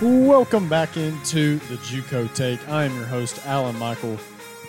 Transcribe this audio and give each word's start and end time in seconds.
Welcome 0.00 0.68
back 0.68 0.96
into 0.96 1.58
the 1.58 1.74
JUCO 1.74 2.32
Take. 2.32 2.68
I 2.68 2.84
am 2.84 2.94
your 2.94 3.04
host, 3.04 3.44
Alan 3.44 3.76
Michael 3.80 4.16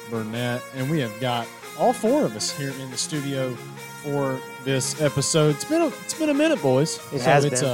Burnett, 0.10 0.60
and 0.76 0.90
we 0.90 1.00
have 1.02 1.20
got 1.20 1.48
all 1.78 1.94
four 1.94 2.26
of 2.26 2.36
us 2.36 2.50
here 2.50 2.72
in 2.72 2.90
the 2.90 2.98
studio 2.98 3.54
for 4.02 4.40
this 4.64 5.00
episode. 5.00 5.54
It's 5.54 5.66
been 5.66 5.84
a, 5.84 5.88
it's 5.90 6.16
been 6.16 6.30
a 6.30 6.34
minute, 6.34 6.60
boys. 6.64 6.96
It 7.14 7.20
so 7.20 7.26
has 7.26 7.46
it's, 7.46 7.62
been. 7.62 7.70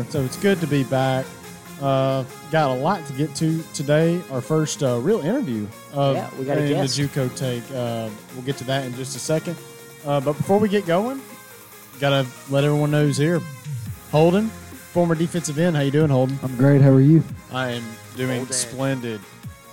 Uh, 0.00 0.04
so 0.04 0.22
it's 0.22 0.38
good 0.38 0.58
to 0.62 0.66
be 0.66 0.84
back. 0.84 1.26
Uh, 1.82 2.24
got 2.50 2.70
a 2.70 2.80
lot 2.80 3.04
to 3.08 3.12
get 3.12 3.34
to 3.34 3.62
today. 3.74 4.18
Our 4.30 4.40
first 4.40 4.82
uh, 4.82 4.98
real 4.98 5.20
interview 5.20 5.66
of 5.92 6.16
Yeah, 6.16 6.30
we 6.38 6.46
got 6.46 6.56
in 6.56 6.66
the 6.66 6.84
JUCO 6.84 7.36
Take. 7.36 7.62
Uh, 7.74 8.08
we'll 8.34 8.44
get 8.46 8.56
to 8.56 8.64
that 8.64 8.86
in 8.86 8.94
just 8.94 9.14
a 9.16 9.18
second. 9.18 9.58
Uh, 10.06 10.18
but 10.20 10.32
before 10.32 10.58
we 10.58 10.70
get 10.70 10.86
going, 10.86 11.20
gotta 12.00 12.26
let 12.48 12.64
everyone 12.64 12.90
know 12.90 13.04
who's 13.04 13.18
here. 13.18 13.42
Holden, 14.10 14.50
former 14.96 15.14
defensive 15.14 15.58
end. 15.58 15.76
How 15.76 15.82
you 15.82 15.90
doing, 15.90 16.08
Holden? 16.08 16.38
I'm 16.42 16.56
great. 16.56 16.80
How 16.80 16.88
are 16.88 17.02
you? 17.02 17.22
I 17.52 17.72
am 17.72 17.84
doing 18.16 18.38
Holden. 18.38 18.52
splendid. 18.54 19.20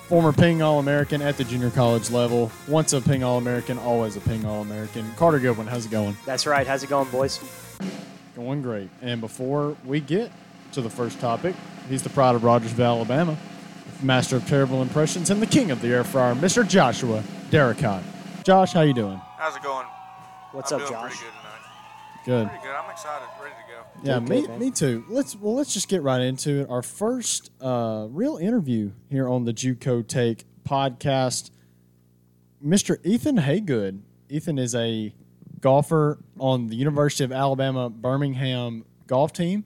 Former 0.10 0.34
Ping 0.34 0.62
All 0.62 0.80
American 0.80 1.22
at 1.22 1.38
the 1.38 1.46
junior 1.46 1.70
college 1.70 2.12
level. 2.12 2.52
Once 2.68 2.92
a 2.92 3.00
Ping 3.00 3.24
All 3.24 3.38
American, 3.38 3.78
always 3.78 4.18
a 4.18 4.20
Ping 4.20 4.44
All 4.46 4.62
American. 4.62 5.10
Carter 5.14 5.40
Goodwin, 5.40 5.66
how's 5.66 5.86
it 5.86 5.92
going? 5.92 6.18
That's 6.26 6.46
right. 6.46 6.68
How's 6.68 6.84
it 6.84 6.90
going, 6.90 7.10
boys? 7.10 7.40
Going 8.36 8.62
great. 8.62 8.90
And 9.02 9.22
before 9.22 9.78
we 9.86 10.02
get 10.02 10.30
to 10.74 10.82
the 10.82 10.90
first 10.90 11.22
topic, 11.22 11.56
he's 11.88 12.04
the 12.04 12.10
pride 12.10 12.36
of 12.36 12.44
Rogersville, 12.44 12.84
Alabama, 12.98 13.38
master 14.02 14.36
of 14.36 14.46
terrible 14.46 14.82
impressions, 14.82 15.30
and 15.30 15.42
the 15.42 15.48
king 15.48 15.72
of 15.72 15.82
the 15.82 15.88
air 15.88 16.04
fryer, 16.04 16.36
Mr. 16.36 16.68
Joshua 16.68 17.24
Derricott. 17.50 18.04
Josh, 18.44 18.74
how 18.74 18.82
you 18.82 18.94
doing? 18.94 19.22
How's 19.38 19.56
it 19.56 19.64
going? 19.64 19.88
What's 20.52 20.74
I'm 20.74 20.82
up, 20.82 20.90
doing 20.90 21.00
Josh? 21.00 21.12
pretty 21.12 21.24
good 21.24 21.40
tonight. 21.40 22.26
Good. 22.26 22.48
Pretty 22.50 22.64
good. 22.66 22.76
I'm 22.76 22.92
excited, 22.92 23.26
ready 23.42 23.56
to 23.56 23.62
go. 23.62 23.63
Yeah, 24.04 24.20
me, 24.20 24.42
good, 24.42 24.60
me 24.60 24.70
too. 24.70 25.06
Let's 25.08 25.36
well, 25.36 25.56
let's 25.56 25.74
just 25.74 25.88
get 25.88 26.02
right 26.02 26.22
into 26.22 26.62
it. 26.62 26.70
Our 26.70 26.82
first 26.82 27.52
uh, 27.62 28.08
real 28.10 28.36
interview 28.36 28.92
here 29.10 29.30
on 29.30 29.46
the 29.46 29.54
JUCO 29.54 30.06
Take 30.06 30.44
podcast. 30.68 31.52
Mr. 32.64 32.98
Ethan 33.04 33.38
Hagood. 33.38 34.02
Ethan 34.30 34.58
is 34.58 34.76
a 34.76 35.14
golfer 35.62 36.20
on 36.40 36.68
the 36.68 36.76
University 36.76 37.24
of 37.24 37.32
Alabama 37.32 37.90
Birmingham 37.90 38.84
golf 39.08 39.32
team, 39.32 39.64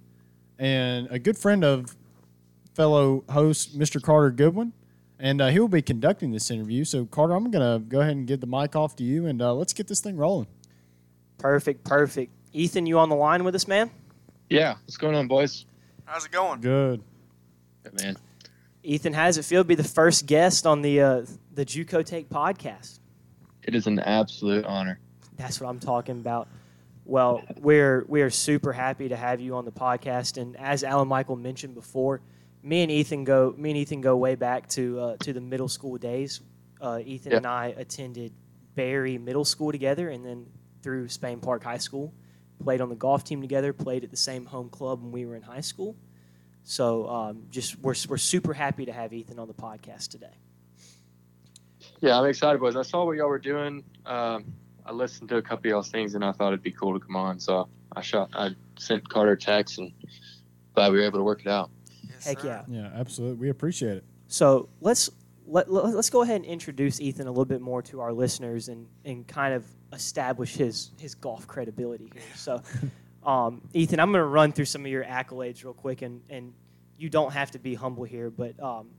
and 0.59 1.07
a 1.09 1.17
good 1.17 1.37
friend 1.37 1.63
of 1.63 1.95
fellow 2.75 3.23
host 3.29 3.77
Mr. 3.77 4.01
Carter 4.01 4.31
Goodwin. 4.31 4.73
And 5.19 5.41
uh, 5.41 5.47
he 5.47 5.59
will 5.59 5.67
be 5.67 5.81
conducting 5.81 6.29
this 6.29 6.51
interview. 6.51 6.83
So, 6.85 7.05
Carter, 7.05 7.33
I'm 7.33 7.49
going 7.49 7.81
to 7.81 7.83
go 7.83 8.01
ahead 8.01 8.15
and 8.15 8.27
give 8.27 8.39
the 8.39 8.45
mic 8.45 8.75
off 8.75 8.95
to 8.97 9.03
you, 9.03 9.25
and 9.25 9.41
uh, 9.41 9.51
let's 9.51 9.73
get 9.73 9.87
this 9.87 9.99
thing 9.99 10.15
rolling. 10.15 10.45
Perfect, 11.39 11.83
perfect. 11.83 12.31
Ethan, 12.53 12.85
you 12.85 12.99
on 12.99 13.09
the 13.09 13.15
line 13.15 13.43
with 13.43 13.55
us, 13.55 13.67
man? 13.67 13.89
Yeah, 14.49 14.75
what's 14.83 14.97
going 14.97 15.15
on, 15.15 15.27
boys? 15.27 15.65
How's 16.05 16.25
it 16.25 16.31
going? 16.31 16.61
Good. 16.61 17.01
Good 17.83 18.01
man. 18.01 18.17
Ethan, 18.83 19.13
how 19.13 19.25
does 19.25 19.37
it 19.37 19.43
feel 19.43 19.61
to 19.61 19.67
be 19.67 19.75
the 19.75 19.83
first 19.83 20.25
guest 20.25 20.65
on 20.65 20.81
the 20.81 21.01
uh, 21.01 21.25
the 21.53 21.65
JUCO 21.65 22.05
Take 22.05 22.29
podcast? 22.29 22.99
It 23.63 23.75
is 23.75 23.87
an 23.87 23.99
absolute 23.99 24.65
honor. 24.65 24.99
That's 25.35 25.59
what 25.59 25.69
I'm 25.69 25.79
talking 25.79 26.19
about. 26.19 26.47
Well, 27.03 27.41
we're 27.59 28.05
we're 28.07 28.29
super 28.29 28.71
happy 28.71 29.09
to 29.09 29.17
have 29.17 29.41
you 29.41 29.55
on 29.55 29.65
the 29.65 29.71
podcast, 29.71 30.41
and 30.41 30.55
as 30.57 30.83
Alan 30.83 31.07
Michael 31.09 31.35
mentioned 31.35 31.75
before, 31.75 32.21
me 32.63 32.83
and 32.83 32.91
Ethan 32.91 33.25
go 33.25 33.53
me 33.57 33.71
and 33.71 33.77
Ethan 33.77 33.99
go 34.01 34.15
way 34.15 34.35
back 34.35 34.69
to 34.69 34.99
uh, 34.99 35.17
to 35.17 35.33
the 35.33 35.41
middle 35.41 35.67
school 35.67 35.97
days. 35.97 36.39
Uh, 36.79 36.99
Ethan 37.03 37.31
Yeah. 37.31 37.37
and 37.37 37.45
I 37.47 37.67
attended 37.77 38.31
Berry 38.75 39.17
Middle 39.17 39.45
School 39.45 39.71
together, 39.73 40.09
and 40.09 40.25
then 40.25 40.45
through 40.81 41.09
Spain 41.09 41.39
Park 41.41 41.63
High 41.63 41.79
School. 41.79 42.13
Played 42.63 42.81
on 42.81 42.89
the 42.89 42.95
golf 42.95 43.23
team 43.23 43.41
together. 43.41 43.73
Played 43.73 44.03
at 44.03 44.11
the 44.11 44.17
same 44.17 44.45
home 44.45 44.69
club 44.69 45.01
when 45.01 45.11
we 45.11 45.25
were 45.25 45.35
in 45.35 45.41
high 45.41 45.61
school. 45.61 45.95
So, 46.63 47.07
um, 47.07 47.43
just 47.49 47.79
we're 47.79 47.95
we're 48.09 48.17
super 48.17 48.53
happy 48.53 48.85
to 48.85 48.91
have 48.91 49.13
Ethan 49.13 49.39
on 49.39 49.47
the 49.47 49.53
podcast 49.53 50.09
today. 50.09 50.33
Yeah, 52.01 52.19
I'm 52.19 52.25
excited, 52.25 52.59
boys. 52.59 52.75
I 52.75 52.81
saw 52.81 53.05
what 53.05 53.15
y'all 53.17 53.29
were 53.29 53.39
doing. 53.39 53.83
Um, 54.05 54.45
I 54.85 54.91
listened 54.91 55.29
to 55.29 55.37
a 55.37 55.41
couple 55.41 55.59
of 55.59 55.65
y'all's 55.65 55.89
things, 55.89 56.15
and 56.15 56.23
I 56.23 56.31
thought 56.31 56.49
it'd 56.49 56.63
be 56.63 56.71
cool 56.71 56.99
to 56.99 57.05
come 57.05 57.15
on. 57.15 57.39
So 57.39 57.69
I 57.95 58.01
shot. 58.01 58.29
I 58.33 58.55
sent 58.77 59.07
Carter 59.07 59.31
a 59.31 59.37
text, 59.37 59.77
and 59.77 59.91
glad 60.75 60.91
we 60.91 60.99
were 60.99 61.05
able 61.05 61.19
to 61.19 61.23
work 61.23 61.41
it 61.41 61.47
out. 61.47 61.69
Yes, 62.03 62.25
Heck 62.25 62.39
sir. 62.41 62.47
yeah! 62.67 62.81
Yeah, 62.81 62.91
absolutely. 62.93 63.37
We 63.37 63.49
appreciate 63.49 63.97
it. 63.97 64.03
So 64.27 64.69
let's 64.81 65.09
let, 65.47 65.71
let, 65.71 65.85
us 65.95 66.09
go 66.09 66.21
ahead 66.21 66.37
and 66.37 66.45
introduce 66.45 66.99
Ethan 66.99 67.27
a 67.27 67.31
little 67.31 67.45
bit 67.45 67.61
more 67.61 67.81
to 67.83 68.01
our 68.01 68.13
listeners 68.13 68.67
and, 68.67 68.87
and 69.05 69.25
kind 69.25 69.53
of 69.53 69.65
establish 69.93 70.55
his 70.55 70.91
his 70.99 71.15
golf 71.15 71.47
credibility 71.47 72.09
here. 72.13 72.23
So, 72.35 72.61
um, 73.23 73.61
Ethan, 73.73 73.99
I'm 73.99 74.11
going 74.11 74.21
to 74.21 74.27
run 74.27 74.51
through 74.51 74.65
some 74.65 74.85
of 74.85 74.91
your 74.91 75.03
accolades 75.03 75.63
real 75.63 75.73
quick, 75.73 76.01
and 76.01 76.21
and 76.29 76.53
you 76.97 77.09
don't 77.09 77.31
have 77.31 77.51
to 77.51 77.59
be 77.59 77.75
humble 77.75 78.03
here, 78.03 78.29
but 78.29 78.61
um, 78.61 78.89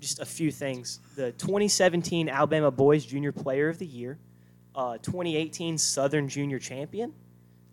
just 0.00 0.20
a 0.20 0.26
few 0.26 0.50
things. 0.50 1.00
The 1.16 1.32
2017 1.32 2.28
Alabama 2.28 2.70
Boys 2.70 3.04
Junior 3.04 3.32
Player 3.32 3.68
of 3.68 3.78
the 3.78 3.86
Year, 3.86 4.18
uh, 4.74 4.98
2018 4.98 5.78
Southern 5.78 6.28
Junior 6.28 6.58
Champion. 6.58 7.12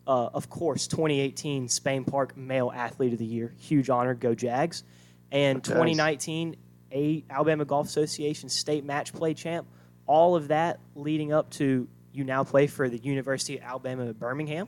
Uh, 0.06 0.30
of 0.34 0.50
course, 0.50 0.86
2018 0.88 1.70
Spain 1.70 2.04
Park 2.04 2.36
Male 2.36 2.74
Athlete 2.76 3.14
of 3.14 3.20
the 3.20 3.26
Year, 3.26 3.54
huge 3.58 3.90
honor, 3.90 4.14
go 4.14 4.36
Jags, 4.36 4.84
and 5.32 5.64
Jags. 5.64 5.70
2019 5.70 6.58
a 6.94 7.24
Alabama 7.30 7.66
Golf 7.66 7.88
Association 7.88 8.50
state 8.50 8.86
match 8.86 9.14
play 9.14 9.34
champ. 9.34 9.68
All 10.06 10.36
of 10.36 10.50
that 10.50 10.80
leading 10.96 11.34
up 11.34 11.50
to 11.52 11.88
you 12.14 12.24
now 12.24 12.44
play 12.44 12.68
for 12.68 12.88
the 12.90 12.98
University 12.98 13.58
of 13.58 13.64
Alabama 13.64 14.08
at 14.08 14.20
Birmingham, 14.20 14.68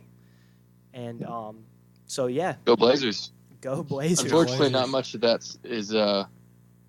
and 0.94 1.24
um, 1.24 1.64
so 2.08 2.28
yeah, 2.28 2.56
Go 2.66 2.76
Blazers! 2.76 3.32
go 3.62 3.84
Blazers. 3.84 4.26
Unfortunately, 4.26 4.70
not 4.70 4.90
much 4.90 5.14
of 5.14 5.22
that 5.22 5.48
is 5.64 5.94
uh, 5.94 6.26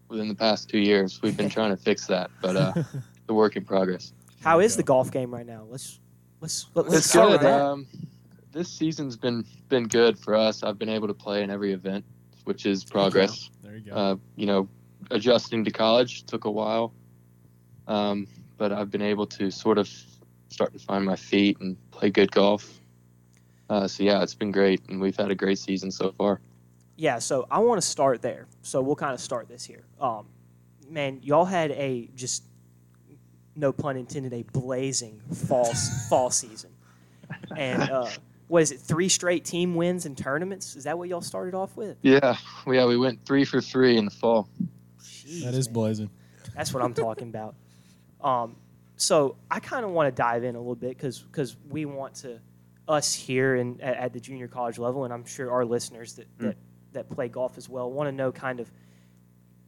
within 0.08 0.28
the 0.28 0.34
past 0.34 0.68
two 0.68 0.78
years. 0.78 1.20
We've 1.22 1.36
been 1.36 1.50
trying 1.50 1.70
to 1.70 1.76
fix 1.76 2.06
that, 2.06 2.30
but 2.40 2.56
uh, 2.56 2.72
the 3.26 3.34
work 3.34 3.56
in 3.56 3.64
progress. 3.64 4.12
How 4.42 4.60
is 4.60 4.76
the 4.76 4.82
golf 4.82 5.10
game 5.10 5.32
right 5.32 5.46
now? 5.46 5.66
Let's 5.68 6.00
let's 6.40 6.66
let, 6.74 6.86
us 6.86 6.92
Let's 6.92 7.06
start 7.06 7.26
go 7.26 7.32
with 7.32 7.40
with 7.40 7.50
that. 7.50 7.60
Um, 7.60 7.86
this 8.52 8.68
season's 8.68 9.16
been 9.16 9.44
been 9.68 9.88
good 9.88 10.18
for 10.18 10.34
us. 10.34 10.62
I've 10.62 10.78
been 10.78 10.88
able 10.88 11.08
to 11.08 11.14
play 11.14 11.42
in 11.42 11.50
every 11.50 11.72
event, 11.72 12.04
which 12.44 12.66
is 12.66 12.84
progress. 12.84 13.50
There 13.62 13.76
you 13.76 13.90
go. 13.90 13.96
uh, 13.96 14.16
you 14.36 14.46
know, 14.46 14.68
adjusting 15.10 15.64
to 15.64 15.70
college 15.70 16.24
took 16.24 16.44
a 16.44 16.50
while, 16.50 16.92
um, 17.86 18.26
but 18.56 18.72
I've 18.72 18.90
been 18.90 19.02
able 19.02 19.26
to 19.26 19.50
sort 19.50 19.78
of 19.78 19.90
start 20.56 20.72
to 20.72 20.78
find 20.78 21.04
my 21.04 21.16
feet 21.16 21.60
and 21.60 21.76
play 21.90 22.08
good 22.08 22.32
golf. 22.32 22.80
Uh, 23.68 23.86
so 23.86 24.02
yeah, 24.02 24.22
it's 24.22 24.34
been 24.34 24.50
great, 24.50 24.80
and 24.88 24.98
we've 24.98 25.16
had 25.16 25.30
a 25.30 25.34
great 25.34 25.58
season 25.58 25.90
so 25.90 26.12
far. 26.16 26.40
Yeah, 26.96 27.18
so 27.18 27.46
I 27.50 27.58
want 27.58 27.80
to 27.80 27.86
start 27.86 28.22
there. 28.22 28.46
So 28.62 28.80
we'll 28.80 28.96
kind 28.96 29.12
of 29.12 29.20
start 29.20 29.48
this 29.48 29.64
here. 29.64 29.84
Um, 30.00 30.26
man, 30.88 31.20
y'all 31.22 31.44
had 31.44 31.72
a 31.72 32.08
just 32.14 32.44
no 33.54 33.70
pun 33.70 33.98
intended 33.98 34.32
a 34.32 34.44
blazing 34.44 35.20
fall 35.30 35.74
fall 36.08 36.30
season, 36.30 36.70
and 37.54 37.82
uh, 37.82 38.08
what 38.48 38.62
is 38.62 38.72
it? 38.72 38.80
Three 38.80 39.10
straight 39.10 39.44
team 39.44 39.74
wins 39.74 40.06
in 40.06 40.16
tournaments. 40.16 40.74
Is 40.74 40.84
that 40.84 40.96
what 40.96 41.10
y'all 41.10 41.20
started 41.20 41.54
off 41.54 41.76
with? 41.76 41.98
Yeah, 42.00 42.38
yeah, 42.66 42.86
we 42.86 42.96
went 42.96 43.26
three 43.26 43.44
for 43.44 43.60
three 43.60 43.98
in 43.98 44.06
the 44.06 44.10
fall. 44.10 44.48
Jeez, 45.02 45.44
that 45.44 45.52
is 45.52 45.68
man. 45.68 45.74
blazing. 45.74 46.10
That's 46.54 46.72
what 46.72 46.82
I'm 46.82 46.94
talking 46.94 47.28
about. 47.28 47.54
Um, 48.18 48.56
so 48.96 49.36
I 49.50 49.60
kind 49.60 49.84
of 49.84 49.90
want 49.90 50.14
to 50.14 50.22
dive 50.22 50.44
in 50.44 50.54
a 50.54 50.58
little 50.58 50.74
bit 50.74 50.90
because 50.90 51.18
because 51.20 51.56
we 51.68 51.84
want 51.84 52.14
to 52.16 52.40
us 52.88 53.12
here 53.12 53.56
and 53.56 53.80
at, 53.80 53.96
at 53.96 54.12
the 54.12 54.20
junior 54.20 54.48
college 54.48 54.78
level, 54.78 55.04
and 55.04 55.12
I'm 55.12 55.24
sure 55.24 55.50
our 55.50 55.64
listeners 55.64 56.14
that 56.14 56.38
Mm. 56.38 56.42
that, 56.48 56.56
that 56.92 57.10
play 57.10 57.28
golf 57.28 57.58
as 57.58 57.68
well 57.68 57.90
want 57.90 58.08
to 58.08 58.12
know 58.12 58.32
kind 58.32 58.60
of. 58.60 58.70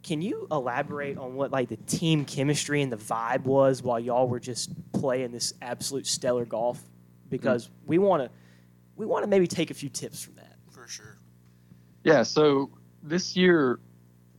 Can 0.04 0.22
you 0.22 0.46
elaborate 0.52 1.18
on 1.18 1.34
what 1.34 1.50
like 1.50 1.68
the 1.68 1.76
team 1.76 2.24
chemistry 2.24 2.82
and 2.82 2.90
the 2.90 2.96
vibe 2.96 3.42
was 3.42 3.82
while 3.82 3.98
y'all 3.98 4.28
were 4.28 4.38
just 4.40 4.70
playing 4.92 5.32
this 5.32 5.52
absolute 5.60 6.06
stellar 6.06 6.44
golf? 6.44 6.80
Because 7.28 7.68
we 7.84 7.98
want 7.98 8.22
to 8.22 8.30
we 8.96 9.04
want 9.06 9.24
to 9.24 9.28
maybe 9.28 9.46
take 9.46 9.70
a 9.70 9.74
few 9.74 9.88
tips 9.88 10.22
from 10.22 10.36
that. 10.36 10.56
For 10.70 10.86
sure. 10.86 11.18
Yeah, 12.04 12.22
so 12.22 12.70
this 13.02 13.36
year, 13.36 13.80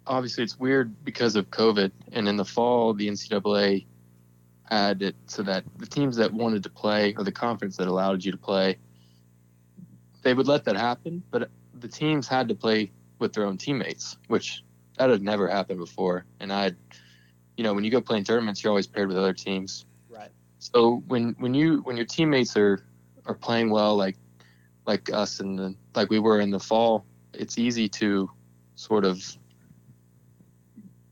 obviously, 0.07 0.44
it's 0.45 0.57
weird 0.57 1.03
because 1.03 1.35
of 1.35 1.51
COVID, 1.51 1.92
and 2.13 2.27
in 2.27 2.38
the 2.38 2.45
fall, 2.45 2.94
the 2.94 3.07
NCAA 3.07 3.85
had 4.69 5.01
it 5.01 5.16
so 5.25 5.42
that 5.44 5.63
the 5.77 5.86
teams 5.86 6.16
that 6.18 6.31
wanted 6.31 6.63
to 6.63 6.69
play 6.69 7.13
or 7.18 7.24
the 7.24 7.31
conference 7.31 7.77
that 7.77 7.88
allowed 7.88 8.24
you 8.24 8.31
to 8.31 8.38
play, 8.38 8.77
they 10.21 10.33
would 10.33 10.48
let 10.48 10.63
that 10.66 10.75
happen, 10.75 11.24
but 11.31 11.50
the 11.80 11.88
teams 11.88 12.27
had 12.27 12.48
to 12.50 12.56
play 12.56 12.92
with 13.19 13.33
their 13.33 13.45
own 13.45 13.57
teammates, 13.57 14.18
which 14.27 14.63
that 14.98 15.10
had 15.10 15.21
never 15.21 15.48
happened 15.48 15.80
before. 15.80 16.25
And 16.39 16.51
I, 16.51 16.71
you 17.57 17.63
know, 17.63 17.74
when 17.74 17.83
you 17.83 17.92
go 17.92 18.01
play 18.01 18.18
in 18.18 18.24
tournaments, 18.24 18.63
you're 18.63 18.71
always 18.71 18.88
paired 18.88 19.07
with 19.07 19.18
other 19.18 19.33
teams. 19.33 19.86
Right. 20.10 20.30
So 20.60 21.04
when 21.07 21.36
when 21.39 21.54
you 21.54 21.80
when 21.80 21.98
your 21.98 22.06
teammates 22.06 22.56
are 22.57 22.86
are 23.25 23.33
playing 23.33 23.69
well, 23.69 23.95
like 23.95 24.18
like 24.86 25.12
us 25.13 25.39
and 25.39 25.75
like 25.95 26.10
we 26.10 26.19
were 26.19 26.42
in 26.42 26.51
the 26.51 26.60
fall, 26.60 27.06
it's 27.33 27.57
easy 27.57 27.88
to 27.89 28.30
sort 28.75 29.06
of 29.06 29.21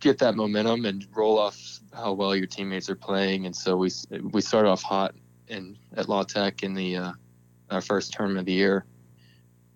get 0.08 0.18
that 0.20 0.36
momentum 0.36 0.86
and 0.86 1.06
roll 1.14 1.38
off 1.38 1.80
how 1.94 2.14
well 2.14 2.36
your 2.36 2.48
teammates 2.48 2.90
are 2.90 2.96
playing. 2.96 3.46
And 3.46 3.56
so 3.56 3.76
we 3.76 3.90
we 4.32 4.42
started 4.42 4.70
off 4.70 4.82
hot 4.82 5.14
in 5.48 5.78
at 5.96 6.08
La 6.08 6.24
Tech 6.24 6.64
in 6.64 6.74
the 6.74 6.98
uh, 6.98 7.12
our 7.70 7.82
first 7.82 8.14
tournament 8.14 8.40
of 8.40 8.46
the 8.46 8.54
year, 8.54 8.86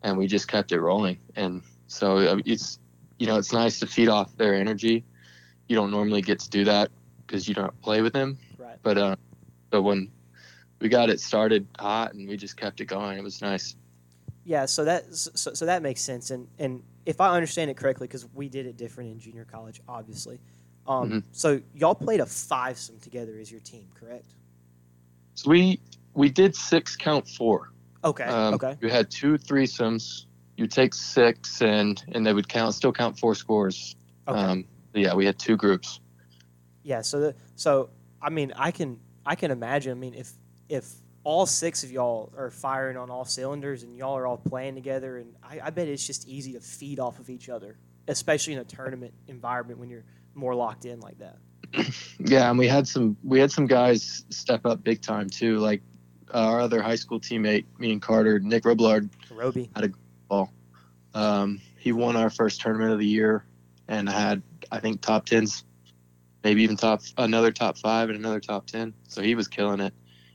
and 0.03 0.17
we 0.17 0.27
just 0.27 0.47
kept 0.47 0.71
it 0.71 0.79
rolling. 0.79 1.19
And 1.35 1.61
so 1.87 2.17
uh, 2.17 2.37
it's 2.45 2.79
you 3.19 3.27
know, 3.27 3.37
it's 3.37 3.53
nice 3.53 3.79
to 3.79 3.87
feed 3.87 4.07
off 4.07 4.35
their 4.37 4.55
energy. 4.55 5.03
You 5.67 5.75
don't 5.75 5.91
normally 5.91 6.21
get 6.21 6.39
to 6.39 6.49
do 6.49 6.63
that 6.65 6.89
because 7.27 7.47
you 7.47 7.53
don't 7.53 7.79
play 7.81 8.01
with 8.01 8.13
them. 8.13 8.37
Right. 8.57 8.77
But 8.81 8.97
uh, 8.97 9.15
but 9.69 9.81
when 9.83 10.11
we 10.79 10.89
got 10.89 11.09
it 11.09 11.19
started 11.19 11.67
hot 11.77 12.13
and 12.13 12.27
we 12.27 12.37
just 12.37 12.57
kept 12.57 12.81
it 12.81 12.85
going, 12.85 13.17
it 13.17 13.23
was 13.23 13.41
nice. 13.41 13.75
Yeah, 14.43 14.65
so 14.65 14.85
that 14.85 15.13
so, 15.13 15.53
so 15.53 15.65
that 15.65 15.83
makes 15.83 16.01
sense, 16.01 16.31
and 16.31 16.47
and 16.57 16.81
if 17.05 17.19
I 17.21 17.33
understand 17.33 17.71
it 17.71 17.77
correctly, 17.77 18.07
because 18.07 18.27
we 18.33 18.49
did 18.49 18.65
it 18.65 18.77
different 18.77 19.11
in 19.11 19.19
junior 19.19 19.45
college, 19.45 19.81
obviously. 19.87 20.39
Um, 20.87 21.09
Mhm. 21.09 21.23
So 21.31 21.61
y'all 21.73 21.95
played 21.95 22.19
a 22.19 22.25
fivesome 22.25 22.99
together 23.01 23.37
as 23.39 23.51
your 23.51 23.61
team, 23.61 23.87
correct? 23.93 24.35
So 25.35 25.49
we 25.49 25.79
we 26.13 26.29
did 26.29 26.55
six 26.55 26.95
count 26.95 27.27
four. 27.27 27.71
Okay. 28.03 28.23
Um, 28.23 28.55
okay. 28.55 28.75
You 28.81 28.89
had 28.89 29.09
two 29.09 29.37
threesomes. 29.37 30.25
You 30.57 30.67
take 30.67 30.93
six 30.93 31.61
and 31.61 32.03
and 32.13 32.25
they 32.25 32.33
would 32.33 32.49
count 32.49 32.73
still 32.75 32.91
count 32.91 33.17
four 33.17 33.35
scores. 33.35 33.95
Okay. 34.27 34.39
Um, 34.39 34.65
yeah, 34.93 35.13
we 35.13 35.25
had 35.25 35.39
two 35.39 35.55
groups. 35.55 35.99
Yeah. 36.83 37.01
So 37.01 37.19
the, 37.19 37.35
so 37.55 37.89
I 38.21 38.29
mean, 38.29 38.51
I 38.55 38.71
can 38.71 38.99
I 39.25 39.35
can 39.35 39.51
imagine. 39.51 39.91
I 39.91 39.95
mean, 39.95 40.13
if 40.13 40.33
if 40.67 40.95
all 41.23 41.45
six 41.45 41.83
of 41.83 41.91
y'all 41.91 42.31
are 42.37 42.49
firing 42.49 42.97
on 42.97 43.09
all 43.09 43.25
cylinders 43.25 43.83
and 43.83 43.95
y'all 43.95 44.17
are 44.17 44.25
all 44.25 44.37
playing 44.37 44.75
together, 44.75 45.17
and 45.17 45.33
I, 45.43 45.59
I 45.65 45.69
bet 45.69 45.87
it's 45.87 46.05
just 46.05 46.27
easy 46.27 46.53
to 46.53 46.59
feed 46.59 46.99
off 46.99 47.19
of 47.19 47.29
each 47.29 47.49
other, 47.49 47.77
especially 48.07 48.53
in 48.53 48.59
a 48.59 48.63
tournament 48.63 49.13
environment 49.27 49.79
when 49.79 49.89
you're 49.89 50.05
more 50.33 50.55
locked 50.55 50.85
in 50.85 50.99
like 50.99 51.17
that. 51.19 51.37
Yeah, 52.23 52.51
and 52.51 52.59
we 52.59 52.67
had 52.67 52.87
some 52.87 53.17
we 53.23 53.39
had 53.39 53.51
some 53.51 53.65
guys 53.65 54.25
step 54.29 54.63
up 54.67 54.83
big 54.83 55.01
time 55.01 55.27
too. 55.27 55.57
Like 55.57 55.81
uh, 56.31 56.37
our 56.37 56.59
other 56.59 56.79
high 56.79 56.95
school 56.95 57.19
teammate, 57.19 57.65
me 57.79 57.91
and 57.91 57.99
Carter, 57.99 58.37
Nick 58.37 58.63
Robillard. 58.63 59.09
Roby. 59.31 59.71
Had 59.75 59.85
a 59.85 59.89
ball 60.29 60.51
um, 61.13 61.61
he 61.77 61.91
won 61.91 62.15
our 62.15 62.29
first 62.29 62.61
tournament 62.61 62.91
of 62.91 62.99
the 62.99 63.05
year 63.05 63.43
and 63.87 64.07
had 64.07 64.41
I 64.71 64.79
think 64.79 65.01
top 65.01 65.25
tens, 65.25 65.63
maybe 66.43 66.63
even 66.63 66.77
top 66.77 67.01
another 67.17 67.51
top 67.51 67.77
five 67.77 68.09
and 68.09 68.17
another 68.17 68.39
top 68.39 68.67
ten. 68.67 68.93
So 69.07 69.21
he 69.21 69.35
was 69.35 69.47
killing 69.47 69.79
it, 69.81 69.93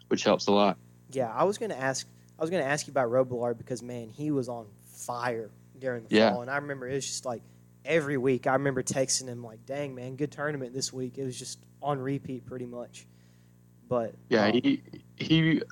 which 0.08 0.25
helps 0.25 0.47
a 0.47 0.53
lot. 0.53 0.76
Yeah, 1.12 1.32
I 1.32 1.44
was 1.44 1.58
gonna 1.58 1.75
ask. 1.75 2.06
I 2.38 2.43
was 2.43 2.50
gonna 2.50 2.62
ask 2.64 2.87
you 2.87 2.91
about 2.91 3.11
Robillard 3.11 3.58
because 3.58 3.82
man, 3.82 4.08
he 4.08 4.31
was 4.31 4.49
on 4.49 4.67
fire 4.85 5.50
during 5.79 6.05
the 6.05 6.14
Yeah. 6.14 6.31
fall, 6.31 6.43
and 6.43 6.50
I 6.50 6.56
remember 6.56 6.88
it 6.88 6.94
was 6.94 7.06
just 7.06 7.25
like 7.25 7.43
every 7.85 8.17
week. 8.17 8.47
I 8.47 8.53
remember 8.55 8.82
texting 8.82 9.26
him 9.29 9.43
like, 9.44 9.64
"Dang 9.67 9.94
man, 9.94 10.17
good 10.17 10.32
tournament 10.32 10.75
this 10.75 10.93
week." 10.93 11.19
It 11.19 11.25
was 11.25 11.38
just 11.38 11.58
on 11.82 11.99
repeat 12.00 12.44
pretty 12.47 12.67
much. 12.67 13.06
But 13.88 14.14
Yeah, 14.29 14.47
um, 14.47 14.53
he 14.55 14.82
he 15.17 15.62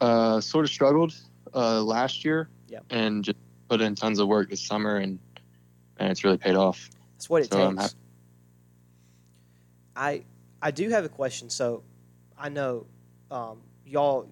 uh, 0.00 0.40
sort 0.40 0.64
of 0.64 0.70
struggled 0.70 1.14
uh, 1.54 1.82
last 1.82 2.24
year, 2.24 2.48
Yep. 2.68 2.84
and 2.90 3.24
just 3.24 3.38
put 3.68 3.80
in 3.80 3.94
tons 3.94 4.18
of 4.18 4.28
work 4.28 4.50
this 4.50 4.60
summer, 4.60 4.96
and 4.96 5.18
and 5.98 6.10
it's 6.10 6.24
really 6.24 6.38
paid 6.38 6.56
off. 6.56 6.90
that's 7.14 7.30
what 7.30 7.42
it 7.42 7.52
so 7.52 7.72
takes. 7.72 7.94
I 9.96 10.24
I 10.60 10.70
do 10.70 10.88
have 10.90 11.04
a 11.04 11.08
question. 11.08 11.50
So 11.50 11.82
I 12.38 12.48
know 12.48 12.86
um, 13.30 13.60
y'all 13.92 14.28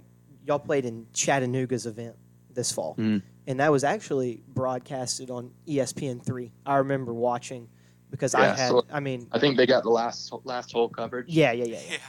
y'all 0.46 0.58
played 0.58 0.84
in 0.86 1.06
Chattanooga's 1.12 1.86
event 1.86 2.16
this 2.54 2.72
fall, 2.72 2.96
Mhm. 2.96 3.22
and 3.46 3.60
that 3.60 3.70
was 3.70 3.84
actually 3.84 4.42
broadcasted 4.48 5.30
on 5.30 5.52
ESPN 5.68 6.18
three. 6.24 6.50
I 6.66 6.76
remember 6.76 7.12
watching 7.12 7.68
because 8.10 8.34
I 8.34 8.46
had. 8.56 8.68
so- 8.70 8.86
I 8.90 8.98
mean, 9.00 9.28
I 9.30 9.38
think 9.38 9.56
they 9.56 9.66
got 9.66 9.82
the 9.84 9.90
last 9.90 10.32
last 10.44 10.72
hole 10.72 10.88
covered. 10.88 11.28
Yeah, 11.28 11.52
yeah, 11.52 11.64
yeah, 11.64 11.78
yeah. 11.84 11.90
Yeah. 11.90 11.98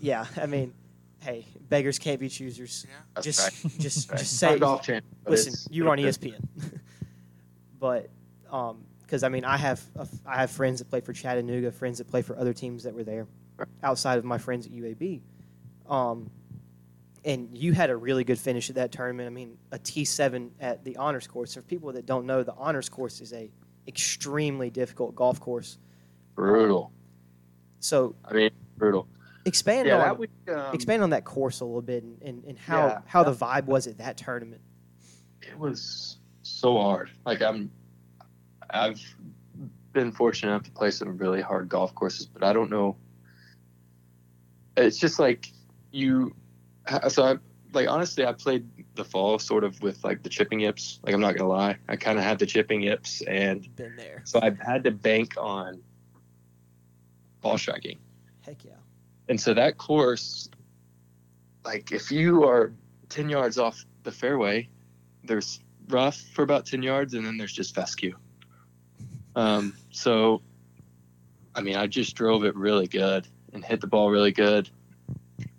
Yeah, 0.00 0.26
I 0.42 0.46
mean, 0.46 0.72
hey, 1.20 1.46
beggars 1.68 2.00
can't 2.00 2.18
be 2.18 2.28
choosers. 2.28 2.84
Yeah. 2.88 3.22
Just, 3.22 3.40
right. 3.64 3.72
just, 3.78 4.10
Right. 4.10 4.18
just 4.18 4.36
say. 4.36 4.54
a 4.56 4.58
golf 4.58 4.82
channel. 4.82 5.08
Listen, 5.28 5.54
you 5.72 5.84
were 5.84 5.90
on 5.90 5.98
ESPN. 5.98 6.44
but, 7.78 8.08
um, 8.50 8.78
because 9.02 9.22
I 9.22 9.28
mean, 9.28 9.44
I 9.44 9.56
have 9.56 9.80
a 9.96 10.00
f 10.00 10.08
I 10.26 10.36
have 10.40 10.50
friends 10.50 10.80
that 10.80 10.90
play 10.90 11.00
for 11.00 11.12
Chattanooga, 11.12 11.70
friends 11.70 11.98
that 11.98 12.08
play 12.08 12.22
for 12.22 12.36
other 12.36 12.52
teams 12.52 12.82
that 12.82 12.94
were 12.94 13.04
there, 13.04 13.28
Right. 13.56 13.68
outside 13.84 14.18
of 14.18 14.24
my 14.24 14.38
friends 14.38 14.66
at 14.66 14.72
UAB. 14.72 15.20
Um, 15.88 16.28
and 17.26 17.58
you 17.58 17.72
had 17.72 17.90
a 17.90 17.96
really 17.96 18.22
good 18.24 18.38
finish 18.38 18.70
at 18.70 18.76
that 18.76 18.92
tournament. 18.92 19.26
I 19.26 19.30
mean, 19.30 19.58
a 19.72 19.78
T7 19.78 20.50
at 20.60 20.84
the 20.84 20.96
honors 20.96 21.26
course. 21.26 21.54
For 21.54 21.60
people 21.60 21.92
that 21.92 22.06
don't 22.06 22.24
know, 22.24 22.44
the 22.44 22.54
honors 22.54 22.88
course 22.88 23.20
is 23.20 23.32
a 23.32 23.50
extremely 23.88 24.70
difficult 24.70 25.14
golf 25.16 25.40
course. 25.40 25.76
Brutal. 26.36 26.92
So 27.80 28.14
I 28.24 28.32
mean, 28.32 28.50
brutal. 28.76 29.08
expand 29.44 29.88
Yeah, 29.88 29.96
on 29.96 30.00
that 30.02 30.18
week. 30.18 30.30
Um, 30.48 30.72
expand 30.72 31.02
on 31.02 31.10
that 31.10 31.24
course 31.24 31.60
a 31.60 31.64
little 31.64 31.82
bit 31.82 32.04
and, 32.04 32.22
and, 32.22 32.44
and 32.44 32.56
how, 32.58 32.86
Yeah. 32.86 33.00
how 33.06 33.24
the 33.24 33.32
vibe 33.34 33.64
was 33.64 33.88
at 33.88 33.98
that 33.98 34.16
tournament. 34.16 34.60
it 35.42 35.58
was 35.58 36.18
so 36.42 36.78
hard. 36.80 37.10
Like 37.24 37.42
I'm, 37.42 37.70
I've 38.70 39.00
been 39.92 40.12
fortunate 40.12 40.50
enough 40.50 40.62
to 40.64 40.70
play 40.70 40.92
some 40.92 41.16
really 41.16 41.40
hard 41.40 41.68
golf 41.68 41.92
courses, 41.94 42.26
but 42.26 42.44
I 42.44 42.52
don't 42.52 42.70
know. 42.70 42.96
It's 44.76 44.96
just 44.98 45.18
like 45.18 45.50
you. 45.90 46.34
So 47.08 47.24
I 47.24 47.36
like 47.72 47.88
honestly, 47.88 48.24
I 48.24 48.32
played 48.32 48.66
the 48.94 49.04
fall 49.04 49.38
sort 49.38 49.64
of 49.64 49.80
with 49.82 50.02
like 50.04 50.22
the 50.22 50.28
chipping 50.28 50.60
yips. 50.60 51.00
Like 51.02 51.14
I'm 51.14 51.20
not 51.20 51.36
gonna 51.36 51.48
lie, 51.50 51.76
I 51.88 51.96
kind 51.96 52.18
of 52.18 52.24
had 52.24 52.38
the 52.38 52.46
chipping 52.46 52.82
yips, 52.82 53.22
and 53.22 53.74
Been 53.76 53.96
there. 53.96 54.22
so 54.24 54.40
I 54.42 54.52
had 54.64 54.84
to 54.84 54.90
bank 54.90 55.34
on 55.36 55.82
ball 57.40 57.58
striking. 57.58 57.98
Heck 58.42 58.64
yeah. 58.64 58.72
And 59.28 59.40
so 59.40 59.54
that 59.54 59.76
course, 59.76 60.48
like 61.64 61.92
if 61.92 62.10
you 62.12 62.44
are 62.44 62.72
10 63.08 63.28
yards 63.28 63.58
off 63.58 63.84
the 64.04 64.12
fairway, 64.12 64.68
there's 65.24 65.60
rough 65.88 66.16
for 66.32 66.42
about 66.42 66.66
10 66.66 66.82
yards 66.82 67.14
and 67.14 67.26
then 67.26 67.36
there's 67.36 67.52
just 67.52 67.74
fescue. 67.74 68.16
Um, 69.34 69.74
so, 69.90 70.42
I 71.54 71.60
mean, 71.60 71.76
I 71.76 71.86
just 71.86 72.14
drove 72.16 72.44
it 72.44 72.54
really 72.56 72.86
good 72.86 73.28
and 73.52 73.64
hit 73.64 73.80
the 73.80 73.86
ball 73.86 74.10
really 74.10 74.32
good. 74.32 74.70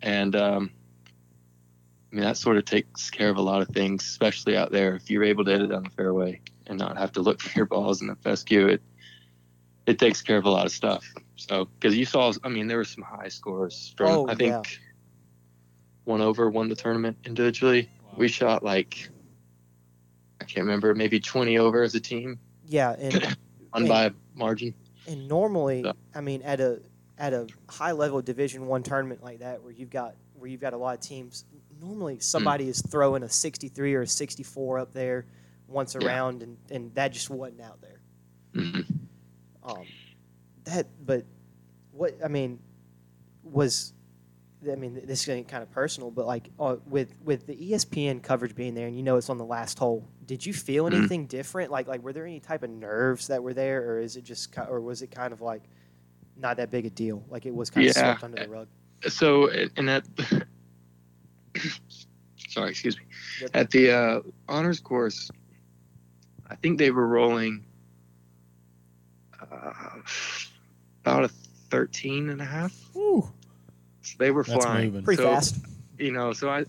And, 0.02 0.36
um, 0.36 0.72
mean, 2.18 2.26
that 2.26 2.38
sort 2.38 2.58
of 2.58 2.66
takes 2.66 3.10
care 3.10 3.30
of 3.30 3.38
a 3.38 3.42
lot 3.42 3.62
of 3.62 3.68
things, 3.70 4.04
especially 4.04 4.58
out 4.58 4.72
there. 4.72 4.96
If 4.96 5.10
you're 5.10 5.24
able 5.24 5.46
to 5.46 5.52
hit 5.52 5.62
it 5.62 5.68
down 5.68 5.84
the 5.84 5.90
fairway 5.92 6.42
and 6.66 6.78
not 6.80 6.98
have 6.98 7.12
to 7.14 7.22
look 7.22 7.42
for 7.42 7.58
your 7.58 7.66
balls 7.66 8.02
in 8.02 8.08
the 8.08 8.16
fescue, 8.16 8.68
it, 8.68 8.82
it 9.86 10.00
takes 10.00 10.22
care 10.22 10.38
of 10.38 10.46
a 10.46 10.50
lot 10.50 10.66
of 10.66 10.72
stuff. 10.72 11.06
So, 11.36 11.66
because 11.66 11.96
you 11.96 12.06
saw, 12.06 12.34
I 12.44 12.50
mean, 12.50 12.68
there 12.68 12.78
were 12.78 12.84
some 12.84 13.04
high 13.04 13.28
scores 13.30 13.94
from, 13.96 14.08
Oh, 14.08 14.28
I 14.28 14.36
think, 14.36 14.52
yeah. 14.52 14.62
one 16.06 16.22
over 16.22 16.50
won 16.50 16.70
the 16.70 16.76
tournament 16.76 17.18
individually. 17.26 17.90
We 18.18 18.28
shot 18.28 18.64
like, 18.64 19.10
I 20.42 20.46
can't 20.46 20.66
remember, 20.66 20.96
maybe 20.96 21.20
20 21.20 21.58
over 21.60 21.84
as 21.84 21.94
a 21.96 22.00
team, 22.00 22.40
Yeah, 22.68 22.96
and 22.98 23.14
won 23.74 23.84
Wait. 23.84 23.90
by 23.90 24.06
a 24.06 24.12
margin. 24.34 24.74
and 25.08 25.28
normally, 25.28 25.82
Yeah. 25.86 25.92
I 26.16 26.22
mean, 26.22 26.42
at 26.44 26.60
a 26.60 26.80
at 27.20 27.34
a 27.34 27.48
high 27.68 27.94
level 27.94 28.22
Division 28.22 28.68
One 28.68 28.84
tournament 28.84 29.24
like 29.24 29.40
that, 29.40 29.62
where 29.64 29.72
you've 29.74 29.90
got 29.90 30.16
where 30.36 30.48
you've 30.50 30.62
got 30.62 30.74
a 30.74 30.78
lot 30.78 30.94
of 30.96 31.02
teams, 31.02 31.46
normally 31.82 32.20
somebody 32.20 32.68
is 32.68 32.82
throwing 32.82 33.24
a 33.24 33.30
63 33.30 33.96
or 33.96 34.02
a 34.02 34.08
64 34.08 34.80
up 34.80 34.94
there 34.94 35.26
once 35.68 35.96
Yeah. 35.96 36.06
around, 36.08 36.44
and 36.44 36.58
and 36.72 36.94
that 36.96 37.12
just 37.14 37.30
wasn't 37.30 37.62
out 37.62 37.80
there. 37.82 38.00
Mhm. 38.54 38.86
Um, 39.64 39.86
that, 40.64 40.88
but 41.06 41.26
what 41.92 42.16
I 42.24 42.28
mean 42.30 42.60
was, 43.44 43.94
I 44.70 44.76
mean, 44.76 44.96
this 45.06 45.22
is 45.22 45.26
getting 45.26 45.46
kind 45.46 45.62
of 45.64 45.70
personal, 45.72 46.10
but 46.12 46.26
like 46.26 46.50
uh, 46.60 46.78
with 46.86 47.14
with 47.24 47.46
the 47.48 47.56
ESPN 47.56 48.22
coverage 48.24 48.56
being 48.56 48.74
there, 48.74 48.88
and 48.88 48.96
you 48.96 49.04
know 49.04 49.18
it's 49.18 49.30
on 49.30 49.38
the 49.38 49.46
last 49.46 49.78
hole. 49.78 50.08
Did 50.26 50.46
you 50.46 50.54
feel 50.54 50.86
Mhm. 50.86 50.98
anything 50.98 51.26
different? 51.28 51.72
Like 51.72 51.88
like 51.88 52.02
were 52.02 52.14
there 52.14 52.26
any 52.26 52.40
type 52.40 52.64
of 52.64 52.70
nerves 52.70 53.28
that 53.28 53.44
were 53.44 53.54
there, 53.54 53.90
or 53.90 54.00
is 54.00 54.16
it 54.18 54.24
just, 54.24 54.58
or 54.58 54.80
was 54.82 55.02
it 55.02 55.12
kind 55.12 55.32
of 55.34 55.42
like 55.42 55.64
not 56.38 56.58
that 56.58 56.70
big 56.72 56.86
a 56.86 56.90
deal? 56.90 57.24
Like 57.30 57.46
it 57.46 57.54
was 57.54 57.70
kind 57.70 57.88
of 57.88 57.94
swept 57.94 58.24
under 58.24 58.44
the 58.44 58.50
rug. 58.50 58.68
So, 59.08 59.50
and 59.50 59.88
that, 59.90 60.08
sorry, 62.58 62.72
excuse 62.72 62.98
me. 62.98 63.04
Yep. 63.42 63.50
At 63.54 63.70
the 63.70 63.92
uh, 63.92 64.20
honors 64.50 64.80
course, 64.80 65.30
I 66.50 66.56
think 66.56 66.80
they 66.80 66.90
were 66.90 67.08
rolling 67.08 67.64
uh, 69.40 69.72
about 71.02 71.24
a 71.26 71.28
13 71.28 72.30
and 72.30 72.42
a 72.42 72.46
half. 72.46 72.74
Woo, 72.96 73.30
So 74.02 74.16
they 74.18 74.32
were 74.32 74.44
that's 74.44 74.64
flying. 74.66 74.86
moving. 74.88 75.04
Pretty 75.04 75.22
So- 75.22 75.34
fast. 75.36 75.60
you 76.00 76.12
know, 76.12 76.34
so 76.34 76.50
I, 76.50 76.66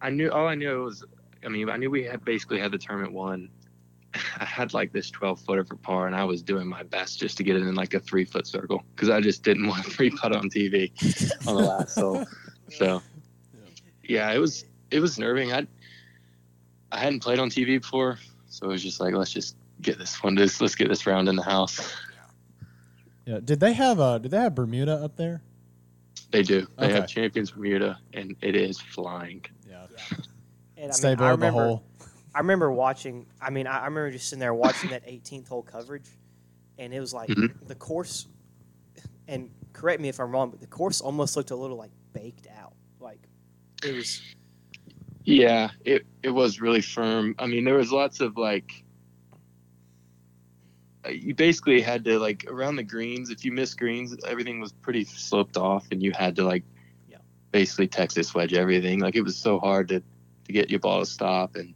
I 0.00 0.10
knew 0.10 0.30
all 0.30 0.46
I 0.46 0.54
knew 0.54 0.84
was, 0.84 1.04
I 1.44 1.48
mean, 1.48 1.68
I 1.68 1.76
knew 1.76 1.90
we 1.90 2.04
had 2.04 2.24
basically 2.24 2.60
had 2.60 2.70
the 2.70 2.78
tournament 2.78 3.12
won. 3.12 3.48
I 4.38 4.44
had 4.44 4.74
like 4.74 4.92
this 4.92 5.10
12 5.10 5.40
footer 5.40 5.64
for 5.64 5.74
par, 5.76 6.06
and 6.06 6.14
I 6.14 6.22
was 6.24 6.40
doing 6.40 6.68
my 6.68 6.84
best 6.84 7.18
just 7.18 7.36
to 7.38 7.42
get 7.42 7.56
it 7.56 7.62
in 7.62 7.74
like 7.74 7.94
a 7.94 8.00
three 8.00 8.24
foot 8.24 8.46
circle 8.46 8.84
because 8.94 9.10
I 9.10 9.20
just 9.20 9.42
didn't 9.42 9.66
want 9.70 9.84
to 9.84 9.90
three 9.90 10.10
putt 10.10 10.34
on 10.36 10.48
TV 10.50 10.92
on 11.48 11.56
the 11.56 11.62
last 11.62 11.96
hole. 11.98 12.24
So, 12.70 13.02
yeah, 14.04 14.30
it 14.32 14.38
was 14.38 14.66
it 14.94 15.00
was 15.00 15.18
nerving. 15.18 15.52
I 15.52 15.66
I 16.92 16.98
hadn't 16.98 17.20
played 17.20 17.40
on 17.40 17.50
TV 17.50 17.80
before, 17.80 18.18
so 18.48 18.66
it 18.66 18.72
was 18.72 18.82
just 18.82 19.00
like 19.00 19.12
let's 19.14 19.32
just 19.32 19.56
get 19.82 19.98
this 19.98 20.22
one. 20.22 20.36
Just 20.36 20.60
let's 20.60 20.76
get 20.76 20.88
this 20.88 21.06
round 21.06 21.28
in 21.28 21.34
the 21.34 21.42
house. 21.42 21.92
Yeah. 23.26 23.40
Did 23.44 23.58
they 23.58 23.72
have 23.72 23.98
uh 24.00 24.18
Did 24.18 24.30
they 24.30 24.38
have 24.38 24.54
Bermuda 24.54 24.92
up 24.94 25.16
there? 25.16 25.42
They 26.30 26.42
do. 26.42 26.66
They 26.78 26.92
have 26.92 27.08
Champions 27.08 27.50
Bermuda, 27.50 27.98
and 28.12 28.36
it 28.40 28.54
is 28.56 28.80
flying. 28.80 29.44
Yeah. 29.68 29.86
And 30.76 30.90
I, 30.90 30.94
Stay 30.94 31.08
mean, 31.08 31.12
I 31.14 31.16
below 31.16 31.28
the 31.28 31.32
remember, 31.36 31.62
hole. 31.64 31.84
I 32.34 32.38
remember 32.38 32.72
watching. 32.72 33.26
I 33.40 33.50
mean, 33.50 33.66
I, 33.66 33.80
I 33.80 33.84
remember 33.86 34.10
just 34.10 34.28
sitting 34.28 34.40
there 34.40 34.54
watching 34.54 34.90
that 34.90 35.06
18th 35.06 35.48
hole 35.48 35.62
coverage, 35.62 36.08
and 36.78 36.92
it 36.94 37.00
was 37.00 37.12
like 37.14 37.28
Mhm. 37.30 37.66
the 37.66 37.74
course. 37.74 38.26
And 39.26 39.50
correct 39.72 40.00
me 40.00 40.08
if 40.08 40.20
I'm 40.20 40.30
wrong, 40.30 40.50
but 40.50 40.60
the 40.60 40.66
course 40.66 41.00
almost 41.00 41.36
looked 41.36 41.50
a 41.50 41.56
little 41.56 41.76
like 41.76 41.92
baked 42.12 42.46
out. 42.58 42.74
Like 43.00 43.20
it 43.84 43.94
was. 43.94 44.20
Yeah, 45.24 45.70
it 45.84 46.06
it 46.22 46.30
was 46.30 46.60
really 46.60 46.82
firm. 46.82 47.34
I 47.38 47.46
mean, 47.46 47.64
there 47.64 47.74
was 47.76 47.90
lots 47.92 48.20
of 48.20 48.36
like 48.36 48.84
uh, 51.06 51.10
you 51.10 51.34
basically 51.34 51.80
had 51.80 52.04
to 52.04 52.18
like 52.18 52.44
around 52.48 52.76
the 52.76 52.82
greens. 52.82 53.30
If 53.30 53.44
you 53.44 53.52
missed 53.52 53.78
greens, 53.78 54.14
everything 54.26 54.60
was 54.60 54.72
pretty 54.72 55.04
sloped 55.04 55.56
off, 55.56 55.86
and 55.90 56.02
you 56.02 56.12
had 56.12 56.36
to 56.36 56.44
like 56.44 56.64
Yeah. 57.08 57.18
basically 57.52 57.88
Texas 57.88 58.34
wedge 58.34 58.52
everything. 58.52 59.00
Like 59.00 59.16
it 59.16 59.22
was 59.22 59.36
so 59.36 59.58
hard 59.58 59.88
to 59.88 60.00
to 60.00 60.52
get 60.52 60.70
your 60.70 60.80
ball 60.80 61.00
to 61.00 61.06
stop, 61.06 61.56
and 61.56 61.74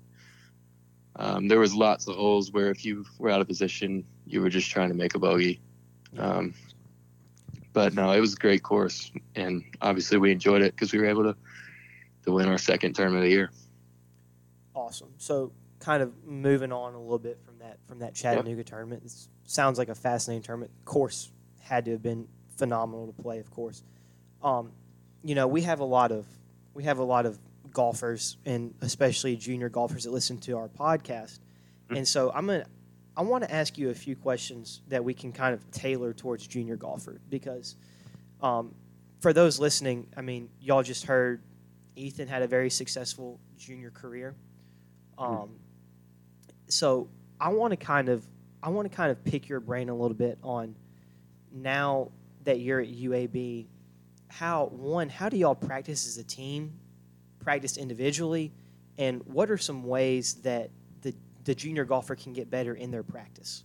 um, 1.16 1.48
there 1.48 1.58
was 1.58 1.74
lots 1.74 2.06
of 2.06 2.16
holes 2.16 2.52
where 2.52 2.70
if 2.70 2.84
you 2.84 3.04
were 3.18 3.30
out 3.30 3.40
of 3.40 3.48
position, 3.48 4.04
you 4.26 4.42
were 4.42 4.50
just 4.50 4.70
trying 4.70 4.90
to 4.90 4.94
make 4.94 5.14
a 5.14 5.18
bogey. 5.18 5.60
Um, 6.18 6.54
but 7.72 7.94
no, 7.94 8.12
it 8.12 8.20
was 8.20 8.34
a 8.34 8.36
great 8.36 8.62
course, 8.62 9.10
and 9.34 9.64
obviously 9.80 10.18
we 10.18 10.32
enjoyed 10.32 10.62
it 10.62 10.74
because 10.74 10.92
we 10.92 10.98
were 10.98 11.06
able 11.06 11.24
to 11.24 11.36
to 12.28 12.34
win 12.34 12.48
our 12.48 12.58
second 12.58 12.94
term 12.94 13.16
of 13.16 13.22
the 13.22 13.28
year. 13.28 13.50
awesome. 14.74 15.08
So, 15.16 15.52
kind 15.80 16.02
of 16.02 16.12
moving 16.24 16.72
on 16.72 16.94
a 16.94 17.00
little 17.00 17.18
bit 17.18 17.38
from 17.44 17.58
that 17.58 17.78
from 17.86 18.00
that 18.00 18.14
Chattanooga 18.14 18.64
tournament. 18.64 19.02
This 19.02 19.28
sounds 19.44 19.78
like 19.78 19.88
a 19.88 19.94
fascinating 19.94 20.42
tournament. 20.42 20.70
Course 20.84 21.32
had 21.60 21.84
to 21.86 21.92
have 21.92 22.02
been 22.02 22.28
phenomenal 22.56 23.06
to 23.06 23.22
play, 23.22 23.38
of 23.38 23.50
course. 23.50 23.82
Um, 24.42 24.72
you 25.24 25.34
know, 25.34 25.46
we 25.46 25.62
have 25.62 25.80
a 25.80 25.84
lot 25.84 26.12
of 26.12 26.26
we 26.74 26.84
have 26.84 26.98
a 26.98 27.04
lot 27.04 27.26
of 27.26 27.38
golfers 27.72 28.36
and 28.44 28.74
especially 28.80 29.36
junior 29.36 29.68
golfers 29.68 30.04
that 30.04 30.12
listen 30.12 30.38
to 30.38 30.56
our 30.56 30.68
podcast. 30.68 31.38
And 31.90 32.06
so 32.06 32.30
I'm 32.34 32.46
gonna 32.46 32.66
I 33.16 33.22
want 33.22 33.44
to 33.44 33.52
ask 33.52 33.78
you 33.78 33.90
a 33.90 33.94
few 33.94 34.16
questions 34.16 34.82
that 34.88 35.02
we 35.02 35.14
can 35.14 35.32
kind 35.32 35.54
of 35.54 35.70
tailor 35.70 36.12
towards 36.12 36.46
junior 36.46 36.76
golfer 36.76 37.20
because 37.30 37.76
um, 38.42 38.74
for 39.20 39.32
those 39.32 39.58
listening, 39.58 40.06
I 40.16 40.20
mean, 40.20 40.50
y'all 40.60 40.82
just 40.82 41.06
heard 41.06 41.40
Ethan 41.98 42.28
had 42.28 42.42
a 42.42 42.46
very 42.46 42.70
successful 42.70 43.38
junior 43.58 43.90
career. 43.90 44.34
Um, 45.18 45.50
so 46.68 47.08
I 47.40 47.48
want 47.50 47.72
to 47.72 47.76
kind 47.76 48.08
of 48.08 48.24
I 48.62 48.70
want 48.70 48.90
to 48.90 48.96
kind 48.96 49.10
of 49.10 49.22
pick 49.24 49.48
your 49.48 49.60
brain 49.60 49.88
a 49.88 49.94
little 49.94 50.16
bit 50.16 50.38
on 50.42 50.74
now 51.52 52.10
that 52.44 52.60
you're 52.60 52.80
at 52.80 52.88
UAB. 52.88 53.66
How 54.28 54.66
one, 54.66 55.08
how 55.08 55.28
do 55.28 55.36
y'all 55.36 55.54
practice 55.54 56.06
as 56.06 56.18
a 56.18 56.24
team, 56.24 56.72
practice 57.40 57.76
individually, 57.76 58.52
and 58.96 59.22
what 59.26 59.50
are 59.50 59.58
some 59.58 59.84
ways 59.84 60.34
that 60.42 60.70
the 61.02 61.14
the 61.44 61.54
junior 61.54 61.84
golfer 61.84 62.14
can 62.14 62.32
get 62.32 62.50
better 62.50 62.74
in 62.74 62.90
their 62.90 63.02
practice? 63.02 63.64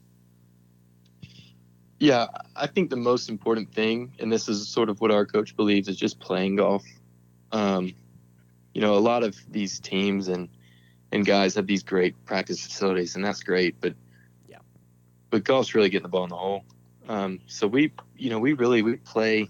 Yeah, 1.99 2.27
I 2.55 2.67
think 2.67 2.89
the 2.89 2.97
most 2.97 3.29
important 3.29 3.71
thing, 3.73 4.11
and 4.19 4.31
this 4.31 4.49
is 4.49 4.67
sort 4.67 4.89
of 4.89 4.99
what 4.99 5.11
our 5.11 5.25
coach 5.25 5.55
believes, 5.55 5.87
is 5.87 5.95
just 5.95 6.19
playing 6.19 6.57
golf. 6.57 6.83
Um, 7.51 7.93
you 8.73 8.81
know, 8.81 8.95
a 8.95 8.99
lot 8.99 9.23
of 9.23 9.35
these 9.51 9.79
teams 9.79 10.27
and 10.27 10.49
and 11.11 11.25
guys 11.25 11.55
have 11.55 11.67
these 11.67 11.83
great 11.83 12.25
practice 12.25 12.65
facilities, 12.65 13.15
and 13.15 13.23
that's 13.23 13.43
great, 13.43 13.79
but 13.79 13.93
Yeah. 14.49 14.57
but 15.29 15.43
golf's 15.43 15.75
really 15.75 15.89
getting 15.89 16.03
the 16.03 16.09
ball 16.09 16.23
in 16.23 16.29
the 16.29 16.35
hole. 16.35 16.65
Um, 17.07 17.41
so 17.47 17.67
we, 17.67 17.91
you 18.17 18.29
know, 18.29 18.39
we 18.39 18.53
really 18.53 18.81
we 18.81 18.95
play 18.95 19.49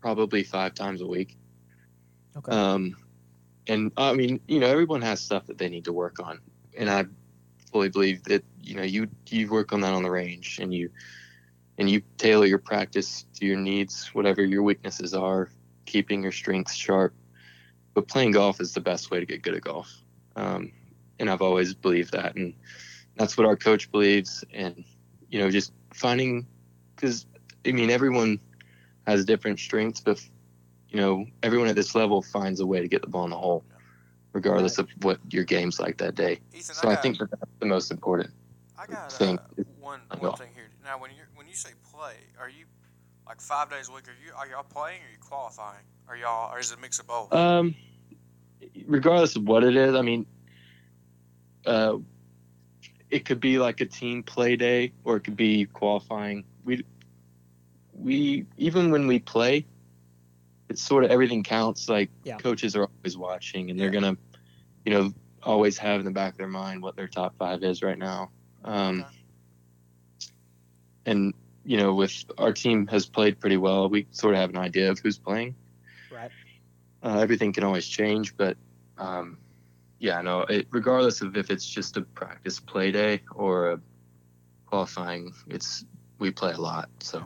probably 0.00 0.42
five 0.42 0.74
times 0.74 1.00
a 1.00 1.06
week. 1.06 1.36
Okay. 2.36 2.52
Um, 2.52 2.96
and 3.66 3.92
I 3.96 4.12
mean, 4.12 4.40
you 4.46 4.60
know, 4.60 4.66
everyone 4.66 5.02
has 5.02 5.20
stuff 5.20 5.46
that 5.46 5.58
they 5.58 5.68
need 5.68 5.84
to 5.86 5.92
work 5.92 6.20
on, 6.20 6.40
and 6.76 6.90
I 6.90 7.06
fully 7.72 7.88
believe 7.88 8.22
that 8.24 8.44
you 8.60 8.76
know 8.76 8.82
you 8.82 9.08
you 9.28 9.50
work 9.50 9.72
on 9.72 9.80
that 9.80 9.92
on 9.92 10.02
the 10.02 10.10
range, 10.10 10.58
and 10.60 10.72
you 10.72 10.90
and 11.78 11.88
you 11.88 12.02
tailor 12.18 12.46
your 12.46 12.58
practice 12.58 13.24
to 13.34 13.46
your 13.46 13.56
needs, 13.56 14.08
whatever 14.14 14.44
your 14.44 14.62
weaknesses 14.62 15.14
are, 15.14 15.50
keeping 15.84 16.22
your 16.22 16.32
strengths 16.32 16.74
sharp. 16.74 17.14
But 17.96 18.08
playing 18.08 18.32
golf 18.32 18.60
is 18.60 18.74
the 18.74 18.80
best 18.82 19.10
way 19.10 19.20
to 19.20 19.24
get 19.24 19.40
good 19.40 19.54
at 19.54 19.62
golf, 19.62 19.90
um, 20.36 20.70
and 21.18 21.30
I've 21.30 21.40
always 21.40 21.72
believed 21.72 22.12
that, 22.12 22.36
and 22.36 22.52
that's 23.16 23.38
what 23.38 23.46
our 23.46 23.56
coach 23.56 23.90
believes, 23.90 24.44
and 24.52 24.84
you 25.30 25.38
know, 25.38 25.50
just 25.50 25.72
finding 25.94 26.46
because 26.94 27.26
I 27.66 27.72
mean, 27.72 27.88
everyone 27.88 28.38
has 29.06 29.24
different 29.24 29.58
strengths, 29.58 30.00
but 30.00 30.22
you 30.90 31.00
know, 31.00 31.26
everyone 31.42 31.68
at 31.68 31.74
this 31.74 31.94
level 31.94 32.20
finds 32.20 32.60
a 32.60 32.66
way 32.66 32.80
to 32.82 32.86
get 32.86 33.00
the 33.00 33.08
ball 33.08 33.24
in 33.24 33.30
the 33.30 33.38
hole, 33.38 33.64
regardless 34.34 34.76
of 34.76 34.90
what 35.00 35.18
your 35.30 35.44
game's 35.44 35.80
like 35.80 35.96
that 35.96 36.14
day. 36.14 36.40
Ethan, 36.52 36.74
So 36.74 36.90
I, 36.90 36.92
I 36.92 36.96
think 36.96 37.18
that 37.18 37.30
that's 37.30 37.50
the 37.60 37.66
most 37.66 37.90
important. 37.90 38.30
I 38.78 38.86
got 38.86 39.22
uh, 39.22 39.38
one 39.80 40.00
one 40.18 40.34
thing 40.34 40.50
here. 40.54 40.68
Now, 40.84 40.98
when 40.98 41.12
you 41.12 41.22
when 41.34 41.46
you 41.48 41.54
say 41.54 41.70
play, 41.90 42.16
are 42.38 42.50
you 42.50 42.66
like 43.26 43.40
five 43.40 43.70
days 43.70 43.88
a 43.88 43.92
week? 43.92 44.08
Are 44.08 44.12
you 44.24 44.32
are 44.36 44.46
y'all 44.46 44.62
playing 44.62 45.00
or 45.02 45.06
are 45.06 45.12
you 45.12 45.18
qualifying? 45.20 45.84
Are 46.08 46.16
y'all 46.16 46.52
or 46.52 46.58
is 46.58 46.70
it 46.70 46.78
a 46.78 46.80
mix 46.80 46.98
of 46.98 47.06
both? 47.06 47.32
Um, 47.32 47.74
regardless 48.86 49.36
of 49.36 49.44
what 49.44 49.64
it 49.64 49.76
is, 49.76 49.94
I 49.94 50.02
mean, 50.02 50.26
uh, 51.66 51.96
it 53.10 53.24
could 53.24 53.40
be 53.40 53.58
like 53.58 53.80
a 53.80 53.86
team 53.86 54.22
play 54.22 54.56
day, 54.56 54.92
or 55.04 55.16
it 55.16 55.20
could 55.24 55.36
be 55.36 55.66
qualifying. 55.66 56.44
We, 56.64 56.84
we 57.92 58.46
even 58.56 58.90
when 58.90 59.06
we 59.06 59.18
play, 59.18 59.64
it's 60.68 60.82
sort 60.82 61.04
of 61.04 61.10
everything 61.10 61.42
counts. 61.42 61.88
Like 61.88 62.10
Yeah. 62.24 62.36
coaches 62.38 62.76
are 62.76 62.88
always 62.98 63.16
watching, 63.16 63.70
and 63.70 63.78
they're 63.78 63.92
Yeah. 63.92 64.00
gonna, 64.00 64.16
you 64.84 64.92
know, 64.92 65.12
always 65.42 65.78
have 65.78 66.00
in 66.00 66.04
the 66.04 66.10
back 66.12 66.32
of 66.32 66.38
their 66.38 66.48
mind 66.48 66.82
what 66.82 66.96
their 66.96 67.08
top 67.08 67.36
five 67.38 67.62
is 67.62 67.82
right 67.82 67.98
now. 67.98 68.30
Um, 68.64 69.00
Okay. 69.00 69.16
and 71.06 71.34
you 71.66 71.76
know, 71.76 71.92
with 71.94 72.24
our 72.38 72.52
team 72.52 72.86
has 72.86 73.06
played 73.06 73.40
pretty 73.40 73.56
well, 73.56 73.88
we 73.88 74.06
sort 74.12 74.34
of 74.34 74.40
have 74.40 74.50
an 74.50 74.56
idea 74.56 74.90
of 74.90 75.00
who's 75.00 75.18
playing. 75.18 75.54
Right. 76.12 76.30
Uh, 77.02 77.18
everything 77.18 77.52
can 77.52 77.64
always 77.64 77.86
change, 77.86 78.36
but 78.36 78.56
um, 78.98 79.38
yeah, 79.98 80.20
no. 80.22 80.42
It, 80.42 80.68
regardless 80.70 81.22
of 81.22 81.36
if 81.36 81.50
it's 81.50 81.66
just 81.66 81.96
a 81.96 82.02
practice 82.02 82.60
play 82.60 82.92
day 82.92 83.22
or 83.34 83.72
a 83.72 83.80
qualifying, 84.66 85.32
it's 85.48 85.84
we 86.18 86.30
play 86.30 86.52
a 86.52 86.60
lot. 86.60 86.88
So, 87.00 87.24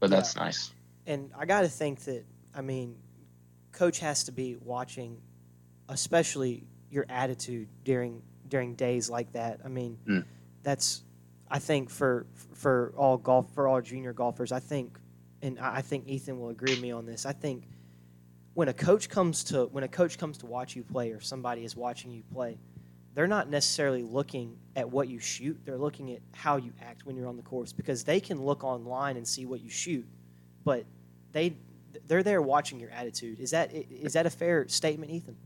but 0.00 0.10
that's 0.10 0.36
nice. 0.36 0.72
And 1.06 1.30
I 1.38 1.46
got 1.46 1.62
to 1.62 1.68
think 1.68 2.00
that 2.00 2.24
I 2.54 2.62
mean, 2.62 2.96
coach 3.70 4.00
has 4.00 4.24
to 4.24 4.32
be 4.32 4.56
watching, 4.60 5.20
especially 5.88 6.64
your 6.90 7.06
attitude 7.08 7.68
during 7.84 8.22
during 8.48 8.74
days 8.74 9.08
like 9.08 9.32
that. 9.32 9.60
I 9.64 9.68
mean, 9.68 9.98
Mm. 10.06 10.24
that's 10.62 11.02
I 11.52 11.58
think 11.58 11.90
for 11.90 12.26
for 12.54 12.94
all 12.96 13.18
golf 13.18 13.52
for 13.54 13.68
all 13.68 13.82
junior 13.82 14.14
golfers. 14.14 14.52
I 14.52 14.58
think, 14.58 14.98
and 15.42 15.60
I 15.60 15.82
think 15.82 16.08
Ethan 16.08 16.40
will 16.40 16.48
agree 16.48 16.72
with 16.72 16.80
me 16.80 16.92
on 16.92 17.04
this. 17.04 17.26
I 17.26 17.32
think 17.32 17.68
when 18.54 18.68
a 18.68 18.72
coach 18.72 19.10
comes 19.10 19.44
to 19.44 19.66
when 19.66 19.84
a 19.84 19.88
coach 19.88 20.16
comes 20.16 20.38
to 20.38 20.46
watch 20.46 20.74
you 20.74 20.82
play 20.82 21.12
or 21.12 21.20
somebody 21.20 21.62
is 21.62 21.76
watching 21.76 22.10
you 22.10 22.22
play, 22.32 22.58
they're 23.14 23.26
not 23.26 23.50
necessarily 23.50 24.02
looking 24.02 24.56
at 24.76 24.88
what 24.88 25.08
you 25.08 25.18
shoot. 25.18 25.60
They're 25.66 25.76
looking 25.76 26.12
at 26.12 26.20
how 26.32 26.56
you 26.56 26.72
act 26.80 27.04
when 27.04 27.16
you're 27.16 27.28
on 27.28 27.36
the 27.36 27.42
course 27.42 27.70
because 27.70 28.02
they 28.02 28.18
can 28.18 28.42
look 28.42 28.64
online 28.64 29.18
and 29.18 29.28
see 29.28 29.44
what 29.44 29.60
you 29.60 29.68
shoot, 29.68 30.06
but 30.64 30.86
they 31.32 31.54
they're 32.08 32.22
there 32.22 32.40
watching 32.40 32.80
your 32.80 32.90
attitude. 32.92 33.40
Is 33.40 33.50
that 33.50 33.74
is 33.74 34.14
that 34.14 34.24
a 34.24 34.30
fair 34.30 34.66
statement, 34.68 35.12
Ethan? 35.12 35.36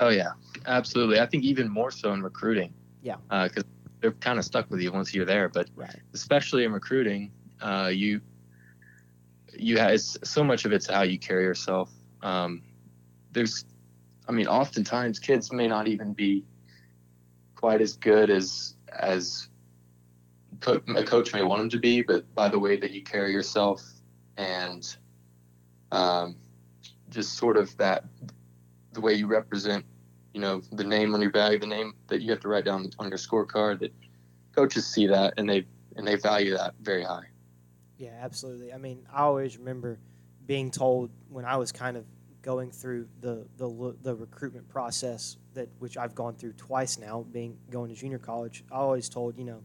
Oh 0.00 0.08
yeah, 0.08 0.30
absolutely. 0.64 1.20
I 1.20 1.26
think 1.26 1.44
even 1.44 1.68
more 1.68 1.90
so 1.90 2.14
in 2.14 2.22
recruiting. 2.22 2.72
Yeah. 3.02 3.16
Uh, 3.28 3.48
because 3.48 3.64
they're 4.00 4.12
kind 4.12 4.38
of 4.38 4.44
stuck 4.44 4.70
with 4.70 4.80
you 4.80 4.92
once 4.92 5.14
you're 5.14 5.24
there, 5.24 5.48
but 5.48 5.68
Right. 5.74 6.00
especially 6.12 6.64
in 6.64 6.72
recruiting, 6.72 7.32
uh, 7.60 7.90
you 7.92 8.20
you 9.58 9.78
have 9.78 9.98
so 10.00 10.44
much 10.44 10.66
of 10.66 10.72
it's 10.72 10.86
how 10.86 11.02
you 11.02 11.18
carry 11.18 11.44
yourself. 11.44 11.90
Um, 12.22 12.62
there's, 13.32 13.64
I 14.28 14.32
mean, 14.32 14.46
oftentimes 14.46 15.18
kids 15.18 15.50
may 15.50 15.66
not 15.66 15.88
even 15.88 16.12
be 16.12 16.44
quite 17.54 17.80
as 17.80 17.96
good 17.96 18.28
as 18.30 18.74
as 18.90 19.48
co- 20.60 20.82
a 20.94 21.02
coach 21.04 21.32
may 21.32 21.42
want 21.42 21.60
them 21.60 21.70
to 21.70 21.78
be, 21.78 22.02
but 22.02 22.32
by 22.34 22.48
the 22.48 22.58
way 22.58 22.76
that 22.76 22.90
you 22.90 23.02
carry 23.02 23.32
yourself 23.32 23.82
and 24.36 24.96
um, 25.90 26.36
just 27.08 27.34
sort 27.34 27.56
of 27.56 27.74
that 27.78 28.04
the 28.92 29.00
way 29.00 29.14
you 29.14 29.26
represent, 29.26 29.84
you 30.36 30.42
know, 30.42 30.60
the 30.72 30.84
name 30.84 31.14
on 31.14 31.22
your 31.22 31.30
bag, 31.30 31.62
the 31.62 31.66
name 31.66 31.94
that 32.08 32.20
you 32.20 32.30
have 32.30 32.40
to 32.40 32.48
write 32.48 32.66
down 32.66 32.90
on 32.98 33.08
your 33.08 33.16
scorecard. 33.16 33.80
That 33.80 33.90
coaches 34.54 34.86
see 34.86 35.06
that 35.06 35.32
and 35.38 35.48
they 35.48 35.64
and 35.96 36.06
they 36.06 36.16
value 36.16 36.54
that 36.54 36.74
very 36.82 37.04
high. 37.04 37.24
Yeah, 37.96 38.18
absolutely. 38.20 38.70
I 38.70 38.76
mean, 38.76 39.06
I 39.10 39.22
always 39.22 39.56
remember 39.56 39.98
being 40.44 40.70
told 40.70 41.10
when 41.30 41.46
I 41.46 41.56
was 41.56 41.72
kind 41.72 41.96
of 41.96 42.04
going 42.42 42.70
through 42.70 43.08
the 43.22 43.46
the 43.56 43.96
the 44.02 44.14
recruitment 44.14 44.68
process 44.68 45.38
that 45.54 45.70
which 45.78 45.96
I've 45.96 46.14
gone 46.14 46.34
through 46.34 46.52
twice 46.52 46.98
now, 46.98 47.24
being 47.32 47.56
going 47.70 47.88
to 47.88 47.96
junior 47.96 48.18
college. 48.18 48.62
I 48.70 48.74
always 48.74 49.08
told 49.08 49.38
you 49.38 49.44
know, 49.44 49.62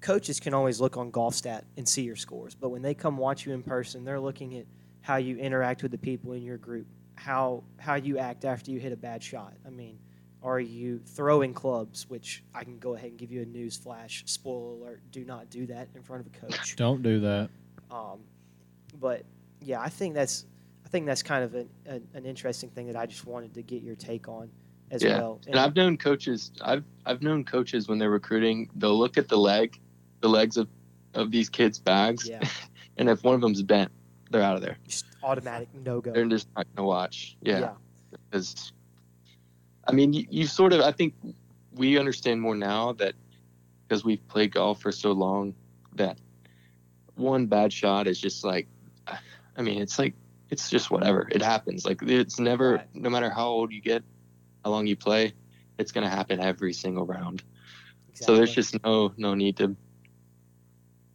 coaches 0.00 0.40
can 0.40 0.54
always 0.54 0.80
look 0.80 0.96
on 0.96 1.10
golf 1.10 1.34
stat 1.34 1.66
and 1.76 1.86
see 1.86 2.00
your 2.00 2.16
scores, 2.16 2.54
but 2.54 2.70
when 2.70 2.80
they 2.80 2.94
come 2.94 3.18
watch 3.18 3.44
you 3.44 3.52
in 3.52 3.62
person, 3.62 4.04
they're 4.04 4.20
looking 4.20 4.56
at 4.56 4.64
how 5.02 5.16
you 5.16 5.36
interact 5.36 5.82
with 5.82 5.90
the 5.90 5.98
people 5.98 6.32
in 6.32 6.42
your 6.42 6.56
group, 6.56 6.86
how 7.16 7.64
how 7.78 7.94
you 7.96 8.18
act 8.18 8.44
after 8.44 8.70
you 8.70 8.78
hit 8.78 8.92
a 8.92 8.96
bad 8.96 9.22
shot. 9.22 9.54
I 9.66 9.70
mean, 9.70 9.98
Are 10.42 10.60
you 10.60 11.00
throwing 11.04 11.52
clubs? 11.54 12.08
Which 12.08 12.44
I 12.54 12.62
can 12.62 12.78
go 12.78 12.94
ahead 12.94 13.10
and 13.10 13.18
give 13.18 13.32
you 13.32 13.42
a 13.42 13.46
news 13.46 13.76
flash. 13.76 14.22
Spoiler 14.26 14.72
alert: 14.74 15.00
Do 15.10 15.24
not 15.24 15.50
do 15.50 15.66
that 15.66 15.88
in 15.94 16.02
front 16.02 16.24
of 16.24 16.32
a 16.32 16.46
coach. 16.46 16.76
Don't 16.76 17.02
do 17.02 17.18
that. 17.20 17.48
Um, 17.90 18.20
but 19.00 19.24
yeah, 19.60 19.80
I 19.80 19.88
think 19.88 20.14
that's 20.14 20.44
I 20.84 20.88
think 20.88 21.06
that's 21.06 21.22
kind 21.22 21.42
of 21.42 21.54
an, 21.54 21.68
an, 21.86 22.06
an 22.14 22.26
interesting 22.26 22.70
thing 22.70 22.86
that 22.86 22.96
I 22.96 23.06
just 23.06 23.26
wanted 23.26 23.54
to 23.54 23.62
get 23.62 23.82
your 23.82 23.96
take 23.96 24.28
on 24.28 24.50
as 24.92 25.02
Yeah. 25.02 25.18
well. 25.18 25.40
And 25.48 25.56
I've 25.58 25.74
known 25.74 25.96
coaches. 25.96 26.52
I've 26.62 26.84
I've 27.06 27.22
known 27.22 27.44
coaches 27.44 27.88
when 27.88 27.98
they're 27.98 28.10
recruiting, 28.10 28.70
they'll 28.76 28.96
look 28.98 29.16
at 29.18 29.28
the 29.28 29.38
leg, 29.38 29.80
the 30.20 30.28
legs 30.28 30.56
of 30.56 30.68
of 31.14 31.30
these 31.30 31.48
kids' 31.48 31.78
bags, 31.78 32.28
yeah, 32.28 32.40
and 32.98 33.08
if 33.08 33.24
one 33.24 33.34
of 33.34 33.40
them's 33.40 33.62
bent, 33.62 33.90
they're 34.30 34.42
out 34.42 34.56
of 34.56 34.62
there. 34.62 34.76
just 34.86 35.06
automatic 35.22 35.68
no 35.84 36.00
go. 36.00 36.12
They're 36.12 36.26
just 36.26 36.48
not 36.56 36.66
gonna 36.74 36.86
watch. 36.86 37.36
yeah. 37.42 37.58
Yeah, 37.60 37.72
because 38.30 38.72
I 39.86 39.92
mean, 39.92 40.12
you, 40.12 40.26
you 40.30 40.46
sort 40.46 40.72
of. 40.72 40.80
I 40.80 40.92
think 40.92 41.14
we 41.74 41.98
understand 41.98 42.40
more 42.40 42.54
now 42.56 42.92
that 42.94 43.14
because 43.86 44.04
we've 44.04 44.26
played 44.28 44.52
golf 44.52 44.80
for 44.80 44.90
so 44.90 45.12
long 45.12 45.54
that 45.94 46.18
one 47.14 47.46
bad 47.46 47.72
shot 47.72 48.06
is 48.06 48.20
just 48.20 48.44
like, 48.44 48.66
I 49.56 49.62
mean, 49.62 49.80
it's 49.80 49.98
like 49.98 50.14
it's 50.50 50.68
just 50.70 50.90
whatever. 50.90 51.28
It 51.30 51.42
happens. 51.42 51.84
Like 51.84 52.02
it's 52.02 52.38
never, 52.38 52.74
Right. 52.76 52.94
no 52.94 53.10
matter 53.10 53.30
how 53.30 53.48
old 53.48 53.72
you 53.72 53.80
get, 53.80 54.02
how 54.64 54.70
long 54.70 54.86
you 54.86 54.96
play, 54.96 55.32
it's 55.78 55.92
gonna 55.92 56.10
happen 56.10 56.40
every 56.40 56.72
single 56.72 57.06
round. 57.06 57.42
So 58.14 58.34
there's 58.34 58.54
just 58.54 58.82
no 58.84 59.12
no 59.16 59.34
need 59.34 59.56
to 59.58 59.76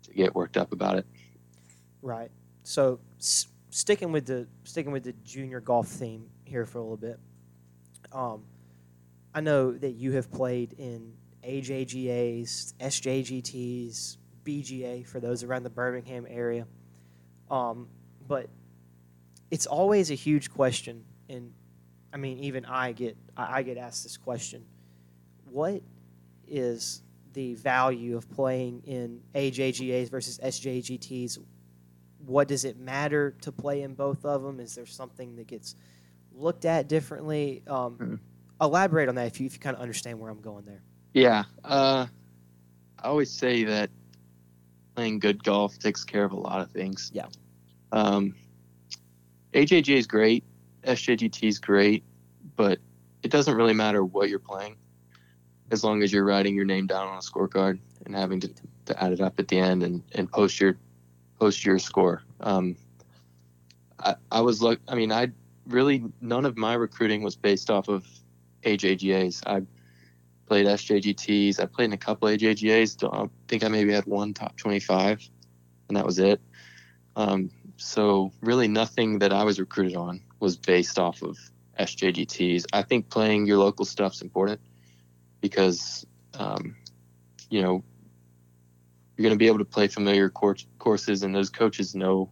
to 0.03 0.13
get 0.13 0.33
worked 0.35 0.55
up 0.57 0.71
about 0.71 0.97
it. 0.97 1.05
Right. 2.01 2.31
So 2.63 2.99
s- 3.19 3.47
sticking 3.69 4.11
with 4.11 4.25
the 4.25 4.47
sticking 4.63 4.91
with 4.91 5.03
the 5.03 5.13
junior 5.23 5.59
golf 5.59 5.87
theme 5.87 6.29
here 6.45 6.65
for 6.65 6.79
a 6.79 6.81
little 6.81 6.97
bit. 6.97 7.19
Um, 8.11 8.43
I 9.33 9.41
know 9.41 9.71
that 9.71 9.91
you 9.91 10.11
have 10.13 10.29
played 10.31 10.73
in 10.77 11.13
AJGAs, 11.43 12.73
SJGTs, 12.75 14.17
BGA 14.43 15.07
for 15.07 15.19
those 15.19 15.43
around 15.43 15.63
the 15.63 15.69
Birmingham 15.69 16.27
area. 16.29 16.67
Um, 17.49 17.87
but 18.27 18.49
it's 19.49 19.65
always 19.65 20.11
a 20.11 20.15
huge 20.15 20.51
question, 20.51 21.03
and 21.29 21.53
I 22.13 22.17
mean, 22.17 22.39
even 22.39 22.65
I 22.65 22.91
get 22.91 23.17
I 23.35 23.59
I 23.59 23.63
get 23.63 23.77
asked 23.77 24.03
this 24.03 24.17
question: 24.17 24.65
What 25.45 25.81
is 26.47 27.01
the 27.33 27.55
value 27.55 28.17
of 28.17 28.29
playing 28.29 28.83
in 28.85 29.21
AJGAs 29.35 30.09
versus 30.09 30.39
SJGTs? 30.43 31.39
What 32.25 32.47
does 32.47 32.65
it 32.65 32.77
matter 32.77 33.31
to 33.41 33.51
play 33.51 33.81
in 33.81 33.93
both 33.93 34.25
of 34.25 34.43
them? 34.43 34.59
Is 34.59 34.75
there 34.75 34.85
something 34.85 35.35
that 35.37 35.47
gets 35.47 35.75
looked 36.33 36.65
at 36.65 36.87
differently? 36.87 37.63
Um, 37.67 37.97
Mhm. 37.97 38.19
Elaborate 38.61 39.09
on 39.09 39.15
that 39.15 39.25
if 39.25 39.39
you, 39.39 39.47
if 39.47 39.53
you 39.53 39.59
kind 39.59 39.75
of 39.75 39.81
understand 39.81 40.19
where 40.19 40.29
I'm 40.29 40.39
going 40.39 40.65
there. 40.65 40.83
Yeah. 41.13 41.45
Uh, 41.63 42.05
I 42.99 43.07
always 43.07 43.31
say 43.31 43.63
that 43.63 43.89
playing 44.95 45.17
good 45.17 45.43
golf 45.43 45.79
takes 45.79 46.03
care 46.03 46.23
of 46.23 46.31
a 46.31 46.39
lot 46.39 46.61
of 46.61 46.69
things. 46.69 47.09
Yeah. 47.11 47.25
Um, 47.91 48.35
AJJ 49.53 49.95
is 49.95 50.05
great. 50.05 50.43
SJGT 50.83 51.47
is 51.47 51.57
great, 51.57 52.03
but 52.55 52.77
it 53.23 53.31
doesn't 53.31 53.55
really 53.55 53.73
matter 53.73 54.05
what 54.05 54.29
you're 54.29 54.39
playing 54.39 54.75
as 55.71 55.83
long 55.83 56.03
as 56.03 56.13
you're 56.13 56.25
writing 56.25 56.53
your 56.53 56.65
name 56.65 56.85
down 56.85 57.07
on 57.07 57.17
a 57.17 57.21
scorecard 57.21 57.79
and 58.05 58.15
having 58.15 58.39
to, 58.41 58.51
to 58.85 59.03
add 59.03 59.11
it 59.11 59.21
up 59.21 59.39
at 59.39 59.47
the 59.47 59.57
end 59.57 59.83
and, 59.83 60.03
and 60.13 60.31
post 60.31 60.59
your 60.59 60.77
post 61.41 61.65
your 61.65 61.79
score. 61.79 62.21
Um, 62.41 62.75
I, 63.97 64.13
I 64.31 64.41
was 64.41 64.61
look. 64.61 64.79
I 64.87 64.93
mean, 64.93 65.11
I 65.11 65.31
really 65.65 66.03
none 66.21 66.45
of 66.45 66.55
my 66.55 66.75
recruiting 66.75 67.23
was 67.23 67.35
based 67.35 67.71
off 67.71 67.87
of 67.87 68.05
AJGAs. 68.63 69.41
I 69.47 69.63
played 70.45 70.67
SJGTs. 70.67 71.59
I 71.59 71.65
played 71.65 71.85
in 71.85 71.93
a 71.93 71.97
couple 71.97 72.27
AJGAs. 72.27 73.03
I 73.11 73.27
think 73.47 73.63
I 73.63 73.69
maybe 73.69 73.91
had 73.91 74.05
one 74.05 74.35
top 74.35 74.55
25, 74.57 75.27
and 75.87 75.97
that 75.97 76.05
was 76.05 76.19
it. 76.19 76.39
Um, 77.15 77.49
so 77.77 78.31
really, 78.41 78.67
nothing 78.67 79.17
that 79.19 79.33
I 79.33 79.43
was 79.43 79.59
recruited 79.59 79.95
on 79.95 80.21
was 80.39 80.55
based 80.55 80.99
off 80.99 81.23
of 81.23 81.39
SJGTs. 81.79 82.65
I 82.71 82.83
think 82.83 83.09
playing 83.09 83.47
your 83.47 83.57
local 83.57 83.85
stuff's 83.85 84.21
important 84.21 84.61
because, 85.41 86.05
um, 86.35 86.75
you 87.49 87.63
know, 87.63 87.83
you're 89.21 89.29
going 89.29 89.37
to 89.37 89.43
be 89.43 89.47
able 89.47 89.59
to 89.59 89.65
play 89.65 89.87
familiar 89.87 90.29
cour- 90.31 90.57
courses, 90.79 91.21
and 91.21 91.35
those 91.35 91.51
coaches 91.51 91.93
know 91.93 92.27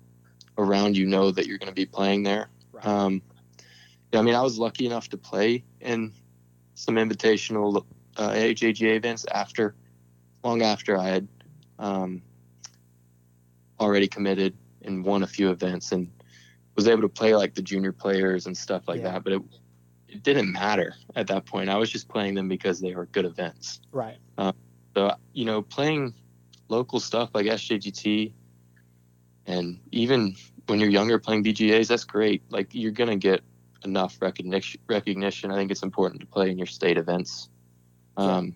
around 0.57 0.97
you 0.97 1.05
know 1.05 1.29
that 1.29 1.45
you're 1.45 1.59
going 1.59 1.69
to 1.69 1.75
be 1.75 1.85
playing 1.85 2.23
there. 2.23 2.49
Right. 2.71 2.83
Um, 2.83 3.21
yeah, 4.11 4.19
I 4.19 4.23
mean, 4.23 4.33
I 4.33 4.41
was 4.41 4.57
lucky 4.57 4.87
enough 4.87 5.07
to 5.09 5.17
play 5.17 5.63
in 5.81 6.11
some 6.73 6.95
invitational 6.95 7.85
uh, 8.17 8.29
AJGA 8.31 8.95
events 8.95 9.23
after, 9.31 9.75
long 10.43 10.63
after 10.63 10.97
I 10.97 11.09
had 11.09 11.27
um, 11.77 12.23
already 13.79 14.07
committed 14.07 14.57
and 14.81 15.05
won 15.05 15.21
a 15.21 15.27
few 15.27 15.51
events 15.51 15.91
and 15.91 16.09
was 16.75 16.87
able 16.87 17.03
to 17.03 17.09
play 17.09 17.35
like 17.35 17.53
the 17.53 17.61
junior 17.61 17.91
players 17.91 18.47
and 18.47 18.57
stuff 18.57 18.87
like 18.87 19.01
Yeah. 19.01 19.11
that. 19.11 19.23
But 19.23 19.33
it, 19.33 19.41
it 20.07 20.23
didn't 20.23 20.51
matter 20.51 20.95
at 21.15 21.27
that 21.27 21.45
point. 21.45 21.69
I 21.69 21.75
was 21.75 21.91
just 21.91 22.07
playing 22.07 22.33
them 22.33 22.47
because 22.47 22.79
they 22.79 22.95
were 22.95 23.05
good 23.05 23.25
events. 23.25 23.79
Right. 23.91 24.17
So, 24.95 25.15
you 25.33 25.45
know, 25.45 25.61
playing 25.61 26.15
local 26.69 26.99
stuff 26.99 27.29
like 27.33 27.45
SJGT 27.45 28.33
and 29.49 29.79
even 29.91 30.35
when 30.67 30.79
you're 30.79 30.89
younger 30.89 31.17
playing 31.17 31.43
BGAs, 31.43 31.87
that's 31.87 32.03
great. 32.03 32.43
Like 32.49 32.67
you're 32.71 32.91
going 32.91 33.09
to 33.09 33.15
get 33.15 33.41
enough 33.83 34.17
recognition. 34.21 34.79
Recognition. 34.87 35.51
I 35.51 35.55
think 35.55 35.71
it's 35.71 35.81
important 35.81 36.21
to 36.21 36.27
play 36.27 36.51
in 36.51 36.57
your 36.57 36.67
state 36.67 36.97
events. 36.99 37.49
Um, 38.15 38.53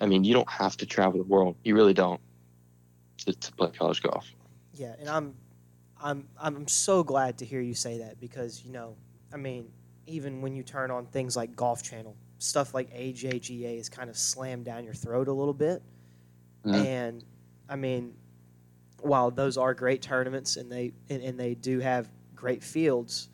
I 0.00 0.06
mean, 0.06 0.24
you 0.24 0.32
don't 0.32 0.50
have 0.50 0.76
to 0.78 0.86
travel 0.86 1.18
the 1.18 1.28
world. 1.28 1.56
You 1.64 1.74
really 1.74 1.92
don't 1.92 2.20
to, 3.18 3.34
to 3.34 3.52
play 3.52 3.70
college 3.72 4.02
golf. 4.02 4.26
Yeah, 4.72 4.94
and 4.98 5.08
I'm, 5.08 5.34
I'm, 6.02 6.28
I'm 6.38 6.66
so 6.66 7.02
glad 7.02 7.38
to 7.38 7.44
hear 7.44 7.60
you 7.60 7.74
say 7.74 7.98
that 7.98 8.18
because 8.18 8.64
you 8.64 8.72
know, 8.72 8.96
I 9.32 9.36
mean, 9.36 9.68
even 10.06 10.40
when 10.40 10.54
you 10.54 10.62
turn 10.62 10.90
on 10.90 11.06
things 11.06 11.36
like 11.36 11.54
Golf 11.56 11.82
Channel, 11.82 12.16
stuff 12.38 12.72
like 12.72 12.90
AJGA 12.94 13.78
is 13.78 13.90
kind 13.90 14.08
of 14.08 14.16
slammed 14.16 14.64
down 14.64 14.84
your 14.84 14.94
throat 14.94 15.28
a 15.28 15.32
little 15.32 15.54
bit, 15.54 15.82
Mhm. 16.66 16.74
and 16.74 17.24
I 17.68 17.76
mean, 17.76 18.14
while 19.00 19.30
those 19.30 19.56
are 19.56 19.74
great 19.74 20.02
tournaments 20.02 20.56
and 20.56 20.70
they 20.70 20.92
and, 21.10 21.22
and 21.22 21.38
they 21.38 21.54
do 21.54 21.80
have 21.80 22.08
great 22.34 22.62
fields, 22.62 23.28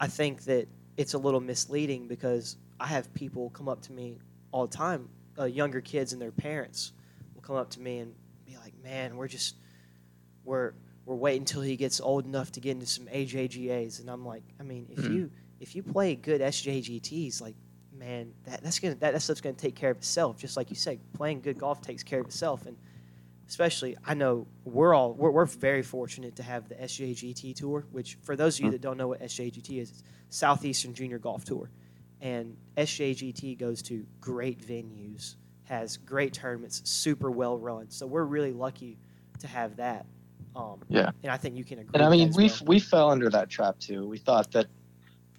I 0.00 0.08
think 0.08 0.42
that 0.44 0.68
it's 0.96 1.14
a 1.14 1.18
little 1.18 1.40
misleading 1.40 2.08
because 2.08 2.56
I 2.80 2.86
have 2.86 3.12
people 3.14 3.50
come 3.50 3.68
up 3.68 3.80
to 3.82 3.92
me 3.92 4.18
all 4.52 4.66
the 4.66 4.76
time, 4.76 5.08
uh, 5.38 5.44
younger 5.44 5.80
kids 5.80 6.12
and 6.12 6.20
their 6.20 6.32
parents 6.32 6.92
will 7.34 7.42
come 7.42 7.56
up 7.56 7.70
to 7.70 7.80
me 7.80 7.98
and 8.00 8.14
be 8.46 8.56
like, 8.58 8.74
"Man, 8.82 9.16
we're 9.16 9.28
just 9.28 9.56
we're 10.44 10.72
we're 11.06 11.16
waiting 11.16 11.42
until 11.42 11.62
he 11.62 11.76
gets 11.76 12.00
old 12.00 12.24
enough 12.26 12.52
to 12.52 12.60
get 12.60 12.72
into 12.72 12.86
some 12.86 13.06
AJGAs." 13.06 14.00
And 14.00 14.08
I'm 14.10 14.24
like, 14.26 14.44
I 14.60 14.62
mean, 14.62 14.86
if 14.90 14.98
Mhm. 14.98 15.12
you 15.12 15.30
if 15.60 15.74
you 15.76 15.82
play 15.82 16.14
good 16.16 16.40
SJGTs, 16.40 17.40
like 17.40 17.54
man, 18.02 18.32
that, 18.44 18.62
that's 18.62 18.78
gonna 18.78 18.94
that, 18.96 19.12
that 19.12 19.20
stuff's 19.22 19.40
gonna 19.40 19.54
take 19.54 19.76
care 19.76 19.90
of 19.90 19.96
itself. 19.98 20.38
Just 20.38 20.56
like 20.56 20.70
you 20.70 20.76
said, 20.76 20.98
playing 21.12 21.40
good 21.40 21.58
golf 21.58 21.80
takes 21.80 22.02
care 22.02 22.20
of 22.20 22.26
itself, 22.26 22.66
and 22.66 22.76
especially 23.48 23.96
I 24.04 24.14
know 24.14 24.46
we're 24.64 24.94
all 24.94 25.14
we're, 25.14 25.30
we're 25.30 25.46
very 25.46 25.82
fortunate 25.82 26.36
to 26.36 26.42
have 26.42 26.68
the 26.68 26.74
SJGT 26.74 27.54
tour. 27.54 27.84
Which 27.92 28.18
for 28.22 28.34
those 28.36 28.56
of 28.58 28.64
you 28.64 28.68
Mhm. 28.68 28.72
that 28.72 28.80
don't 28.80 28.96
know 28.96 29.08
what 29.08 29.20
SJGT 29.22 29.78
is, 29.80 29.90
it's 29.90 30.02
Southeastern 30.30 30.94
Junior 30.94 31.18
Golf 31.18 31.44
Tour, 31.44 31.70
and 32.20 32.56
SJGT 32.76 33.58
goes 33.58 33.82
to 33.82 34.04
great 34.20 34.60
venues, 34.66 35.36
has 35.64 35.96
great 35.96 36.32
tournaments, 36.32 36.82
super 36.84 37.30
well 37.30 37.56
run. 37.58 37.88
So 37.90 38.06
we're 38.06 38.24
really 38.24 38.52
lucky 38.52 38.98
to 39.38 39.46
have 39.46 39.76
that. 39.76 40.06
Um, 40.54 40.80
Yeah. 40.88 41.10
and 41.22 41.32
I 41.32 41.36
think 41.36 41.56
you 41.56 41.64
can 41.64 41.78
agree. 41.78 41.92
And 41.94 42.02
I 42.02 42.10
mean, 42.10 42.32
we 42.36 42.48
well. 42.48 42.58
we 42.66 42.80
fell 42.80 43.10
under 43.10 43.30
that 43.30 43.48
trap 43.48 43.78
too. 43.78 44.06
We 44.06 44.18
thought 44.18 44.50
that 44.52 44.66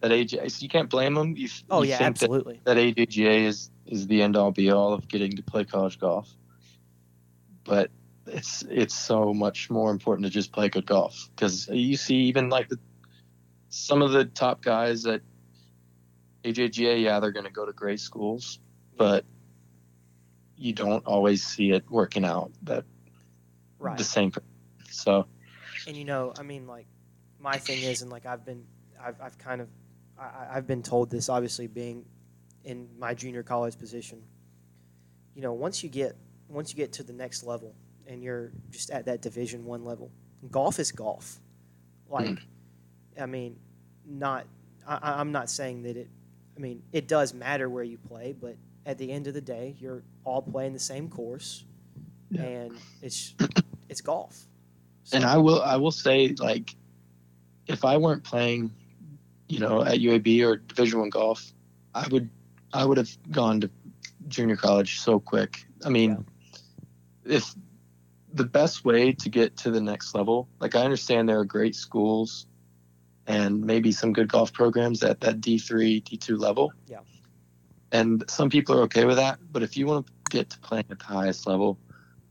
that 0.04 0.12
AJ. 0.12 0.52
So 0.52 0.62
you 0.62 0.70
can't 0.70 0.90
blame 0.90 1.14
them. 1.16 1.36
You, 1.38 1.48
oh 1.70 1.82
you 1.82 1.90
yeah, 1.90 1.98
think 1.98 2.20
that 2.20 2.26
absolutely. 2.26 2.62
that 2.66 2.78
AJGA 2.78 3.46
is 3.46 3.72
is 3.88 4.06
the 4.08 4.22
end 4.22 4.36
all 4.36 4.52
be 4.52 4.70
all 4.70 4.94
of 4.94 5.08
getting 5.08 5.32
to 5.38 5.44
play 5.44 5.64
college 5.64 5.98
golf. 5.98 6.30
But 7.64 7.90
it's 8.28 8.64
it's 8.70 8.94
so 8.96 9.34
much 9.34 9.70
more 9.70 9.92
important 9.92 10.26
to 10.26 10.30
just 10.30 10.52
play 10.52 10.68
good 10.68 10.86
golf 10.86 11.30
because 11.34 11.70
you 11.70 11.96
see 11.96 12.16
even 12.16 12.50
like 12.50 12.68
the, 12.68 12.78
some 13.70 14.02
of 14.02 14.12
the 14.12 14.26
top 14.26 14.62
guys 14.62 15.06
at 15.06 15.22
AJGA, 16.44 17.02
yeah, 17.02 17.22
they're 17.22 17.32
going 17.32 17.46
to 17.46 17.52
go 17.52 17.66
to 17.66 17.72
great 17.72 18.02
schools, 18.02 18.60
but 18.98 19.24
you 20.58 20.74
don't 20.74 21.06
always 21.06 21.46
see 21.46 21.72
it 21.72 21.90
working 21.90 22.26
out 22.26 22.52
that 22.64 22.84
Right. 23.80 23.98
the 23.98 24.04
same. 24.04 24.32
So 24.90 25.28
and 25.88 25.96
you 25.96 26.06
know, 26.06 26.34
I 26.38 26.44
mean, 26.44 26.68
like 26.68 26.88
my 27.40 27.58
thing 27.58 27.84
is, 27.84 28.02
and 28.02 28.12
like 28.12 28.26
I've 28.26 28.46
been, 28.46 28.66
I've, 29.02 29.20
I've 29.22 29.38
kind 29.38 29.62
of, 29.62 29.68
I, 30.20 30.48
I've 30.54 30.68
been 30.68 30.84
told 30.84 31.10
this. 31.10 31.30
Obviously, 31.30 31.68
being 31.68 32.06
in 32.64 32.88
my 32.98 33.14
junior 33.14 33.44
college 33.44 33.78
position, 33.78 34.22
you 35.36 35.42
know, 35.42 35.54
once 35.54 35.84
you 35.84 35.90
get, 35.90 36.16
once 36.50 36.72
you 36.72 36.78
get 36.78 36.94
to 36.94 37.04
the 37.04 37.14
next 37.14 37.44
level, 37.44 37.76
and 38.08 38.24
you're 38.24 38.52
just 38.70 38.90
at 38.92 39.06
that 39.06 39.22
Division 39.22 39.66
One 39.66 39.84
level, 39.84 40.12
golf 40.52 40.80
is 40.80 40.92
golf. 40.92 41.40
Like, 42.10 42.28
mm. 42.28 42.40
I 43.20 43.26
mean, 43.26 43.58
not, 44.06 44.46
I, 44.88 45.14
I'm 45.20 45.32
not 45.32 45.50
saying 45.50 45.84
that 45.84 45.98
it. 45.98 46.10
I 46.56 46.60
mean, 46.60 46.84
it 46.92 47.08
does 47.08 47.34
matter 47.34 47.68
where 47.70 47.84
you 47.84 47.98
play, 47.98 48.36
but 48.40 48.56
at 48.86 48.98
the 48.98 49.12
end 49.12 49.28
of 49.28 49.34
the 49.34 49.42
day, 49.42 49.76
you're 49.80 50.04
all 50.24 50.42
playing 50.42 50.74
the 50.74 50.80
same 50.80 51.10
course, 51.10 51.64
Yeah. 52.30 52.42
and 52.44 52.78
it's 53.02 53.34
it's 53.90 54.02
golf. 54.02 54.46
And 55.12 55.26
I 55.26 55.38
will 55.38 55.62
I 55.62 55.76
will 55.78 55.92
say 55.92 56.36
like 56.40 56.76
if 57.68 57.86
I 57.86 57.98
weren't 57.98 58.24
playing, 58.24 58.72
you 59.54 59.60
know, 59.60 59.84
at 59.84 60.00
UAB 60.00 60.44
or 60.44 60.58
Division 60.58 61.00
One 61.00 61.10
golf, 61.12 61.54
I 61.94 62.08
would 62.08 62.28
I 62.74 62.84
would 62.84 62.98
have 62.98 63.10
gone 63.32 63.62
to 63.62 63.70
junior 64.28 64.56
college 64.56 65.00
so 65.00 65.20
quick. 65.20 65.64
I 65.86 65.90
mean, 65.90 66.26
if 67.24 67.54
the 68.34 68.46
best 68.46 68.84
way 68.84 69.12
to 69.12 69.30
get 69.30 69.56
to 69.58 69.70
the 69.70 69.80
next 69.80 70.16
level, 70.16 70.50
like 70.60 70.74
I 70.74 70.82
understand 70.82 71.30
there 71.30 71.38
are 71.38 71.46
great 71.46 71.76
schools 71.76 72.48
and 73.28 73.64
maybe 73.64 73.92
some 73.92 74.12
good 74.12 74.28
golf 74.28 74.52
programs 74.52 75.04
at 75.04 75.22
that 75.22 75.40
D3, 75.40 76.04
D2 76.04 76.40
level. 76.40 76.74
Yeah. 76.88 77.02
And 77.92 78.24
some 78.28 78.50
people 78.50 78.80
are 78.80 78.82
okay 78.84 79.06
with 79.06 79.18
that, 79.18 79.38
but 79.52 79.62
if 79.62 79.78
you 79.78 79.86
want 79.86 80.08
to 80.08 80.14
get 80.32 80.50
to 80.50 80.60
playing 80.62 80.86
at 80.90 80.98
the 80.98 81.06
highest 81.06 81.46
level, 81.46 81.78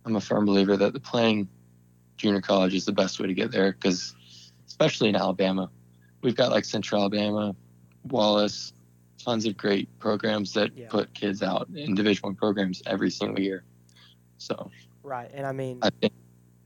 I'm 0.04 0.16
a 0.16 0.20
firm 0.20 0.44
believer 0.44 0.76
that 0.76 0.92
the 0.92 0.98
playing 0.98 1.48
junior 2.16 2.40
college 2.40 2.74
is 2.74 2.84
the 2.84 2.92
best 2.92 3.20
way 3.20 3.28
to 3.28 3.34
get 3.34 3.52
there 3.52 3.70
because 3.70 4.16
especially 4.66 5.08
in 5.08 5.14
Alabama, 5.14 5.70
we've 6.22 6.36
got 6.36 6.50
like 6.50 6.64
Central 6.64 7.00
Alabama, 7.02 7.54
Wallace, 8.08 8.72
tons 9.18 9.44
of 9.46 9.56
great 9.56 9.88
programs 9.98 10.52
that 10.54 10.76
Yeah. 10.76 10.88
put 10.88 11.12
kids 11.14 11.42
out 11.42 11.68
in 11.74 11.94
Division 11.94 12.22
One 12.22 12.34
programs 12.34 12.82
every 12.86 13.10
single 13.10 13.40
year. 13.40 13.64
So 14.38 14.70
right, 15.02 15.30
and 15.32 15.46
I 15.46 15.52
mean, 15.52 15.78
I 15.82 15.90
think 15.90 16.12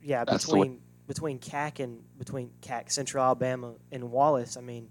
yeah, 0.03 0.25
that's 0.25 0.47
the 0.47 0.55
way- 0.55 0.61
between 0.61 0.81
between 1.07 1.39
CAC 1.39 1.81
and 1.81 2.03
between 2.19 2.51
CAC 2.63 2.91
Central 2.91 3.23
Alabama 3.25 3.75
and 3.93 4.11
Wallace, 4.11 4.57
I 4.57 4.61
mean, 4.61 4.89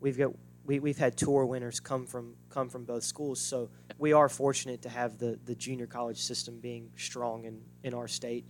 we've 0.00 0.16
got 0.18 0.32
we, 0.64 0.78
we've 0.78 0.98
had 0.98 1.16
tour 1.16 1.44
winners 1.44 1.80
come 1.80 2.06
from 2.06 2.36
come 2.48 2.68
from 2.68 2.84
both 2.84 3.02
schools, 3.02 3.40
so 3.40 3.68
we 3.98 4.12
are 4.12 4.28
fortunate 4.28 4.82
to 4.82 4.88
have 4.88 5.18
the 5.18 5.38
the 5.44 5.54
junior 5.54 5.86
college 5.86 6.18
system 6.20 6.60
being 6.60 6.90
strong 6.96 7.44
in 7.44 7.60
in 7.82 7.94
our 7.94 8.06
state, 8.08 8.44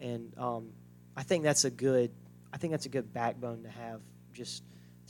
and 0.00 0.36
um, 0.38 0.70
I 1.16 1.22
think 1.22 1.42
that's 1.44 1.64
a 1.64 1.70
good 1.70 2.10
I 2.52 2.58
think 2.58 2.72
that's 2.72 2.86
a 2.86 2.90
good 2.90 3.12
backbone 3.12 3.62
to 3.62 3.70
have 3.70 4.00
just 4.34 4.62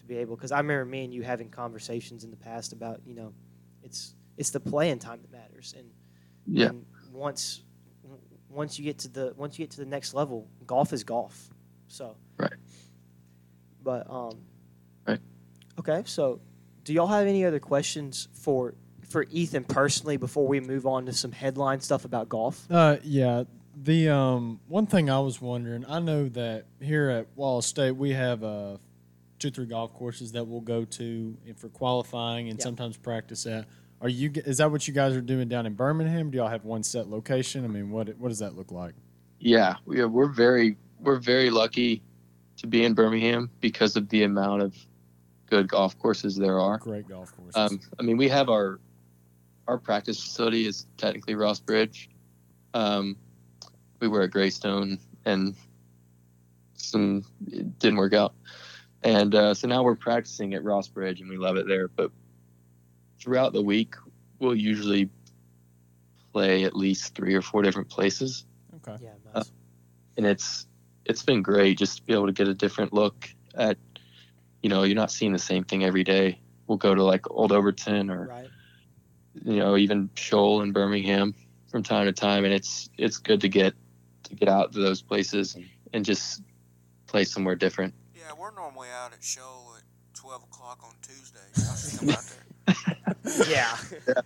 be 0.06 0.18
able 0.18 0.36
because 0.36 0.52
I 0.52 0.58
remember 0.58 0.84
me 0.84 1.04
and 1.04 1.12
you 1.12 1.22
having 1.22 1.50
conversations 1.50 2.24
in 2.24 2.30
the 2.30 2.36
past 2.36 2.72
about 2.72 3.00
you 3.06 3.14
know 3.14 3.32
it's 3.82 4.14
it's 4.36 4.50
the 4.50 4.60
playing 4.60 4.98
time 4.98 5.20
that 5.22 5.32
matters 5.32 5.74
and 5.76 5.90
yeah, 6.46 6.68
and 6.68 6.86
once 7.12 7.62
once 8.48 8.78
you 8.78 8.84
get 8.84 8.98
to 8.98 9.08
the 9.08 9.34
once 9.36 9.58
you 9.58 9.64
get 9.64 9.72
to 9.72 9.80
the 9.80 9.86
next 9.86 10.14
level, 10.14 10.48
golf 10.66 10.92
is 10.92 11.04
golf. 11.04 11.50
So 11.88 12.16
Right. 12.38 12.52
But 13.82 14.10
um. 14.10 14.38
Right. 15.06 15.20
Okay, 15.78 16.02
so 16.06 16.40
do 16.84 16.92
y'all 16.92 17.06
have 17.06 17.26
any 17.26 17.44
other 17.44 17.60
questions 17.60 18.28
for 18.32 18.74
for 19.08 19.24
Ethan 19.30 19.64
personally 19.64 20.16
before 20.16 20.46
we 20.46 20.60
move 20.60 20.86
on 20.86 21.06
to 21.06 21.12
some 21.12 21.32
headline 21.32 21.80
stuff 21.80 22.04
about 22.04 22.28
golf? 22.28 22.66
Uh, 22.70 22.96
yeah. 23.04 23.44
The 23.78 24.08
um, 24.08 24.58
one 24.68 24.86
thing 24.86 25.10
I 25.10 25.20
was 25.20 25.40
wondering, 25.40 25.84
I 25.86 26.00
know 26.00 26.28
that 26.30 26.64
here 26.80 27.10
at 27.10 27.26
Wallace 27.36 27.66
State 27.66 27.92
we 27.92 28.12
have 28.12 28.42
uh, 28.42 28.78
two, 29.38 29.50
three 29.50 29.66
golf 29.66 29.92
courses 29.94 30.32
that 30.32 30.46
we'll 30.46 30.60
go 30.60 30.84
to 30.84 31.36
and 31.46 31.58
for 31.58 31.68
qualifying 31.68 32.48
and 32.48 32.58
Yeah. 32.58 32.62
sometimes 32.64 32.96
practice 32.96 33.46
at. 33.46 33.66
Are 34.00 34.08
you? 34.08 34.30
Is 34.34 34.58
that 34.58 34.70
what 34.70 34.86
you 34.86 34.92
guys 34.94 35.14
are 35.16 35.20
doing 35.22 35.48
down 35.48 35.64
in 35.66 35.74
Birmingham? 35.74 36.30
Do 36.30 36.38
y'all 36.38 36.48
have 36.48 36.64
one 36.64 36.82
set 36.82 37.08
location? 37.08 37.64
I 37.64 37.68
mean, 37.68 37.90
what 37.90 38.08
what 38.18 38.28
does 38.28 38.38
that 38.40 38.54
look 38.56 38.70
like? 38.70 38.94
yeah, 39.38 39.74
we 39.84 40.00
are, 40.00 40.08
we're 40.08 40.28
very 40.32 40.76
we're 41.00 41.18
very 41.18 41.50
lucky 41.50 42.02
to 42.56 42.66
be 42.66 42.84
in 42.84 42.94
Birmingham 42.94 43.50
because 43.60 43.96
of 43.96 44.08
the 44.08 44.22
amount 44.22 44.62
of 44.62 44.74
good 45.50 45.68
golf 45.68 45.98
courses 45.98 46.36
there 46.36 46.58
are. 46.58 46.78
Great 46.78 47.06
golf 47.08 47.34
courses. 47.36 47.54
Um, 47.54 47.80
I 47.98 48.02
mean, 48.02 48.16
we 48.16 48.28
have 48.28 48.48
our 48.48 48.80
our 49.68 49.78
practice 49.78 50.22
facility 50.22 50.66
is 50.66 50.86
technically 50.96 51.34
Ross 51.34 51.60
Bridge. 51.60 52.08
Um, 52.74 53.16
we 54.00 54.08
were 54.08 54.22
at 54.22 54.30
Greystone, 54.30 54.98
and 55.24 55.54
some 56.74 57.24
it 57.46 57.78
didn't 57.78 57.96
work 57.98 58.12
out, 58.14 58.34
and 59.06 59.36
uh, 59.36 59.54
so 59.54 59.68
now 59.68 59.84
we're 59.84 59.94
practicing 59.94 60.52
at 60.54 60.64
Ross 60.64 60.88
Bridge, 60.88 61.20
and 61.20 61.30
we 61.30 61.36
love 61.36 61.56
it 61.56 61.68
there. 61.68 61.86
But 61.86 62.10
throughout 63.20 63.52
the 63.52 63.62
week, 63.62 63.94
we'll 64.40 64.56
usually 64.56 65.08
play 66.32 66.64
at 66.64 66.74
least 66.74 67.14
three 67.14 67.34
or 67.34 67.40
four 67.40 67.62
different 67.62 67.88
places, 67.88 68.44
okay. 68.74 69.04
Yeah, 69.04 69.10
nice. 69.32 69.52
and 70.16 70.26
it's 70.26 70.66
it's 71.04 71.22
been 71.22 71.40
great 71.40 71.78
just 71.78 71.98
to 71.98 72.02
be 72.02 72.14
able 72.14 72.26
to 72.26 72.32
get 72.32 72.48
a 72.48 72.54
different 72.54 72.92
look 72.92 73.30
at. 73.54 73.78
You 74.62 74.70
know, 74.70 74.82
you're 74.82 74.96
not 74.96 75.12
seeing 75.12 75.32
the 75.32 75.38
same 75.38 75.62
thing 75.62 75.84
every 75.84 76.02
day. 76.02 76.40
We'll 76.66 76.78
go 76.78 76.92
to 76.92 77.04
like 77.04 77.30
Old 77.30 77.52
Overton 77.52 78.10
or 78.10 78.26
right. 78.26 78.48
you 79.44 79.58
know 79.58 79.76
even 79.76 80.10
Shoal 80.16 80.62
in 80.62 80.72
Birmingham 80.72 81.32
from 81.70 81.84
time 81.84 82.06
to 82.06 82.12
time, 82.12 82.44
and 82.44 82.52
it's 82.52 82.90
it's 82.98 83.18
good 83.18 83.40
to 83.42 83.48
get 83.48 83.72
to 84.24 84.34
get 84.34 84.48
out 84.48 84.72
to 84.72 84.80
those 84.80 85.00
places 85.00 85.54
and, 85.54 85.64
and 85.92 86.04
just 86.04 86.42
play 87.06 87.22
somewhere 87.22 87.54
different. 87.54 87.94
Yeah, 88.26 88.32
we're 88.38 88.54
normally 88.54 88.88
out 88.88 89.12
at 89.12 89.22
Shoal 89.22 89.74
at 89.76 89.82
twelve 90.14 90.42
o'clock 90.42 90.80
on 90.84 90.92
Tuesdays. 91.02 91.40
Y'all 91.56 91.76
should 91.76 92.10
out 92.10 92.24
there. 92.24 93.46
Yeah. 93.48 93.76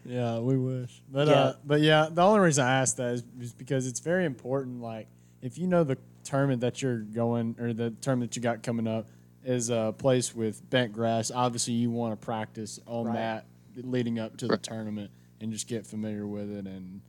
Yeah, 0.04 0.38
we 0.38 0.56
wish. 0.56 1.02
But 1.10 1.28
Yeah. 1.28 1.34
uh 1.34 1.54
but 1.64 1.80
yeah, 1.80 2.08
the 2.10 2.22
only 2.22 2.40
reason 2.40 2.64
I 2.64 2.80
asked 2.80 2.96
that 2.98 3.14
is, 3.14 3.24
is 3.40 3.52
because 3.52 3.86
it's 3.86 4.00
very 4.00 4.24
important 4.24 4.80
like 4.80 5.08
if 5.42 5.58
you 5.58 5.66
know 5.66 5.84
the 5.84 5.98
tournament 6.24 6.60
that 6.62 6.80
you're 6.80 6.98
going 7.00 7.56
or 7.58 7.72
the 7.72 7.90
tournament 8.00 8.30
that 8.30 8.36
you 8.36 8.42
got 8.42 8.62
coming 8.62 8.86
up 8.86 9.08
is 9.44 9.70
a 9.70 9.94
place 9.96 10.34
with 10.34 10.68
bent 10.70 10.92
grass, 10.92 11.30
obviously 11.30 11.74
you 11.74 11.90
want 11.90 12.18
to 12.18 12.24
practice 12.24 12.78
on 12.86 13.06
Right. 13.06 13.14
that 13.14 13.46
leading 13.76 14.18
up 14.18 14.36
to 14.38 14.46
the 14.46 14.52
Right. 14.54 14.62
tournament 14.62 15.10
and 15.40 15.50
just 15.52 15.66
get 15.66 15.86
familiar 15.86 16.26
with 16.26 16.50
it 16.50 16.66
and 16.66 17.00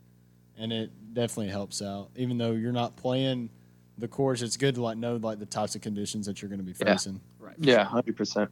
and 0.58 0.71
it 0.73 0.91
definitely 1.13 1.49
helps 1.49 1.82
out. 1.82 2.10
Even 2.15 2.38
though 2.38 2.51
you're 2.51 2.71
not 2.73 2.95
playing 2.95 3.49
the 4.02 4.08
course, 4.08 4.42
it's 4.42 4.58
good 4.58 4.76
to 4.76 4.82
like 4.82 4.98
know 4.98 5.16
like 5.16 5.40
the 5.40 5.46
types 5.46 5.76
of 5.76 5.82
conditions 5.82 6.26
that 6.26 6.42
you're 6.42 6.50
going 6.50 6.60
to 6.60 6.66
be 6.66 6.76
Yeah. 6.80 6.94
facing. 6.94 7.22
Right. 7.40 7.56
Yeah, 7.60 7.84
hundred 7.86 8.18
percent. 8.18 8.52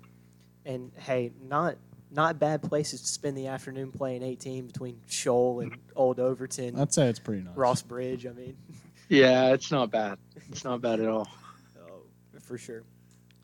And 0.66 0.92
hey, 0.98 1.32
not 1.42 1.76
not 2.12 2.40
bad 2.40 2.64
places 2.64 3.02
to 3.02 3.08
spend 3.08 3.38
the 3.38 3.48
afternoon 3.48 3.92
playing 3.92 4.24
18 4.24 4.66
between 4.68 5.00
Shoal 5.08 5.60
and 5.60 5.78
Old 5.96 6.20
Overton, 6.20 6.80
I'd 6.80 6.92
say 6.94 7.08
it's 7.08 7.20
pretty 7.20 7.44
nice. 7.44 7.56
Ross 7.56 7.82
Bridge. 7.82 8.26
I 8.26 8.32
mean. 8.32 8.56
Yeah, 9.12 9.54
it's 9.54 9.72
not 9.72 9.90
bad. 9.90 10.20
It's 10.52 10.64
not 10.64 10.82
bad 10.82 11.00
at 11.00 11.08
all. 11.08 11.28
Oh, 11.82 12.04
for 12.42 12.60
sure. 12.60 12.84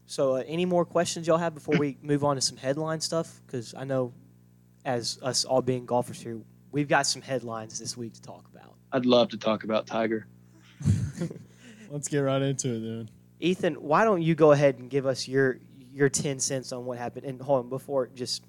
So, 0.05 0.35
uh, 0.35 0.43
any 0.45 0.63
more 0.63 0.85
questions 0.85 1.25
y'all 1.25 1.39
have 1.39 1.55
before 1.55 1.75
we 1.79 1.97
move 2.03 2.23
on 2.23 2.35
to 2.35 2.41
some 2.43 2.55
headline 2.55 3.01
stuff? 3.01 3.41
Because 3.47 3.73
I 3.73 3.83
know, 3.83 4.13
as 4.85 5.17
us 5.23 5.43
all 5.43 5.63
being 5.63 5.87
golfers 5.87 6.21
here, 6.21 6.39
we've 6.71 6.87
got 6.87 7.07
some 7.07 7.23
headlines 7.23 7.79
this 7.79 7.97
week 7.97 8.13
to 8.13 8.21
talk 8.21 8.45
about. 8.53 8.75
I'd 8.91 9.07
love 9.07 9.29
to 9.29 9.37
talk 9.37 9.63
about 9.63 9.87
Tiger. 9.87 10.27
Let's 11.89 12.07
get 12.07 12.19
right 12.19 12.41
into 12.41 12.75
it 12.75 12.79
then. 12.79 13.09
Ethan, 13.39 13.75
why 13.75 14.03
don't 14.03 14.21
you 14.21 14.35
go 14.35 14.51
ahead 14.51 14.79
and 14.79 14.89
give 14.89 15.05
us 15.05 15.27
your 15.27 15.59
your 15.91 16.09
ten 16.09 16.39
cents 16.39 16.71
on 16.71 16.85
what 16.85 16.97
happened? 16.97 17.25
And 17.25 17.41
hold 17.41 17.65
on, 17.65 17.69
before 17.69 18.07
just 18.07 18.43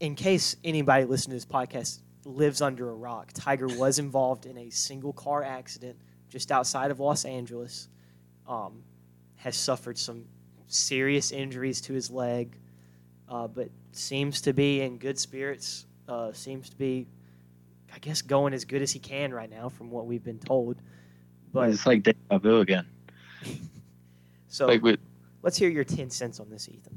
in 0.00 0.14
case 0.14 0.56
anybody 0.64 1.04
listening 1.04 1.38
to 1.38 1.46
this 1.46 1.52
podcast 1.52 2.00
lives 2.24 2.60
under 2.60 2.90
a 2.90 2.94
rock, 2.94 3.30
Tiger 3.34 3.68
was 3.68 3.98
involved 3.98 4.46
in 4.46 4.58
a 4.58 4.70
single 4.70 5.12
car 5.12 5.42
accident 5.42 5.96
just 6.28 6.52
outside 6.52 6.90
of 6.90 7.00
Los 7.00 7.24
Angeles. 7.24 7.88
Um, 8.46 8.82
has 9.38 9.56
suffered 9.56 9.96
some 9.96 10.24
serious 10.66 11.32
injuries 11.32 11.80
to 11.80 11.92
his 11.92 12.10
leg, 12.10 12.58
uh, 13.28 13.46
but 13.46 13.70
seems 13.92 14.40
to 14.42 14.52
be 14.52 14.80
in 14.80 14.98
good 14.98 15.18
spirits. 15.18 15.86
Uh, 16.08 16.32
seems 16.32 16.68
to 16.68 16.76
be, 16.76 17.06
I 17.94 17.98
guess, 17.98 18.20
going 18.20 18.52
as 18.52 18.64
good 18.64 18.82
as 18.82 18.92
he 18.92 18.98
can 18.98 19.32
right 19.32 19.48
now, 19.48 19.68
from 19.68 19.90
what 19.90 20.06
we've 20.06 20.24
been 20.24 20.38
told. 20.38 20.76
But 21.52 21.70
it's 21.70 21.86
like 21.86 22.02
deja 22.02 22.38
vu 22.38 22.60
again. 22.60 22.86
so 24.48 24.66
Like 24.66 24.82
with 24.82 25.00
let's 25.42 25.56
hear 25.56 25.68
your 25.70 25.84
ten 25.84 26.10
cents 26.10 26.40
on 26.40 26.48
this, 26.50 26.68
Ethan. 26.68 26.96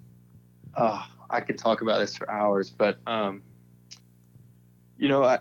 oh, 0.78 1.06
I 1.30 1.42
could 1.42 1.58
talk 1.58 1.82
about 1.82 2.00
this 2.00 2.16
for 2.18 2.30
hours, 2.30 2.70
but 2.70 2.98
um, 3.08 3.42
you 4.98 5.08
know, 5.08 5.24
I 5.24 5.40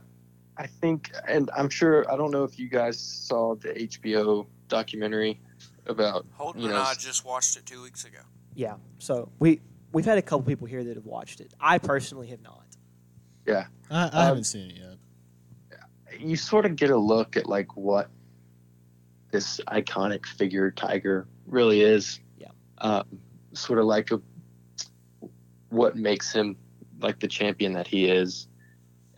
I 0.57 0.67
think, 0.67 1.11
and 1.27 1.51
I'm 1.57 1.69
sure 1.71 2.11
I 2.13 2.17
don't 2.17 2.31
know 2.31 2.45
if 2.45 2.59
you 2.59 2.69
guys 2.69 2.99
saw 2.99 3.55
the 3.57 3.69
HBO 3.71 4.47
documentary 4.69 5.41
about 5.87 6.27
Holden 6.33 6.63
You 6.63 6.69
and 6.69 6.77
I 6.77 6.95
just 6.95 7.25
watched 7.25 7.57
it 7.57 7.67
two 7.67 7.83
weeks 7.83 8.05
ago. 8.05 8.19
Yeah. 8.55 8.75
So 8.99 9.31
we 9.39 9.61
we've 9.93 10.05
had 10.05 10.19
a 10.19 10.23
couple 10.23 10.43
people 10.43 10.67
here 10.67 10.85
that 10.85 10.95
have 10.97 11.07
watched 11.07 11.41
it. 11.41 11.53
I 11.61 11.79
personally 11.79 12.29
have 12.29 12.43
not. 12.43 12.65
I, 13.49 13.65
I 13.91 14.05
Um, 14.05 14.11
haven't 14.13 14.45
seen 14.45 14.71
it 14.71 14.77
yet. 14.77 16.21
you 16.21 16.37
sort 16.37 16.65
of 16.67 16.77
get 16.77 16.91
a 16.91 16.97
look 16.97 17.37
at 17.37 17.47
like 17.47 17.77
what 17.77 18.09
this 19.31 19.61
iconic 19.69 20.27
figure 20.27 20.71
Tiger 20.71 21.27
really 21.47 21.83
is. 21.83 22.21
Yeah. 22.39 22.49
Um, 22.79 23.05
sort 23.53 23.79
of 23.79 23.87
like 23.87 24.11
a, 24.11 24.21
what 25.71 25.97
makes 25.97 26.33
him 26.33 26.57
like 27.01 27.21
the 27.21 27.29
champion 27.29 27.73
that 27.73 27.87
he 27.87 28.07
is, 28.07 28.49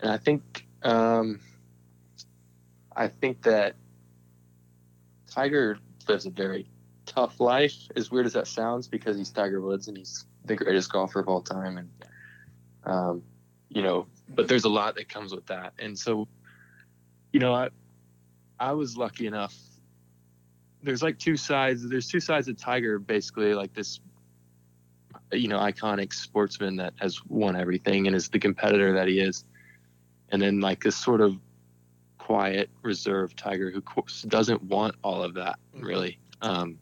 and 0.01 0.11
I 0.11 0.17
think 0.17 0.67
um, 0.83 1.39
I 2.95 3.07
think 3.07 3.43
that 3.43 3.75
Tiger 5.29 5.77
lives 6.07 6.25
a 6.25 6.29
very 6.29 6.67
tough 7.05 7.39
life. 7.39 7.75
As 7.95 8.11
weird 8.11 8.25
as 8.25 8.33
that 8.33 8.47
sounds, 8.47 8.87
because 8.87 9.17
he's 9.17 9.29
Tiger 9.29 9.61
Woods 9.61 9.87
and 9.87 9.97
he's 9.97 10.25
the 10.45 10.55
greatest 10.55 10.91
golfer 10.91 11.19
of 11.19 11.27
all 11.27 11.41
time, 11.41 11.77
and 11.77 11.89
um, 12.85 13.23
you 13.69 13.81
know, 13.81 14.07
but 14.29 14.47
there's 14.47 14.65
a 14.65 14.69
lot 14.69 14.95
that 14.95 15.09
comes 15.09 15.33
with 15.33 15.45
that. 15.47 15.73
And 15.79 15.97
so, 15.97 16.27
you 17.31 17.39
know, 17.39 17.53
I 17.53 17.69
I 18.59 18.73
was 18.73 18.95
lucky 18.95 19.27
enough. 19.27 19.55
There's 20.83 21.01
like 21.01 21.17
two 21.17 21.37
sides. 21.37 21.87
There's 21.87 22.07
two 22.07 22.19
sides 22.19 22.47
of 22.47 22.57
Tiger, 22.57 22.99
basically, 22.99 23.53
like 23.53 23.73
this, 23.73 24.01
you 25.31 25.47
know, 25.47 25.57
iconic 25.57 26.13
sportsman 26.13 26.75
that 26.75 26.93
has 26.97 27.23
won 27.27 27.55
everything 27.55 28.05
and 28.07 28.15
is 28.15 28.29
the 28.29 28.39
competitor 28.39 28.93
that 28.93 29.07
he 29.07 29.19
is, 29.19 29.45
and 30.29 30.41
then 30.41 30.59
like 30.59 30.83
this 30.83 30.95
sort 30.95 31.21
of 31.21 31.37
quiet, 32.17 32.69
reserved 32.81 33.37
Tiger 33.37 33.71
who 33.71 33.81
doesn't 34.27 34.61
want 34.63 34.95
all 35.03 35.23
of 35.23 35.33
that 35.33 35.57
really. 35.73 36.19
Um, 36.41 36.77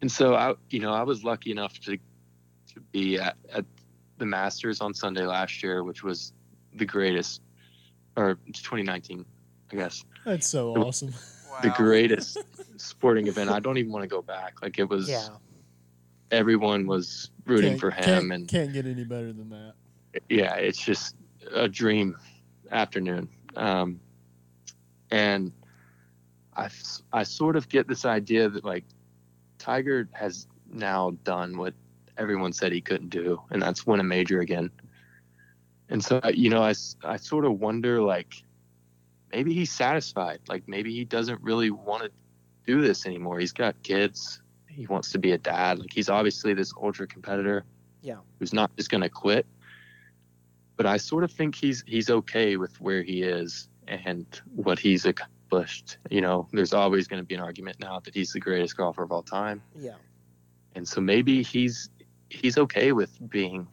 and 0.00 0.12
so 0.12 0.34
I, 0.34 0.54
you 0.70 0.80
know, 0.80 0.92
I 0.92 1.02
was 1.02 1.24
lucky 1.24 1.50
enough 1.50 1.78
to 1.80 1.96
to 2.74 2.80
be 2.92 3.18
at, 3.18 3.36
at 3.52 3.64
the 4.18 4.26
Masters 4.26 4.80
on 4.80 4.92
Sunday 4.94 5.24
last 5.26 5.62
year, 5.62 5.84
which 5.84 6.02
was 6.02 6.32
the 6.74 6.84
greatest, 6.84 7.40
or 8.16 8.34
2019, 8.52 9.24
I 9.72 9.76
guess. 9.76 10.04
That's 10.24 10.46
so 10.46 10.74
The- 10.74 10.80
awesome. 10.80 11.14
Wow. 11.50 11.60
The 11.62 11.70
greatest 11.70 12.38
sporting 12.76 13.26
event. 13.28 13.50
I 13.50 13.60
don't 13.60 13.78
even 13.78 13.92
want 13.92 14.02
to 14.02 14.08
go 14.08 14.22
back. 14.22 14.62
Like 14.62 14.78
it 14.78 14.88
was, 14.88 15.08
Yeah. 15.08 15.28
everyone 16.30 16.86
was 16.86 17.30
rooting 17.46 17.70
Can't- 17.72 17.80
for 17.80 17.90
him, 17.90 18.04
can't, 18.04 18.32
and 18.32 18.48
can't 18.48 18.72
get 18.72 18.86
any 18.86 19.04
better 19.04 19.32
than 19.32 19.50
that. 19.50 19.74
yeah, 20.28 20.54
it's 20.56 20.78
just 20.82 21.16
a 21.52 21.68
dream 21.68 22.16
afternoon. 22.70 23.28
Um, 23.56 24.00
and 25.10 25.52
I, 26.56 26.68
I 27.12 27.22
sort 27.22 27.56
of 27.56 27.68
get 27.68 27.86
this 27.88 28.04
idea 28.04 28.48
that 28.48 28.64
like 28.64 28.84
Tiger 29.58 30.08
has 30.12 30.46
now 30.70 31.10
done 31.24 31.56
what 31.58 31.74
everyone 32.16 32.52
said 32.52 32.72
he 32.72 32.80
couldn't 32.80 33.10
do, 33.10 33.40
and 33.50 33.60
that's 33.62 33.86
win 33.86 34.00
a 34.00 34.04
major 34.04 34.40
again. 34.40 34.70
And 35.90 36.02
so, 36.02 36.20
you 36.32 36.48
know, 36.50 36.62
I, 36.62 36.74
I 37.04 37.16
sort 37.18 37.44
of 37.44 37.60
wonder 37.60 38.00
like 38.00 38.42
maybe 39.32 39.52
he's 39.52 39.70
satisfied. 39.70 40.40
Like 40.48 40.66
maybe 40.66 40.92
he 40.94 41.04
doesn't 41.04 41.40
really 41.42 41.70
want 41.70 42.04
to 42.04 42.10
do 42.66 42.80
this 42.80 43.06
anymore. 43.06 43.38
He's 43.38 43.52
got 43.52 43.80
kids. 43.82 44.40
He 44.68 44.86
wants 44.86 45.10
to 45.12 45.18
be 45.18 45.32
a 45.32 45.38
dad. 45.38 45.78
Like 45.78 45.92
he's 45.92 46.08
obviously 46.08 46.54
this 46.54 46.72
ultra 46.80 47.06
competitor. 47.06 47.64
Yeah. 48.02 48.16
Who's 48.38 48.52
not 48.52 48.74
just 48.76 48.90
going 48.90 49.02
to 49.02 49.08
quit 49.08 49.46
but 50.76 50.86
I 50.86 50.96
sort 50.96 51.22
of 51.22 51.30
think 51.30 51.54
he's 51.54 51.84
he's 51.86 52.10
okay 52.10 52.56
with 52.56 52.80
where 52.80 53.04
he 53.04 53.22
is 53.22 53.68
and 53.86 54.26
what 54.56 54.76
he's 54.76 55.04
accomplished. 55.04 55.98
You 56.10 56.20
know, 56.20 56.48
there's 56.52 56.72
always 56.72 57.06
going 57.06 57.22
to 57.22 57.24
be 57.24 57.36
an 57.36 57.40
argument 57.40 57.78
now 57.78 58.00
that 58.00 58.12
he's 58.12 58.32
the 58.32 58.40
greatest 58.40 58.76
golfer 58.76 59.04
of 59.04 59.12
all 59.12 59.22
time, 59.22 59.62
Yeah. 59.78 59.94
and 60.74 60.86
so 60.88 61.00
maybe 61.00 61.44
he's 61.44 61.90
he's 62.28 62.58
okay 62.58 62.90
with 62.90 63.16
being 63.30 63.68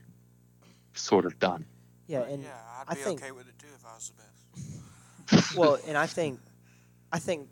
sort 0.93 1.25
of 1.25 1.39
done. 1.39 1.65
Yeah. 2.06 2.21
And 2.21 2.43
yeah, 2.43 2.49
I'd 2.82 2.89
I 2.89 2.93
be 2.93 2.99
think- 2.99 3.21
okay 3.23 3.32
with 3.32 3.47
it 3.47 3.58
too 3.58 3.65
if 3.75 3.84
I 3.84 3.95
was 3.95 4.12
the 4.15 5.34
best. 5.41 5.58
well, 5.58 5.80
and 5.88 5.97
I 5.97 6.06
think, 6.06 6.39
I 7.12 7.17
think 7.17 7.49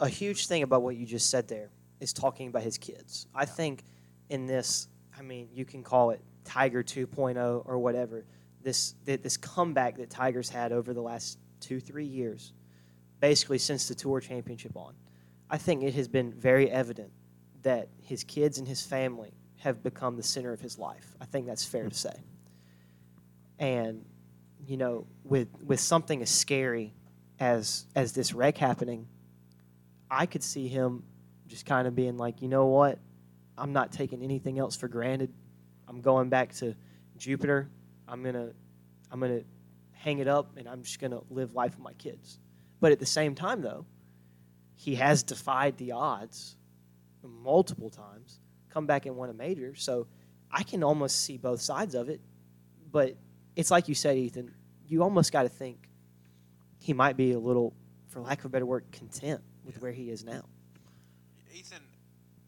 a 0.00 0.08
huge 0.08 0.46
thing 0.46 0.62
about 0.62 0.82
what 0.82 0.96
you 0.96 1.06
just 1.06 1.30
said 1.30 1.48
there 1.48 1.70
is 2.00 2.12
talking 2.12 2.48
about 2.48 2.62
his 2.62 2.78
kids. 2.78 3.26
I 3.34 3.44
think 3.44 3.84
in 4.28 4.46
this, 4.46 4.88
I 5.18 5.22
mean, 5.22 5.48
you 5.52 5.64
can 5.64 5.82
call 5.82 6.10
it 6.10 6.20
Tiger 6.44 6.82
2.0 6.82 7.62
or 7.64 7.78
whatever. 7.78 8.24
This 8.62 8.94
this 9.04 9.36
comeback 9.36 9.96
that 9.98 10.10
Tiger's 10.10 10.48
had 10.48 10.72
over 10.72 10.92
the 10.92 11.00
last 11.00 11.38
two 11.60 11.80
three 11.80 12.04
years, 12.04 12.52
basically 13.20 13.58
since 13.58 13.88
the 13.88 13.94
Tour 13.94 14.20
Championship 14.20 14.76
on, 14.76 14.94
I 15.48 15.58
think 15.58 15.82
it 15.82 15.94
has 15.94 16.08
been 16.08 16.32
very 16.32 16.70
evident 16.70 17.10
that 17.62 17.88
his 18.02 18.24
kids 18.24 18.58
and 18.58 18.66
his 18.66 18.82
family 18.82 19.32
have 19.58 19.82
become 19.82 20.16
the 20.16 20.22
center 20.22 20.52
of 20.52 20.60
his 20.60 20.78
life. 20.78 21.16
I 21.20 21.24
think 21.24 21.46
that's 21.46 21.64
fair 21.64 21.84
to 21.84 21.88
hmm. 21.88 21.94
say. 21.94 22.22
And 23.58 24.04
you 24.66 24.76
know, 24.76 25.06
with 25.24 25.48
with 25.64 25.80
something 25.80 26.20
as 26.20 26.30
scary 26.30 26.94
as 27.38 27.86
as 27.94 28.12
this 28.12 28.34
wreck 28.34 28.58
happening, 28.58 29.06
I 30.10 30.26
could 30.26 30.42
see 30.42 30.68
him 30.68 31.02
just 31.46 31.66
kind 31.66 31.86
of 31.86 31.94
being 31.94 32.16
like, 32.16 32.42
you 32.42 32.48
know 32.48 32.66
what, 32.66 32.98
I'm 33.56 33.72
not 33.72 33.92
taking 33.92 34.22
anything 34.22 34.58
else 34.58 34.76
for 34.76 34.88
granted. 34.88 35.32
I'm 35.88 36.00
going 36.00 36.28
back 36.28 36.54
to 36.56 36.74
Jupiter. 37.16 37.68
I'm 38.06 38.22
gonna 38.22 38.50
I'm 39.10 39.20
gonna 39.20 39.42
hang 39.92 40.18
it 40.18 40.28
up, 40.28 40.56
and 40.56 40.68
I'm 40.68 40.82
just 40.82 41.00
gonna 41.00 41.20
live 41.30 41.54
life 41.54 41.72
with 41.72 41.84
my 41.84 41.94
kids. 41.94 42.38
But 42.80 42.92
at 42.92 43.00
the 43.00 43.06
same 43.06 43.34
time, 43.34 43.62
though, 43.62 43.86
he 44.74 44.94
has 44.94 45.22
defied 45.22 45.76
the 45.78 45.92
odds 45.92 46.56
multiple 47.22 47.90
times, 47.90 48.40
come 48.70 48.86
back 48.86 49.06
and 49.06 49.16
won 49.16 49.30
a 49.30 49.34
major. 49.34 49.74
So 49.74 50.06
I 50.50 50.62
can 50.62 50.82
almost 50.84 51.22
see 51.22 51.36
both 51.36 51.60
sides 51.60 51.94
of 51.94 52.08
it. 52.08 52.20
But 52.90 53.16
it's 53.56 53.70
like 53.70 53.88
you 53.88 53.94
said, 53.94 54.16
Ethan. 54.16 54.54
You 54.86 55.02
almost 55.02 55.32
got 55.32 55.42
to 55.42 55.48
think 55.48 55.88
he 56.78 56.92
might 56.92 57.16
be 57.16 57.32
a 57.32 57.38
little, 57.38 57.74
for 58.06 58.20
lack 58.20 58.38
of 58.38 58.46
a 58.46 58.48
better 58.48 58.64
word, 58.64 58.84
content 58.92 59.42
with 59.68 59.80
where 59.82 59.92
he 59.92 60.10
is 60.10 60.24
now. 60.24 60.42
Ethan, 61.54 61.82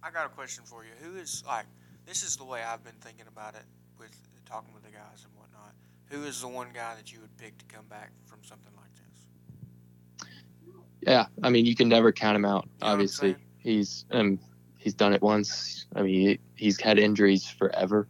I 0.02 0.10
got 0.10 0.26
a 0.26 0.30
question 0.30 0.64
for 0.64 0.82
you. 0.82 0.90
Who 1.02 1.16
is 1.18 1.44
like 1.46 1.66
this 2.06 2.24
is 2.24 2.36
the 2.36 2.44
way 2.44 2.62
I've 2.62 2.82
been 2.82 2.98
thinking 3.00 3.26
about 3.28 3.54
it 3.54 3.62
with 3.98 4.10
talking 4.46 4.72
with 4.74 4.82
the 4.82 4.90
guys 4.90 5.24
and 5.24 5.32
whatnot. 5.36 5.74
Who 6.06 6.24
is 6.24 6.40
the 6.40 6.48
one 6.48 6.68
guy 6.74 6.96
that 6.96 7.12
you 7.12 7.20
would 7.20 7.36
pick 7.36 7.56
to 7.58 7.64
come 7.66 7.84
back 7.88 8.10
from 8.26 8.40
something 8.42 8.72
like 8.76 8.90
this? 8.94 10.72
Yeah, 11.02 11.26
I 11.42 11.50
mean, 11.50 11.66
you 11.66 11.76
can 11.76 11.88
never 11.88 12.10
count 12.10 12.34
him 12.34 12.44
out. 12.44 12.64
You 12.64 12.86
know 12.86 12.92
obviously, 12.92 13.36
he's 13.58 14.06
um 14.10 14.38
he's 14.78 14.94
done 14.94 15.12
it 15.12 15.22
once. 15.22 15.86
I 15.94 16.02
mean, 16.02 16.14
he, 16.14 16.40
he's 16.56 16.80
had 16.80 16.98
injuries 16.98 17.48
forever. 17.48 18.08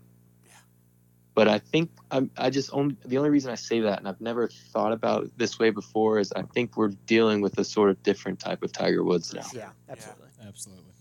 Yeah. 1.41 1.45
But 1.45 1.49
I 1.53 1.59
think 1.59 1.91
I'm, 2.11 2.31
I 2.37 2.51
just 2.51 2.71
only 2.73 2.97
the 3.05 3.17
only 3.19 3.31
reason 3.31 3.51
I 3.51 3.55
say 3.55 3.81
that, 3.81 3.99
and 3.99 4.09
I've 4.09 4.21
never 4.21 4.49
thought 4.49 4.93
about 4.93 5.25
it 5.25 5.39
this 5.39 5.59
way 5.59 5.71
before, 5.71 6.19
is 6.19 6.33
I 6.33 6.43
think 6.43 6.77
we're 6.77 6.89
dealing 7.07 7.41
with 7.41 7.59
a 7.59 7.65
sort 7.65 7.91
of 7.91 8.03
different 8.03 8.39
type 8.39 8.63
of 8.63 8.73
Tiger 8.73 9.03
Woods 9.05 9.33
now. 9.35 9.43
Yeah, 9.55 9.71
absolutely. 9.89 10.29
Absolutely. 10.47 10.93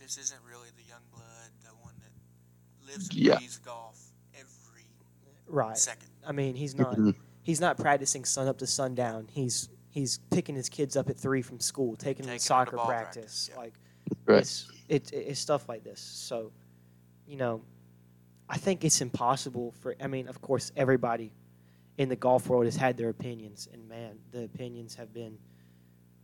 This 0.00 0.18
isn't 0.18 0.40
really 0.48 0.68
the 0.76 0.84
young 0.88 1.02
blood, 1.12 1.50
the 1.64 1.70
one 1.82 1.94
that 2.00 2.86
lives 2.92 3.08
and 3.08 3.18
Yeah. 3.18 3.36
breathes 3.36 3.58
golf 3.58 4.12
every 4.34 4.84
Right. 5.46 5.76
second. 5.76 6.08
I 6.26 6.32
mean, 6.32 6.54
he's 6.54 6.74
not 6.74 6.96
Mhm. 6.96 7.14
he's 7.42 7.60
not 7.60 7.76
practicing 7.76 8.24
sun 8.24 8.46
up 8.48 8.58
to 8.58 8.66
sundown. 8.66 9.26
He's 9.30 9.68
he's 9.90 10.18
picking 10.30 10.54
his 10.54 10.68
kids 10.68 10.96
up 10.96 11.08
at 11.08 11.16
three 11.16 11.42
from 11.42 11.58
school, 11.60 11.96
taking 11.96 12.26
them 12.26 12.34
Taking 12.34 12.46
to 12.46 12.54
'em 12.54 12.64
to 12.66 12.70
soccer 12.70 12.76
ball 12.76 12.86
practice. 12.86 13.14
practice, 13.14 13.48
yeah. 13.50 13.56
Like 13.56 13.74
Right. 14.26 14.38
it's 14.42 14.70
it, 14.88 15.12
it's 15.12 15.40
stuff 15.40 15.68
like 15.68 15.82
this. 15.82 16.00
So, 16.00 16.52
you 17.26 17.36
know, 17.36 17.62
I 18.48 18.56
think 18.56 18.84
it's 18.84 19.00
impossible 19.00 19.72
for. 19.80 19.94
I 20.00 20.06
mean, 20.06 20.28
of 20.28 20.40
course, 20.40 20.72
everybody 20.76 21.32
in 21.98 22.08
the 22.08 22.16
golf 22.16 22.48
world 22.48 22.64
has 22.64 22.76
had 22.76 22.96
their 22.96 23.08
opinions, 23.08 23.68
and 23.72 23.88
man, 23.88 24.18
the 24.30 24.44
opinions 24.44 24.94
have 24.94 25.12
been 25.12 25.38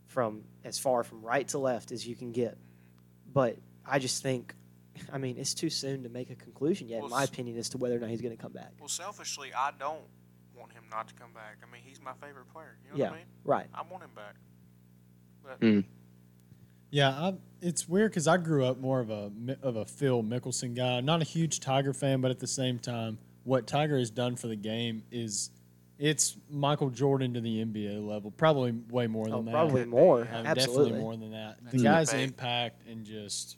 from 0.07 0.45
as 0.65 0.79
far 0.79 1.03
from 1.03 1.23
right 1.23 1.47
to 1.49 1.59
left 1.59 1.91
as 1.93 2.07
you 2.07 2.15
can 2.15 2.33
get. 2.33 2.57
But 3.33 3.57
I 3.85 3.99
just 3.99 4.23
think, 4.23 4.55
I 5.13 5.19
mean, 5.19 5.37
it's 5.37 5.55
too 5.55 5.71
soon 5.71 6.05
to 6.05 6.09
make 6.09 6.31
a 6.31 6.37
conclusion 6.37 6.89
yet, 6.89 7.03
in 7.03 7.11
my 7.11 7.25
opinion, 7.25 7.59
as 7.59 7.69
to 7.71 7.79
whether 7.79 7.97
or 7.97 7.99
not 7.99 8.11
he's 8.11 8.21
going 8.23 8.37
to 8.37 8.41
come 8.41 8.53
back. 8.53 8.73
Well, 8.79 8.89
selfishly, 8.89 9.53
I 9.53 9.73
don't 9.79 10.05
want 10.57 10.73
him 10.73 10.85
not 10.91 11.09
to 11.09 11.15
come 11.15 11.33
back. 11.33 11.57
I 11.67 11.71
mean, 11.73 11.83
he's 11.85 12.01
my 12.01 12.13
favorite 12.15 12.49
player. 12.53 12.77
You 12.85 12.93
know 12.93 12.97
Yeah. 12.97 13.11
what 13.11 13.15
I 13.15 13.19
mean? 13.19 13.27
Right. 13.45 13.67
I 13.75 13.83
want 13.83 14.05
him 14.05 14.11
back. 14.15 14.37
But 15.43 15.61
Mm. 15.61 15.85
Yeah, 16.95 17.09
I, 17.11 17.35
it's 17.61 17.89
weird 17.89 18.13
because 18.13 18.29
I 18.29 18.37
grew 18.37 18.65
up 18.65 18.79
more 18.79 19.01
of 19.01 19.11
a 19.11 19.33
of 19.63 19.75
a 19.75 19.85
Phil 19.85 20.23
Mickelson 20.23 20.77
guy. 20.77 21.01
Not 21.01 21.21
a 21.23 21.25
huge 21.25 21.59
Tiger 21.59 21.93
fan, 21.93 22.21
but 22.21 22.31
at 22.31 22.39
the 22.39 22.47
same 22.47 22.79
time, 22.79 23.19
what 23.43 23.67
Tiger 23.67 23.99
has 23.99 24.11
done 24.11 24.37
for 24.37 24.47
the 24.47 24.55
game 24.55 25.03
is 25.11 25.51
it's 25.99 26.37
Michael 26.49 26.91
Jordan 26.91 27.35
to 27.35 27.41
the 27.41 27.65
NBA 27.65 28.07
level. 28.07 28.31
Probably 28.31 28.71
way 28.91 29.09
more 29.09 29.25
than 29.25 29.35
Oh, 29.35 29.43
that. 29.43 29.51
probably 29.51 29.85
more. 29.87 30.21
yeah. 30.21 30.39
Uh, 30.39 30.45
Absolutely. 30.45 30.85
Definitely 30.85 31.01
more 31.01 31.17
than 31.17 31.31
that. 31.33 31.57
The 31.59 31.65
That's 31.65 31.81
a 31.81 31.85
guy's 31.85 32.11
debate. 32.11 32.25
impact 32.29 32.87
and 32.89 33.05
just 33.05 33.57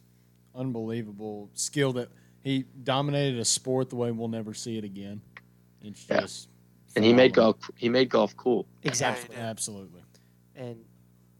unbelievable 0.55 1.51
skill 1.53 1.92
that 1.94 2.09
he 2.42 2.64
dominated 2.85 3.38
a 3.38 3.44
sport 3.44 3.90
the 3.90 3.96
way 3.96 4.11
we'll 4.12 4.29
never 4.29 4.55
see 4.55 4.79
it 4.79 4.85
again. 4.85 5.20
It's 5.83 6.07
Yeah. 6.09 6.20
just 6.22 6.49
And 6.94 7.05
he 7.05 7.12
made 7.12 7.35
golf. 7.35 7.57
He 7.77 7.90
made 7.90 8.09
golf 8.09 8.35
cool. 8.37 8.66
Exactly. 8.83 9.37
Absolutely. 9.37 10.01
and 10.55 10.77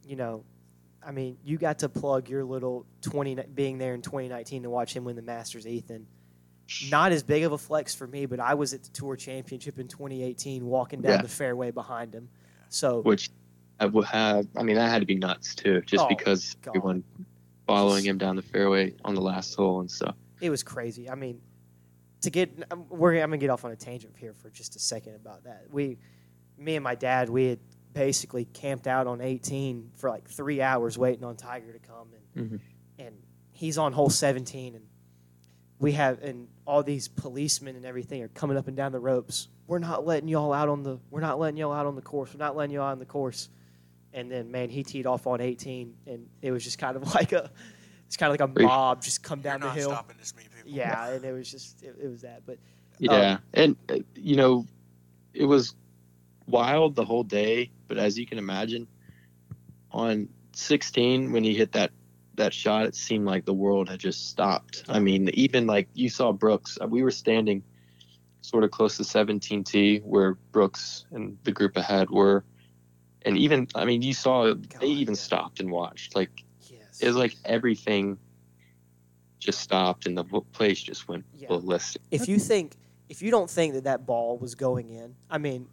you 0.07 0.15
know, 0.17 0.45
I 1.07 1.13
mean, 1.13 1.37
you 1.45 1.57
got 1.57 1.79
to 1.81 1.89
plug 1.89 2.29
your 2.29 2.45
little 2.45 2.85
twenty 3.01 3.37
being 3.55 3.79
there 3.79 3.95
in 3.95 4.03
2019 4.03 4.65
to 4.65 4.71
watch 4.71 4.95
him 4.95 5.05
win 5.05 5.15
the 5.15 5.23
Masters, 5.23 5.67
Ethan. 5.67 6.07
Not 6.91 7.13
as 7.13 7.23
big 7.23 7.45
of 7.45 7.53
a 7.53 7.59
flex 7.59 7.95
for 7.95 8.09
me, 8.09 8.27
but 8.27 8.41
I 8.41 8.55
was 8.55 8.75
at 8.75 8.83
the 8.83 8.91
Tour 8.91 9.15
Championship 9.15 9.79
in 9.79 9.87
2018, 9.87 10.67
walking 10.67 11.01
down 11.01 11.13
Yeah. 11.13 11.23
the 11.23 11.29
fairway 11.29 11.71
behind 11.71 12.13
him. 12.13 12.29
So 12.71 13.01
which 13.03 13.31
I 13.79 13.87
would 13.87 14.07
have. 14.07 14.49
I 14.57 14.65
mean, 14.65 14.75
that 14.75 14.91
had 14.91 14.99
to 14.99 15.07
be 15.07 15.15
nuts 15.15 15.55
too, 15.55 15.81
just 15.83 16.05
Oh, 16.05 16.09
because 16.09 16.57
God. 16.63 16.71
everyone 16.77 17.05
following 17.69 18.05
him 18.05 18.19
down 18.19 18.35
the 18.35 18.43
fairway 18.43 18.95
on 19.05 19.15
the 19.15 19.21
last 19.21 19.55
hole 19.55 19.79
and 19.81 19.89
stuff. 19.91 20.17
it 20.41 20.51
was 20.51 20.63
crazy. 20.65 21.09
I 21.09 21.15
mean, 21.15 21.41
to 22.23 22.31
get 22.31 22.51
um, 22.73 22.85
we're 22.89 23.15
I'm 23.23 23.31
gonna 23.31 23.39
get 23.39 23.51
off 23.51 23.65
on 23.65 23.71
a 23.71 23.77
tangent 23.77 24.15
here 24.17 24.35
for 24.35 24.51
just 24.51 24.75
a 24.75 24.79
second 24.81 25.15
about 25.15 25.45
that. 25.45 25.67
We, 25.71 25.99
me 26.59 26.75
and 26.75 26.83
my 26.83 26.95
dad, 26.97 27.29
we 27.31 27.47
had 27.51 27.59
basically 28.01 28.45
camped 28.45 28.87
out 28.87 29.07
on 29.07 29.23
18 29.23 29.91
for 29.95 30.11
like 30.11 30.29
three 30.29 30.61
hours 30.61 30.99
waiting 30.99 31.25
on 31.25 31.35
Tiger 31.35 31.73
to 31.73 31.79
come, 31.79 32.09
and 32.35 32.51
Mhm. 32.51 32.61
and 32.99 33.15
he's 33.53 33.79
on 33.79 33.93
hole 33.95 34.11
17, 34.11 34.75
and 34.75 34.85
we 35.79 35.93
have 35.93 36.23
and 36.23 36.47
all 36.67 36.83
these 36.83 37.09
policemen 37.09 37.75
and 37.75 37.87
everything 37.87 38.23
are 38.23 38.29
coming 38.29 38.57
up 38.59 38.69
and 38.69 38.77
down 38.77 38.93
the 38.93 39.01
ropes 39.01 39.49
we're 39.67 39.79
not 39.81 40.07
letting 40.07 40.29
y'all 40.29 40.53
out 40.53 40.69
on 40.69 40.83
the 40.85 40.99
we're 41.11 41.21
not 41.21 41.41
letting 41.41 41.57
y'all 41.57 41.73
out 41.73 41.87
on 41.87 41.97
the 41.97 42.03
course. 42.03 42.33
We're 42.33 42.39
not 42.39 42.55
letting 42.55 42.73
y'all 42.75 42.85
out 42.85 42.93
on 42.93 42.99
the 43.01 43.05
course. 43.05 43.49
And 44.13 44.31
then 44.31 44.51
man, 44.53 44.69
he 44.71 44.85
teed 44.85 45.07
off 45.07 45.27
on 45.27 45.41
18, 45.41 45.93
and 46.07 46.29
it 46.41 46.53
was 46.53 46.63
just 46.63 46.79
kind 46.79 46.97
of 46.97 47.03
like 47.15 47.33
a 47.33 47.51
it's 48.07 48.17
kind 48.17 48.31
of 48.33 48.39
like 48.41 48.49
a 48.57 48.63
mob 48.63 49.03
just 49.03 49.23
come 49.25 49.41
You're 49.41 49.55
down 49.59 49.61
the 49.63 49.71
hill. 49.71 49.91
stopping 49.91 50.17
this 50.19 50.35
many 50.37 50.49
people. 50.55 50.71
Yeah, 50.71 51.09
and 51.15 51.25
it 51.25 51.33
was 51.33 51.51
just 51.51 51.83
it, 51.83 51.97
it 52.01 52.07
was 52.09 52.21
that. 52.23 52.43
But 52.47 52.59
Yeah, 52.99 53.39
and 53.55 53.75
uh, 53.89 53.97
you 54.15 54.37
know, 54.37 54.67
it 55.35 55.47
was 55.47 55.75
wild 56.47 56.95
the 56.95 57.05
whole 57.05 57.25
day. 57.25 57.71
But 57.89 57.99
as 57.99 58.19
you 58.19 58.27
can 58.27 58.39
imagine, 58.39 58.87
on 59.91 60.29
16 60.53 61.33
when 61.33 61.45
he 61.45 61.55
hit 61.55 61.73
that 61.73 61.91
that 62.35 62.53
shot, 62.53 62.85
it 62.85 62.95
seemed 62.95 63.25
like 63.25 63.47
the 63.47 63.55
world 63.55 63.89
had 63.89 63.99
just 63.99 64.29
stopped. 64.29 64.85
I 64.89 64.99
mean, 64.99 65.31
even 65.33 65.67
like 65.67 65.89
you 65.95 66.11
saw 66.11 66.33
Brooks, 66.33 66.77
uh, 66.81 66.87
we 66.87 67.03
were 67.03 67.11
standing 67.11 67.63
sort 68.43 68.63
of 68.63 68.71
close 68.71 68.97
to 68.99 69.03
17T 69.03 70.03
where 70.03 70.35
Brooks 70.53 71.07
and 71.13 71.39
the 71.45 71.53
group 71.53 71.77
ahead 71.77 72.11
were, 72.11 72.45
and 73.23 73.39
even 73.39 73.69
I 73.75 73.85
mean, 73.85 74.03
you 74.03 74.13
saw 74.13 74.53
God, 74.53 74.81
they 74.81 74.89
even 74.89 75.15
yeah. 75.15 75.21
stopped 75.21 75.61
and 75.61 75.71
watched. 75.71 76.15
Like 76.15 76.45
yes, 76.69 77.01
it 77.01 77.07
was 77.07 77.17
like 77.17 77.35
everything 77.45 78.19
just 79.39 79.61
stopped 79.61 80.07
and 80.07 80.17
the 80.17 80.25
place 80.53 80.83
just 80.83 81.09
went 81.09 81.25
Yeah. 81.37 81.49
ballistic. 81.49 82.03
if 82.11 82.29
you 82.29 82.39
think 82.39 82.77
if 83.09 83.23
you 83.23 83.31
don't 83.31 83.49
think 83.49 83.75
that 83.75 83.85
that 83.85 84.05
ball 84.05 84.37
was 84.37 84.55
going 84.55 84.91
in, 84.91 85.15
I 85.31 85.39
mean, 85.39 85.69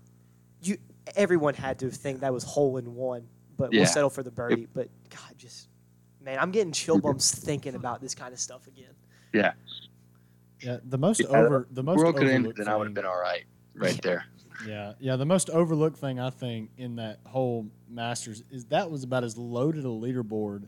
you 0.62 0.78
everyone 1.16 1.54
had 1.54 1.80
to 1.80 1.90
think 1.90 2.22
that 2.22 2.34
was 2.34 2.44
hole 2.44 2.78
in 2.78 2.96
one. 2.96 3.28
But 3.58 3.72
we'll 3.72 3.86
settle 3.86 4.10
for 4.10 4.24
the 4.24 4.32
birdie. 4.32 4.68
But 4.74 4.90
God, 5.10 5.38
just 5.38 5.70
man, 6.22 6.40
I'm 6.40 6.52
getting 6.52 6.72
chill 6.72 7.00
bumps 7.00 7.34
thinking 7.34 7.76
about 7.76 8.02
this 8.02 8.16
kind 8.16 8.34
of 8.34 8.40
stuff 8.40 8.66
again. 8.68 8.94
Yeah, 9.34 9.54
Yeah, 10.62 10.78
the 10.86 10.98
most 10.98 11.22
Yeah, 11.22 11.28
over 11.28 11.68
the 11.72 11.84
most 11.84 11.98
world 11.98 12.16
could 12.16 12.24
have 12.24 12.32
overlooked 12.34 12.60
ended, 12.60 12.66
then 12.66 12.74
I 12.74 12.78
would 12.78 12.88
have 12.88 12.94
been 12.94 13.06
all 13.06 13.20
right 13.20 13.44
right 13.76 14.00
there. 14.02 14.26
Yeah, 14.68 14.94
yeah. 15.00 15.16
The 15.16 15.26
most 15.26 15.50
overlooked 15.50 15.98
thing 15.98 16.20
I 16.20 16.30
think 16.30 16.72
in 16.78 16.96
that 16.98 17.20
whole 17.26 17.68
Masters 17.90 18.44
is 18.52 18.66
that 18.66 18.90
was 18.90 19.04
about 19.04 19.24
as 19.24 19.38
loaded 19.38 19.84
a 19.86 19.88
leaderboard 19.90 20.68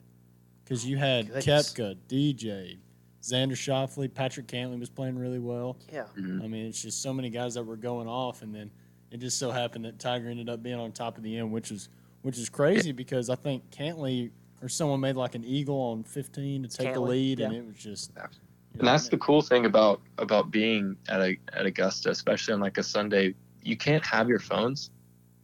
because 0.63 0.85
you 0.85 0.97
had 0.97 1.27
Goodness. 1.27 1.45
Koepka, 1.73 1.95
DJ, 2.07 2.77
Xander 3.21 3.51
Schauffele, 3.53 4.11
Patrick 4.13 4.47
Cantlay 4.47 4.79
was 4.79 4.89
playing 4.89 5.17
really 5.17 5.39
well. 5.39 5.77
Yeah. 5.91 6.05
Mhm. 6.17 6.43
I 6.43 6.47
mean, 6.47 6.65
it's 6.67 6.81
just 6.81 7.01
so 7.01 7.13
many 7.13 7.29
guys 7.29 7.53
that 7.55 7.63
were 7.63 7.77
going 7.77 8.07
off, 8.07 8.41
and 8.41 8.53
then 8.53 8.71
it 9.15 9.21
just 9.21 9.39
so 9.39 9.49
happened 9.49 9.85
that 9.85 9.97
Tiger 9.97 10.27
ended 10.27 10.49
up 10.49 10.61
being 10.61 10.77
on 10.77 10.91
top 10.91 11.15
of 11.17 11.23
the 11.23 11.37
end, 11.37 11.49
which 11.49 11.71
is 11.71 11.87
which 12.23 12.37
is 12.37 12.49
crazy 12.49 12.91
because 12.91 13.29
I 13.29 13.35
think 13.35 13.63
Cantlay 13.71 14.29
or 14.61 14.67
someone 14.67 14.99
made 14.99 15.15
like 15.15 15.35
an 15.35 15.45
eagle 15.45 15.77
on 15.79 16.03
15 16.03 16.63
to 16.63 16.67
take 16.67 16.93
the 16.93 16.99
Cantlay, 16.99 17.07
lead, 17.07 17.39
and 17.39 17.53
it 17.55 17.65
was 17.65 17.77
just. 17.77 18.11
Yeah. 18.17 18.23
you 18.23 18.29
And 18.73 18.81
know, 18.83 18.91
that's 18.91 19.07
the 19.07 19.17
cool 19.17 19.41
thing 19.41 19.65
about 19.65 20.01
about 20.17 20.51
being 20.51 20.97
at 21.07 21.21
a 21.21 21.37
at 21.53 21.65
Augusta, 21.65 22.09
especially 22.09 22.53
on 22.55 22.59
like 22.59 22.77
a 22.77 22.83
Sunday. 22.83 23.33
You 23.63 23.77
can't 23.77 24.05
have 24.05 24.27
your 24.27 24.39
phones, 24.39 24.91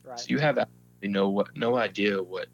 Right. 0.03 0.19
so 0.19 0.25
you 0.27 0.39
have 0.39 0.57
absolutely 0.57 1.07
no 1.09 1.29
what 1.29 1.55
no 1.55 1.77
idea 1.77 2.21
what 2.21 2.47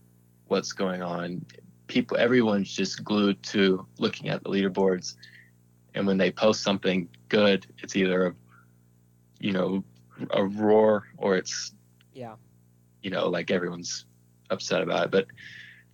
what's 0.50 0.72
going 0.72 1.02
on. 1.02 1.44
People, 1.88 2.18
everyone's 2.18 2.72
just 2.72 3.04
glued 3.04 3.42
to 3.44 3.88
looking 3.98 4.30
at 4.30 4.44
the 4.44 4.50
leaderboards, 4.50 5.16
and 5.96 6.06
when 6.06 6.18
they 6.18 6.30
post 6.32 6.62
something 6.62 7.10
good, 7.30 7.66
it's 7.80 7.96
either 7.96 8.36
you 9.40 9.52
know 9.52 9.84
a 10.32 10.44
roar 10.44 11.08
or 11.18 11.36
it's 11.36 11.74
yeah. 12.14 12.36
you 13.02 13.10
know 13.10 13.30
like 13.30 13.52
everyone's 13.52 14.06
upset 14.50 14.82
about 14.82 15.06
it. 15.06 15.12
But 15.12 15.28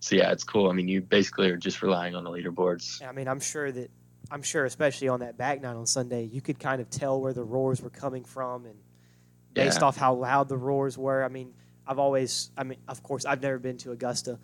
so 0.00 0.16
yeah, 0.16 0.32
it's 0.32 0.44
cool. 0.44 0.68
I 0.68 0.72
mean, 0.72 0.88
you 0.88 1.00
basically 1.00 1.50
are 1.50 1.56
just 1.56 1.82
relying 1.82 2.14
on 2.14 2.24
the 2.24 2.30
leaderboards. 2.30 3.06
I 3.06 3.12
mean, 3.12 3.28
I'm 3.28 3.40
sure 3.40 3.72
that 3.72 3.90
I'm 4.30 4.42
sure, 4.42 4.64
especially 4.64 5.08
on 5.08 5.20
that 5.20 5.36
back 5.36 5.60
nine 5.60 5.76
on 5.76 5.86
Sunday, 5.86 6.24
you 6.24 6.40
could 6.40 6.58
kind 6.58 6.80
of 6.80 6.88
tell 6.90 7.20
where 7.20 7.32
the 7.32 7.44
roars 7.44 7.82
were 7.82 7.90
coming 7.90 8.24
from, 8.24 8.66
and 8.66 8.76
based 9.52 9.80
Yeah. 9.80 9.86
off 9.86 9.96
how 9.96 10.14
loud 10.14 10.48
the 10.48 10.56
roars 10.56 10.96
were. 10.98 11.22
I 11.22 11.28
mean, 11.28 11.54
I've 11.86 11.98
always, 11.98 12.50
I 12.56 12.64
mean, 12.64 12.78
of 12.88 13.02
course, 13.02 13.24
I've 13.24 13.42
never 13.42 13.58
been 13.58 13.76
to 13.78 13.92
Augusta, 13.92 14.38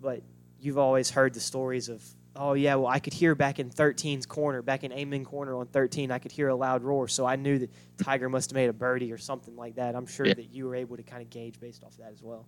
but 0.00 0.22
you've 0.58 0.78
always 0.78 1.10
heard 1.10 1.34
the 1.34 1.40
stories 1.40 1.88
of, 1.88 2.02
oh 2.38 2.52
yeah, 2.54 2.74
well, 2.76 2.86
I 2.88 2.98
could 2.98 3.12
hear 3.12 3.34
back 3.34 3.58
in 3.58 3.70
13's 3.70 4.26
corner, 4.26 4.62
back 4.62 4.84
in 4.84 4.92
Amen 4.92 5.24
corner 5.24 5.56
on 5.56 5.66
13, 5.66 6.10
I 6.10 6.18
could 6.18 6.32
hear 6.32 6.48
a 6.48 6.54
loud 6.54 6.82
roar, 6.82 7.08
so 7.08 7.26
I 7.26 7.36
knew 7.36 7.58
that 7.58 7.70
Tiger 8.02 8.28
must 8.28 8.50
have 8.50 8.54
made 8.54 8.68
a 8.68 8.72
birdie 8.72 9.12
or 9.12 9.18
something 9.18 9.56
like 9.56 9.76
that. 9.76 9.94
I'm 9.94 10.06
sure 10.06 10.26
Yeah. 10.26 10.34
that 10.34 10.52
you 10.52 10.66
were 10.66 10.74
able 10.74 10.96
to 10.96 11.02
kind 11.02 11.22
of 11.22 11.30
gauge 11.30 11.58
based 11.60 11.82
off 11.84 11.92
of 11.92 11.98
that 11.98 12.12
as 12.12 12.22
well. 12.22 12.46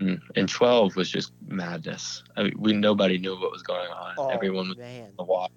Mm. 0.00 0.20
And 0.36 0.48
12 0.48 0.96
was 0.96 1.10
just 1.10 1.32
madness. 1.46 2.24
I 2.36 2.44
mean, 2.44 2.54
we 2.58 2.72
nobody 2.72 3.18
knew 3.18 3.38
what 3.38 3.52
was 3.52 3.62
going 3.62 3.90
on. 3.90 4.14
Oh 4.18 4.28
Everyone 4.28 4.68
was 4.68 4.78
man, 4.78 5.04
on 5.06 5.12
the 5.16 5.24
walk. 5.24 5.52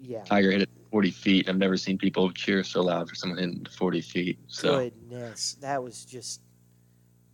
yeah. 0.00 0.24
Tiger 0.24 0.50
hit 0.50 0.62
it 0.62 0.70
40 0.90 1.10
feet. 1.10 1.48
I've 1.48 1.56
never 1.58 1.76
seen 1.76 1.98
people 1.98 2.30
cheer 2.32 2.64
so 2.64 2.82
loud 2.82 3.08
for 3.08 3.14
someone 3.14 3.38
hitting 3.38 3.64
40 3.66 4.00
feet. 4.00 4.38
So 4.48 4.90
Goodness, 4.90 5.56
that 5.60 5.82
was 5.82 6.04
just 6.04 6.40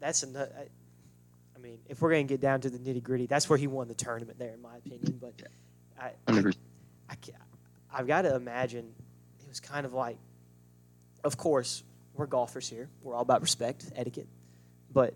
that's 0.00 0.22
a. 0.22 0.48
nut- 1.64 1.68
I, 1.68 1.68
I 1.68 1.70
mean, 1.70 1.78
if 1.88 2.00
we're 2.00 2.10
gonna 2.10 2.24
get 2.24 2.40
down 2.40 2.60
to 2.62 2.70
the 2.70 2.78
nitty 2.78 3.02
gritty, 3.02 3.26
that's 3.26 3.48
where 3.48 3.58
he 3.58 3.66
won 3.66 3.88
the 3.88 3.94
tournament, 3.94 4.38
there, 4.38 4.52
in 4.52 4.62
my 4.62 4.76
opinion. 4.76 5.18
But 5.20 5.34
I, 6.00 6.12
I, 6.26 6.52
I, 7.10 7.16
I've 7.92 8.06
got 8.06 8.22
to 8.22 8.34
imagine 8.34 8.92
it 9.40 9.48
was 9.48 9.60
kind 9.60 9.86
of 9.86 9.92
like, 9.92 10.18
of 11.22 11.36
course, 11.36 11.82
we're 12.14 12.26
golfers 12.26 12.68
here. 12.68 12.88
We're 13.02 13.14
all 13.14 13.22
about 13.22 13.40
respect, 13.40 13.90
etiquette, 13.94 14.28
but 14.92 15.14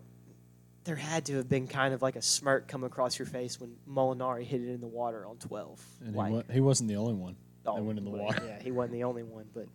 there 0.85 0.95
had 0.95 1.25
to 1.25 1.35
have 1.35 1.49
been 1.49 1.67
kind 1.67 1.93
of 1.93 2.01
like 2.01 2.15
a 2.15 2.21
smirk 2.21 2.67
come 2.67 2.83
across 2.83 3.19
your 3.19 3.25
face 3.25 3.59
when 3.59 3.75
Molinari 3.87 4.43
hit 4.43 4.61
it 4.61 4.69
in 4.69 4.81
the 4.81 4.87
water 4.87 5.25
on 5.25 5.37
twelve. 5.37 5.83
And 6.03 6.15
like, 6.15 6.29
he, 6.29 6.33
wa- 6.35 6.43
he 6.53 6.59
wasn't 6.61 6.89
the 6.89 6.95
only 6.95 7.13
one. 7.13 7.35
oh, 7.65 7.81
went 7.81 7.99
in 7.99 8.05
the 8.05 8.11
water. 8.11 8.43
Yeah, 8.45 8.61
he 8.61 8.71
wasn't 8.71 8.93
the 8.93 9.03
only 9.03 9.23
one, 9.23 9.45
but 9.53 9.67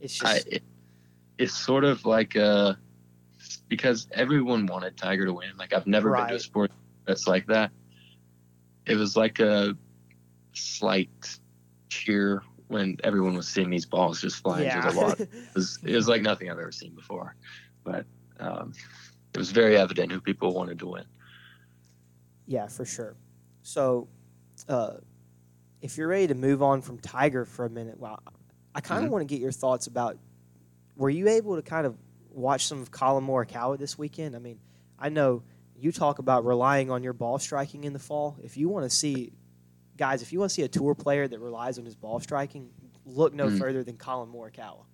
it's 0.00 0.22
I, 0.22 0.34
just 0.34 0.46
it, 0.48 0.62
it's 1.38 1.54
sort 1.54 1.84
of 1.84 2.04
like 2.04 2.36
uh, 2.36 2.74
because 3.68 4.08
everyone 4.12 4.66
wanted 4.66 4.96
Tiger 4.96 5.24
to 5.26 5.32
win. 5.32 5.56
Like 5.58 5.72
I've 5.72 5.86
never 5.86 6.14
been 6.14 6.28
to 6.28 6.34
a 6.34 6.40
sport 6.40 6.72
that's 7.06 7.26
like 7.26 7.46
that. 7.46 7.70
It 8.86 8.96
was 8.96 9.16
like 9.16 9.38
a 9.40 9.76
slight 10.54 11.10
cheer 11.88 12.42
when 12.68 12.96
everyone 13.04 13.34
was 13.34 13.48
seeing 13.48 13.70
these 13.70 13.86
balls 13.86 14.20
just 14.20 14.42
flying 14.42 14.64
yeah. 14.64 14.80
through 14.80 14.92
the 14.92 14.98
water. 14.98 15.28
It 15.32 15.54
was, 15.54 15.78
it 15.84 15.94
was 15.94 16.08
like 16.08 16.22
nothing 16.22 16.50
I've 16.50 16.58
ever 16.58 16.72
seen 16.72 16.94
before. 16.94 17.36
But 17.84 18.06
um, 18.40 18.72
it 19.34 19.38
was 19.38 19.50
very 19.50 19.76
evident 19.76 20.10
who 20.10 20.20
people 20.20 20.54
wanted 20.54 20.78
to 20.80 20.86
win. 20.86 21.04
Yeah, 22.46 22.66
for 22.66 22.84
sure. 22.84 23.14
So, 23.62 24.08
uh, 24.68 24.94
if 25.80 25.96
you're 25.96 26.08
ready 26.08 26.28
to 26.28 26.34
move 26.34 26.62
on 26.62 26.80
from 26.80 26.98
Tiger 26.98 27.44
for 27.44 27.64
a 27.64 27.70
minute, 27.70 27.98
well, 27.98 28.20
I 28.74 28.80
kind 28.80 29.04
of 29.04 29.08
Mhm. 29.08 29.12
want 29.12 29.28
to 29.28 29.34
get 29.34 29.40
your 29.40 29.52
thoughts 29.52 29.86
about. 29.86 30.18
Were 30.96 31.10
you 31.10 31.28
able 31.28 31.56
to 31.56 31.62
kind 31.62 31.86
of 31.86 31.96
watch 32.34 32.66
some 32.66 32.80
of 32.82 32.90
Colin 32.90 33.24
Morikawa 33.26 33.78
this 33.78 33.98
weekend? 33.98 34.34
I 34.36 34.38
mean, 34.38 34.58
I 34.98 35.08
know 35.08 35.42
you 35.76 35.92
talk 35.92 36.18
about 36.18 36.44
relying 36.44 36.90
on 36.90 37.02
your 37.02 37.12
ball 37.12 37.38
striking 37.38 37.84
in 37.84 37.92
the 37.92 37.98
fall. 37.98 38.36
If 38.42 38.56
you 38.56 38.68
want 38.68 38.84
to 38.84 38.90
see, 38.90 39.32
guys, 39.96 40.22
if 40.22 40.32
you 40.32 40.38
want 40.38 40.50
to 40.50 40.54
see 40.54 40.62
a 40.62 40.68
tour 40.68 40.94
player 40.94 41.26
that 41.28 41.38
relies 41.40 41.78
on 41.78 41.84
his 41.84 41.94
ball 41.96 42.20
striking, 42.20 42.70
look 43.04 43.34
no 43.34 43.48
Mhm. 43.48 43.58
further 43.58 43.82
than 43.82 43.96
Colin 43.96 44.30
Morikawa. 44.30 44.84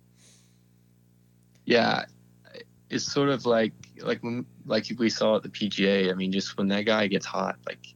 Yeah, 1.65 2.05
it's 2.89 3.05
sort 3.05 3.29
of 3.29 3.45
like 3.45 3.73
like 3.99 4.23
when 4.23 4.45
like 4.65 4.85
we 4.97 5.09
saw 5.09 5.35
at 5.35 5.43
the 5.43 5.49
PGA. 5.49 6.09
I 6.09 6.15
mean, 6.15 6.31
just 6.31 6.57
when 6.57 6.67
that 6.69 6.85
guy 6.85 7.05
gets 7.07 7.25
hot, 7.25 7.57
like 7.67 7.93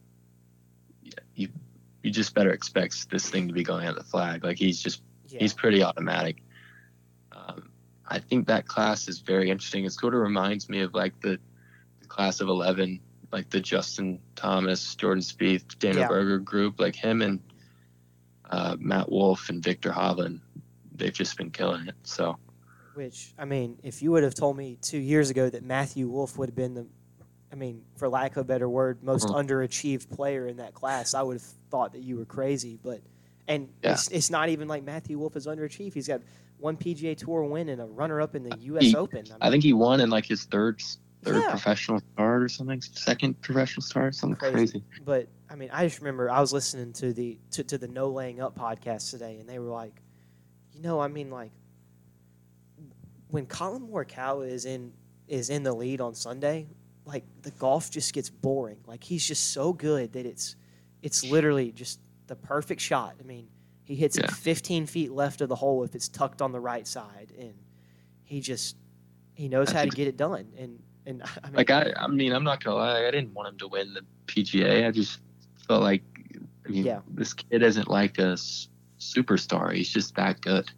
you 1.36 1.48
you 2.04 2.12
just 2.12 2.36
better 2.36 2.52
expect 2.52 3.10
this 3.10 3.30
thing 3.30 3.48
to 3.48 3.54
be 3.54 3.64
going 3.64 3.88
at 3.88 3.96
the 3.96 4.04
flag. 4.04 4.44
Like 4.44 4.58
he's 4.60 4.80
just 4.82 5.02
Yeah, 5.30 5.40
he's 5.40 5.54
pretty 5.54 5.82
automatic. 5.82 6.44
I 8.08 8.20
think 8.20 8.48
that 8.48 8.68
class 8.68 9.08
is 9.08 9.20
very 9.20 9.50
interesting. 9.50 9.86
It 9.86 9.92
sort 9.94 10.14
of 10.14 10.22
reminds 10.22 10.70
me 10.70 10.82
of 10.82 10.94
like 10.94 11.20
the, 11.22 11.38
the 12.02 12.08
class 12.08 12.42
of 12.42 12.50
eleven, 12.50 13.00
like 13.32 13.50
the 13.50 13.60
Justin 13.60 14.20
Thomas, 14.36 14.96
Jordan 14.96 15.24
Spieth, 15.24 15.78
Dana 15.80 16.02
Yeah. 16.02 16.08
Berger 16.08 16.40
group. 16.40 16.80
Like 16.80 16.96
him 16.96 17.22
and 17.22 17.40
uh, 18.50 18.76
Matt 18.80 19.10
Wolff 19.12 19.50
and 19.50 19.64
Viktor 19.64 19.92
Hovland, 19.92 20.40
they've 20.96 21.14
just 21.14 21.38
been 21.38 21.50
killing 21.50 21.88
it. 21.88 21.96
So. 22.04 22.38
Which 22.94 23.34
I 23.40 23.46
mean, 23.46 23.80
if 23.84 24.04
you 24.04 24.12
would 24.12 24.24
have 24.24 24.36
told 24.36 24.56
me 24.58 24.78
two 24.82 25.00
years 25.00 25.30
ago 25.32 25.50
that 25.50 25.64
Matthew 25.64 26.08
Wolff 26.08 26.38
would 26.38 26.50
have 26.50 26.56
been 26.56 26.76
the, 26.76 26.86
I 27.52 27.56
mean, 27.56 27.84
for 27.96 28.08
lack 28.08 28.32
of 28.34 28.38
a 28.38 28.44
better 28.44 28.70
word, 28.70 29.02
most 29.04 29.28
Mhm. 29.28 29.36
underachieved 29.36 30.12
player 30.12 30.46
in 30.46 30.58
that 30.58 30.76
class, 30.76 31.16
I 31.16 31.24
would 31.24 31.36
have 31.38 31.48
thought 31.72 31.94
that 31.94 32.04
you 32.04 32.18
were 32.18 32.26
crazy. 32.26 32.78
But 32.84 33.02
and 33.48 33.70
Yeah. 33.84 33.94
it's, 33.94 34.10
it's 34.10 34.30
not 34.30 34.50
even 34.50 34.68
like 34.68 34.84
Matthew 34.84 35.18
Wolff 35.18 35.36
is 35.36 35.48
underachieved. 35.48 35.94
He's 35.96 36.08
got 36.08 36.22
one 36.64 36.78
PGA 36.78 37.16
Tour 37.18 37.44
win 37.44 37.68
and 37.68 37.82
a 37.82 37.86
runner-up 37.86 38.36
in 38.36 38.44
the 38.44 38.56
U.S. 38.58 38.84
He- 38.86 38.96
Open. 38.96 39.26
I 39.42 39.50
think 39.50 39.64
he 39.64 39.74
won 39.74 40.00
in 40.00 40.10
like 40.10 40.26
his 40.26 40.46
third 40.46 40.82
third 41.24 41.42
Yeah. 41.42 41.50
professional 41.50 42.02
start 42.14 42.42
or 42.42 42.48
something, 42.50 42.82
second 42.82 43.40
professional 43.42 43.82
start, 43.82 44.16
something 44.16 44.38
Crazy. 44.38 44.56
crazy. 44.56 44.84
But 45.06 45.28
I 45.50 45.56
mean, 45.56 45.70
I 45.74 45.86
just 45.86 46.00
remember 46.00 46.30
I 46.32 46.40
was 46.40 46.54
listening 46.54 46.94
to 46.94 47.12
the 47.12 47.38
to, 47.52 47.64
to 47.66 47.78
the 47.78 47.90
No 47.90 48.08
Laying 48.10 48.40
Up 48.42 48.58
podcast 48.58 49.12
today, 49.12 49.40
and 49.40 49.48
they 49.50 49.60
were 49.60 49.70
like, 49.70 50.02
you 50.74 50.82
know, 50.82 51.02
I 51.02 51.10
mean, 51.10 51.30
like 51.30 51.52
when 53.28 53.46
Colin 53.46 53.86
Morikawa 53.88 54.50
is 54.50 54.64
in 54.66 54.94
is 55.28 55.50
in 55.50 55.64
the 55.64 55.74
lead 55.74 56.00
on 56.00 56.16
Sunday, 56.16 56.68
like 57.06 57.26
the 57.42 57.52
golf 57.52 57.92
just 57.92 58.14
gets 58.14 58.30
boring. 58.30 58.78
Like 58.86 59.04
he's 59.04 59.28
just 59.28 59.52
so 59.52 59.74
good 59.74 60.14
that 60.14 60.26
it's 60.26 60.56
it's 61.02 61.26
literally 61.26 61.74
just 61.74 62.00
the 62.28 62.36
perfect 62.38 62.80
shot. 62.80 63.16
I 63.20 63.24
mean, 63.24 63.48
he 63.84 63.96
hits 63.96 64.18
it 64.18 64.32
15 64.32 64.86
feet 64.86 65.12
left 65.12 65.42
of 65.42 65.50
the 65.50 65.56
hole 65.56 65.84
if 65.84 65.94
it's 65.96 66.08
tucked 66.08 66.42
on 66.42 66.52
the 66.52 66.60
right 66.60 66.88
side, 66.88 67.32
and 67.38 67.54
he 68.24 68.40
just 68.40 68.76
he 69.34 69.48
knows 69.50 69.72
how 69.72 69.84
to 69.84 69.90
get 69.90 70.08
it 70.08 70.18
done. 70.18 70.48
And 70.58 70.80
and 71.06 71.22
I 71.44 71.48
mean, 71.48 71.56
Like 71.56 71.70
I, 71.70 71.92
I 71.98 72.08
mean, 72.08 72.32
I'm 72.34 72.44
not 72.44 72.64
gonna 72.64 72.78
lie, 72.78 73.06
I 73.06 73.12
didn't 73.12 73.34
want 73.34 73.50
him 73.50 73.58
to 73.60 73.68
win 73.68 73.94
the 73.94 74.02
PGA. 74.28 74.88
I 74.88 74.92
just 74.92 75.20
felt 75.68 75.82
like, 75.84 76.04
I 76.66 76.70
mean, 76.70 76.86
Yeah. 76.86 77.00
this 77.10 77.34
kid 77.34 77.62
isn't 77.64 77.90
like 77.90 78.20
a 78.20 78.32
s- 78.34 78.70
superstar. 79.00 79.74
He's 79.74 79.90
just 79.90 80.16
that 80.16 80.40
good. 80.42 80.70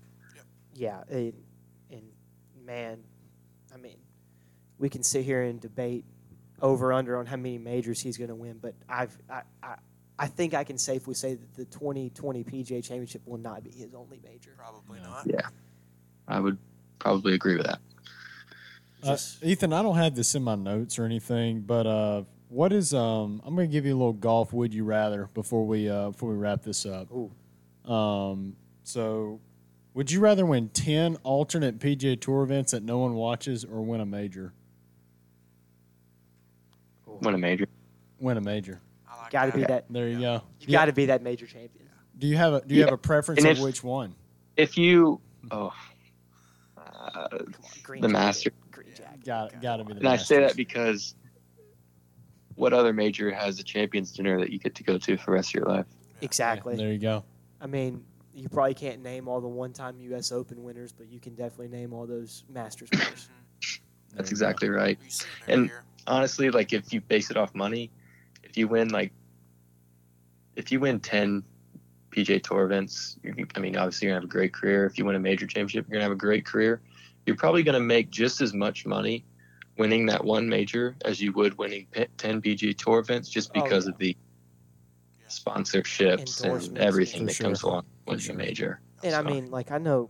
yeah, 0.73 1.03
and, 1.09 1.33
and 1.91 2.01
man, 2.65 3.03
I 3.73 3.77
mean, 3.77 3.97
we 4.79 4.89
can 4.89 5.03
sit 5.03 5.23
here 5.23 5.43
and 5.43 5.59
debate 5.61 6.03
over 6.61 6.91
under 6.91 7.17
on 7.17 7.25
how 7.27 7.35
many 7.35 7.57
majors 7.59 8.01
he's 8.01 8.17
going 8.17 8.29
to 8.29 8.35
win, 8.35 8.57
but 8.61 8.73
I've 8.89 9.15
I, 9.29 9.41
I 9.61 9.75
I 10.17 10.27
think 10.27 10.53
I 10.53 10.63
can 10.63 10.77
safely 10.77 11.13
say 11.13 11.33
that 11.35 11.53
the 11.55 11.65
2020 11.65 12.43
PGA 12.43 12.83
Championship 12.83 13.21
will 13.25 13.37
not 13.37 13.63
be 13.63 13.71
his 13.71 13.93
only 13.93 14.19
major. 14.23 14.53
Probably 14.57 14.99
not. 15.01 15.25
Yeah. 15.25 15.47
I 16.27 16.39
would 16.39 16.57
probably 16.99 17.33
agree 17.33 17.57
with 17.57 17.65
that. 17.65 17.79
Uh, 19.03 19.17
Ethan, 19.43 19.73
I 19.73 19.83
don't 19.83 19.97
have 19.97 20.15
this 20.15 20.33
in 20.33 20.43
my 20.43 20.55
notes 20.55 20.97
or 20.97 21.05
anything, 21.05 21.61
but 21.61 21.85
uh, 21.85 22.23
what 22.49 22.73
is 22.73 22.93
um? 22.93 23.41
I'm 23.45 23.55
going 23.55 23.69
to 23.69 23.71
give 23.71 23.85
you 23.85 23.93
a 23.93 23.97
little 23.97 24.13
golf. 24.13 24.53
Would 24.53 24.73
you 24.73 24.83
rather 24.83 25.29
before 25.33 25.65
we 25.65 25.89
uh 25.89 26.11
before 26.11 26.29
we 26.29 26.35
wrap 26.35 26.63
this 26.63 26.85
up? 26.85 27.09
Ooh. 27.11 27.91
Um, 27.91 28.55
so 28.83 29.39
would 29.93 30.09
you 30.09 30.21
rather 30.21 30.45
win 30.45 30.69
ten 30.69 31.17
alternate 31.23 31.77
PGA 31.77 32.19
Tour 32.19 32.43
events 32.43 32.71
that 32.71 32.81
no 32.81 32.97
one 32.97 33.13
watches, 33.13 33.63
or 33.63 33.81
win 33.81 34.01
a 34.01 34.05
major? 34.05 34.53
Win 37.05 37.35
a 37.35 37.37
major. 37.37 37.67
Win 38.19 38.37
a 38.37 38.41
major. 38.41 38.81
I 39.25 39.29
Got 39.29 39.45
to 39.51 39.57
be 39.57 39.63
that. 39.63 39.85
There 39.89 40.07
you 40.07 40.19
Yeah. 40.19 40.37
go. 40.39 40.43
You 40.61 40.67
got 40.71 40.85
to 40.85 40.93
be 40.93 41.05
that 41.07 41.21
major 41.23 41.45
champion. 41.47 41.89
Do 42.17 42.27
you 42.27 42.37
have 42.37 42.53
a 42.53 42.61
Do 42.61 42.73
you 42.75 42.81
Yeah. 42.81 42.85
have 42.87 42.93
a 42.93 42.97
preference 42.97 43.39
And 43.39 43.47
of 43.51 43.57
if- 43.57 43.63
which 43.63 43.83
one? 43.83 44.15
If 44.55 44.77
you, 44.77 45.19
oh, 45.51 45.73
uh, 46.77 47.27
Come 47.29 47.39
on, 47.41 47.45
green 47.83 48.01
The 48.01 48.07
jacket, 48.07 48.13
Master. 48.19 48.51
Green 48.71 48.93
jacket. 48.95 49.25
Got 49.25 49.61
got 49.61 49.77
to 49.77 49.83
be 49.83 49.93
the. 49.93 49.99
Master. 50.01 50.07
And 50.07 50.07
I 50.07 50.17
say 50.17 50.39
that 50.47 50.55
because 50.55 51.15
what 52.55 52.71
other 52.73 52.93
major 52.93 53.31
has 53.33 53.59
a 53.59 53.63
champions 53.63 54.11
dinner 54.11 54.39
that 54.39 54.49
you 54.51 54.59
get 54.59 54.75
to 54.75 54.83
go 54.83 54.97
to 54.97 55.17
for 55.17 55.25
the 55.25 55.31
rest 55.31 55.49
of 55.49 55.53
your 55.55 55.65
life? 55.65 55.85
Exactly. 56.21 56.75
There 56.77 56.91
you 56.93 56.99
go. 56.99 57.23
I 57.59 57.67
mean, 57.67 58.05
you 58.33 58.47
probably 58.47 58.73
can't 58.75 59.01
name 59.03 59.27
all 59.27 59.41
the 59.41 59.47
one-time 59.47 59.97
U.S. 59.99 60.31
Open 60.31 60.63
winners, 60.63 60.93
but 60.93 61.07
you 61.07 61.19
can 61.19 61.35
definitely 61.35 61.67
name 61.77 61.91
all 61.93 62.05
those 62.07 62.45
Masters 62.49 62.89
winners. 62.91 63.27
That's 64.15 64.31
you 64.31 64.37
go. 64.37 64.45
exactly 64.45 64.69
right. 64.69 64.97
You 65.03 65.09
see 65.09 65.25
it 65.25 65.41
every 65.43 65.53
And- 65.53 65.65
year. 65.67 65.83
honestly, 66.07 66.49
like 66.49 66.71
if 66.71 66.93
you 66.93 67.01
base 67.01 67.29
it 67.29 67.35
off 67.37 67.53
money, 67.53 67.91
if 68.45 68.57
you 68.57 68.67
win 68.67 68.89
like 68.89 69.11
if 70.55 70.71
you 70.71 70.79
win 70.79 70.99
ten 70.99 71.43
PJ 72.11 72.43
Tour 72.43 72.63
events, 72.63 73.17
you, 73.23 73.45
I 73.55 73.59
mean, 73.59 73.75
obviously 73.75 74.07
you're 74.07 74.13
gonna 74.15 74.21
have 74.21 74.29
a 74.29 74.31
great 74.31 74.53
career. 74.53 74.85
If 74.85 74.97
you 74.97 75.05
win 75.05 75.15
a 75.15 75.19
major 75.19 75.45
championship, 75.45 75.85
you're 75.87 75.95
gonna 75.95 76.03
have 76.03 76.11
a 76.11 76.15
great 76.15 76.45
career. 76.45 76.81
You're 77.25 77.35
probably 77.35 77.63
gonna 77.63 77.79
make 77.79 78.09
just 78.09 78.39
as 78.41 78.53
much 78.53 78.85
money 78.85 79.25
winning 79.77 80.05
that 80.05 80.23
one 80.23 80.47
major 80.47 80.95
as 81.03 81.19
you 81.21 81.33
would 81.33 81.57
winning 81.57 81.87
ten 82.17 82.41
PGA 82.41 82.77
Tour 82.77 82.99
events, 82.99 83.27
just 83.29 83.51
Oh, 83.53 83.61
because 83.63 83.85
yeah. 83.85 83.91
of 83.91 83.97
the 83.97 84.15
sponsorships 85.29 86.43
and 86.43 86.77
everything 86.77 87.27
For 87.27 87.33
that 87.33 87.43
comes 87.43 87.63
along 87.63 87.85
with 88.05 88.21
sure. 88.21 88.35
the 88.35 88.37
major. 88.37 88.79
And 89.03 89.13
I 89.15 89.21
mean, 89.21 89.51
like 89.51 89.71
I 89.71 89.77
know, 89.77 90.09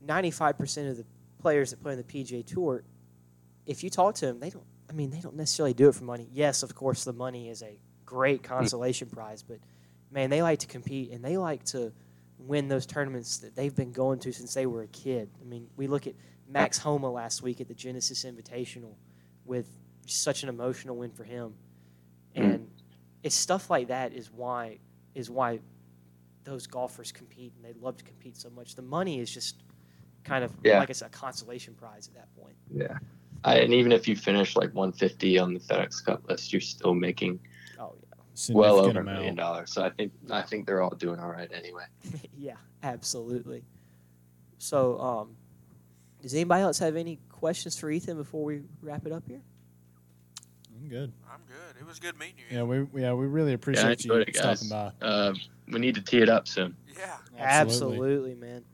ninety-five 0.00 0.56
percent 0.56 0.88
of 0.88 0.96
the 0.96 1.04
players 1.38 1.70
that 1.70 1.82
play 1.82 1.92
on 1.92 1.98
the 1.98 2.04
PGA 2.04 2.46
Tour, 2.46 2.84
if 3.66 3.84
you 3.84 3.90
talk 3.90 4.14
to 4.16 4.26
them, 4.26 4.40
they 4.40 4.48
don't. 4.50 4.64
I 4.92 4.94
mean, 4.94 5.10
they 5.10 5.20
don't 5.20 5.36
necessarily 5.36 5.72
do 5.72 5.88
it 5.88 5.94
for 5.94 6.04
money. 6.04 6.28
Yes, 6.32 6.62
of 6.62 6.74
course, 6.74 7.04
the 7.04 7.14
money 7.14 7.48
is 7.48 7.62
a 7.62 7.78
great 8.04 8.42
consolation 8.42 9.08
prize, 9.08 9.42
but 9.42 9.58
man, 10.10 10.28
they 10.28 10.42
like 10.42 10.58
to 10.60 10.66
compete 10.66 11.10
and 11.12 11.24
they 11.24 11.38
like 11.38 11.64
to 11.66 11.92
win 12.38 12.68
those 12.68 12.84
tournaments 12.84 13.38
that 13.38 13.56
they've 13.56 13.74
been 13.74 13.92
going 13.92 14.18
to 14.18 14.32
since 14.32 14.52
they 14.52 14.66
were 14.66 14.82
a 14.82 14.88
kid. 14.88 15.30
I 15.40 15.44
mean, 15.44 15.68
we 15.76 15.86
look 15.86 16.06
at 16.06 16.14
Max 16.46 16.76
Homa 16.76 17.10
last 17.10 17.40
week 17.42 17.60
at 17.62 17.68
the 17.68 17.74
Genesis 17.74 18.24
Invitational 18.24 18.94
with 19.46 19.66
such 20.06 20.42
an 20.42 20.48
emotional 20.50 20.96
win 20.96 21.10
for 21.12 21.24
him, 21.24 21.54
Mm. 22.36 22.44
and 22.54 22.70
it's 23.22 23.34
stuff 23.34 23.70
like 23.70 23.88
that 23.88 24.12
is 24.12 24.30
why 24.30 24.78
is 25.14 25.30
why 25.30 25.60
those 26.44 26.66
golfers 26.66 27.12
compete 27.12 27.52
and 27.56 27.64
they 27.64 27.78
love 27.80 27.96
to 27.98 28.04
compete 28.04 28.36
so 28.36 28.50
much. 28.50 28.74
The 28.74 28.82
money 28.82 29.20
is 29.20 29.30
just 29.32 29.62
kind 30.24 30.42
of 30.44 30.52
Yeah. 30.64 30.78
like 30.80 30.90
it's 30.90 31.02
a 31.02 31.08
consolation 31.08 31.74
prize 31.74 32.08
at 32.08 32.14
that 32.14 32.34
point. 32.34 32.56
Yeah. 32.74 32.98
I, 33.44 33.56
and 33.58 33.74
even 33.74 33.92
if 33.92 34.06
you 34.06 34.14
finish 34.16 34.54
like 34.56 34.72
150 34.74 35.38
on 35.38 35.54
the 35.54 35.60
FedEx 35.60 36.04
Cup 36.04 36.28
list, 36.28 36.52
you're 36.52 36.60
still 36.60 36.94
making 36.94 37.40
Oh 37.78 37.94
yeah. 38.02 38.54
well 38.54 38.78
over 38.78 39.00
a 39.00 39.04
million 39.04 39.34
dollars. 39.34 39.72
So 39.72 39.82
I 39.82 39.90
think 39.90 40.12
I 40.30 40.42
think 40.42 40.66
they're 40.66 40.80
all 40.82 40.90
doing 40.94 41.18
all 41.18 41.30
right 41.30 41.50
anyway. 41.52 41.84
yeah, 42.04 42.18
yeah, 42.38 42.54
absolutely. 42.82 43.64
So, 44.58 44.98
um, 45.00 45.36
does 46.22 46.34
anybody 46.34 46.62
else 46.62 46.78
have 46.78 46.94
any 46.94 47.18
questions 47.30 47.76
for 47.76 47.90
Ethan 47.90 48.16
before 48.16 48.44
we 48.44 48.62
wrap 48.80 49.04
it 49.06 49.12
up 49.12 49.24
here? 49.26 49.40
I'm 50.80 50.88
good. 50.88 51.12
I'm 51.32 51.40
good. 51.48 51.80
It 51.80 51.86
was 51.86 51.98
good 51.98 52.16
meeting 52.18 52.36
you. 52.48 52.56
Yeah, 52.58 52.62
we 52.62 52.86
yeah 53.00 53.12
we 53.12 53.26
really 53.26 53.54
appreciate 53.54 54.04
you 54.04 54.14
it, 54.14 54.32
guys. 54.32 54.60
stopping 54.60 54.92
by. 55.00 55.04
Uh, 55.06 55.34
we 55.68 55.80
need 55.80 55.96
to 55.96 56.02
tee 56.02 56.18
it 56.22 56.28
up 56.28 56.46
soon. 56.46 56.76
Yeah. 56.96 57.16
Absolutely, 57.38 58.34
man. 58.36 58.64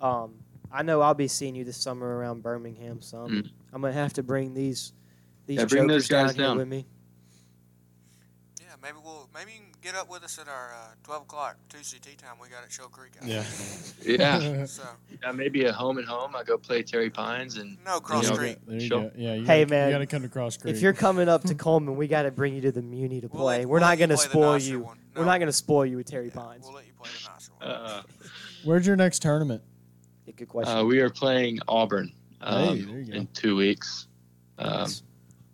Um, 0.00 0.34
I 0.72 0.82
know 0.82 1.00
I'll 1.00 1.14
be 1.14 1.28
seeing 1.28 1.54
you 1.54 1.64
this 1.64 1.76
summer 1.76 2.16
around 2.16 2.42
Birmingham. 2.42 3.00
some. 3.00 3.28
Mm. 3.30 3.50
I'm 3.76 3.82
gonna 3.82 3.92
have 3.92 4.14
to 4.14 4.22
bring 4.22 4.54
these 4.54 4.94
these 5.44 5.58
Yeah, 5.58 5.66
bring 5.66 5.86
those 5.86 6.08
jokers 6.08 6.28
guys 6.28 6.34
down, 6.34 6.52
here 6.56 6.58
with 6.60 6.68
me. 6.68 6.86
Yeah. 8.58 8.68
Maybe 8.82 8.96
we'll 9.04 9.28
maybe 9.34 9.52
you 9.52 9.58
can 9.58 9.72
get 9.82 9.94
up 9.94 10.08
with 10.10 10.24
us 10.24 10.38
at 10.38 10.48
our 10.48 10.72
uh, 10.72 10.94
12 11.04 11.22
o'clock 11.24 11.56
Tuesday 11.68 11.98
tea 12.00 12.16
time 12.16 12.36
we 12.40 12.48
got 12.48 12.64
at 12.64 12.72
Shoal 12.72 12.86
Creek. 12.88 13.12
out 13.20 13.28
Yeah. 13.28 13.44
Yeah, 14.02 14.64
So 14.64 14.82
yeah, 15.22 15.30
maybe 15.32 15.66
a 15.66 15.74
home 15.74 15.98
and 15.98 16.06
home. 16.08 16.34
I 16.34 16.42
go 16.42 16.56
play 16.56 16.82
Terri 16.82 17.12
Pines 17.12 17.58
and 17.58 17.76
no 17.84 18.00
cross 18.00 18.22
You 18.24 18.30
know, 18.30 18.34
street. 18.36 18.58
There 18.66 18.80
you 18.80 18.86
Sure. 18.88 19.02
go. 19.02 19.10
Yeah. 19.14 19.34
You 19.34 19.44
Hey, 19.44 19.64
gotta, 19.64 19.70
man, 19.74 19.88
you 19.88 19.94
got 19.96 19.98
to 19.98 20.06
come 20.06 20.22
to 20.22 20.28
Cross 20.30 20.56
Creek. 20.56 20.74
If 20.74 20.80
you're 20.80 20.94
coming 20.94 21.28
up 21.28 21.44
to 21.44 21.54
Cullman, 21.66 21.96
we 21.96 22.08
got 22.08 22.22
to 22.22 22.30
bring 22.30 22.54
you 22.54 22.62
to 22.62 22.72
the 22.72 22.80
Muni 22.82 23.20
to 23.20 23.28
We'll 23.28 23.42
play. 23.42 23.58
let- 23.58 23.68
We're 23.68 23.72
we'll 23.78 23.80
not 23.90 23.98
gonna 23.98 24.14
play 24.16 24.24
spoil 24.24 24.56
you. 24.58 24.80
one. 24.80 24.98
We're 25.14 25.26
not 25.26 25.38
gonna 25.38 25.52
spoil 25.52 25.84
you 25.84 25.98
with 25.98 26.06
Terry 26.06 26.28
Yeah, 26.34 26.40
Pines. 26.40 26.64
We'll 26.64 26.76
let 26.76 26.86
you 26.86 26.94
play 26.98 27.10
the 27.22 27.28
nicer 27.30 27.52
one. 27.58 27.68
uh, 27.70 28.02
Where's 28.64 28.86
your 28.86 28.96
next 28.96 29.20
tournament? 29.20 29.62
Yeah, 30.24 30.32
good 30.34 30.48
question. 30.48 30.74
uh, 30.78 30.82
we 30.82 31.00
are 31.00 31.10
playing 31.10 31.58
Auburn 31.68 32.10
um, 32.40 32.76
Hey, 32.76 32.82
there 32.82 33.16
in 33.16 33.26
two 33.34 33.56
weeks. 33.56 34.08
Um, 34.58 34.80
Nice. 34.80 35.02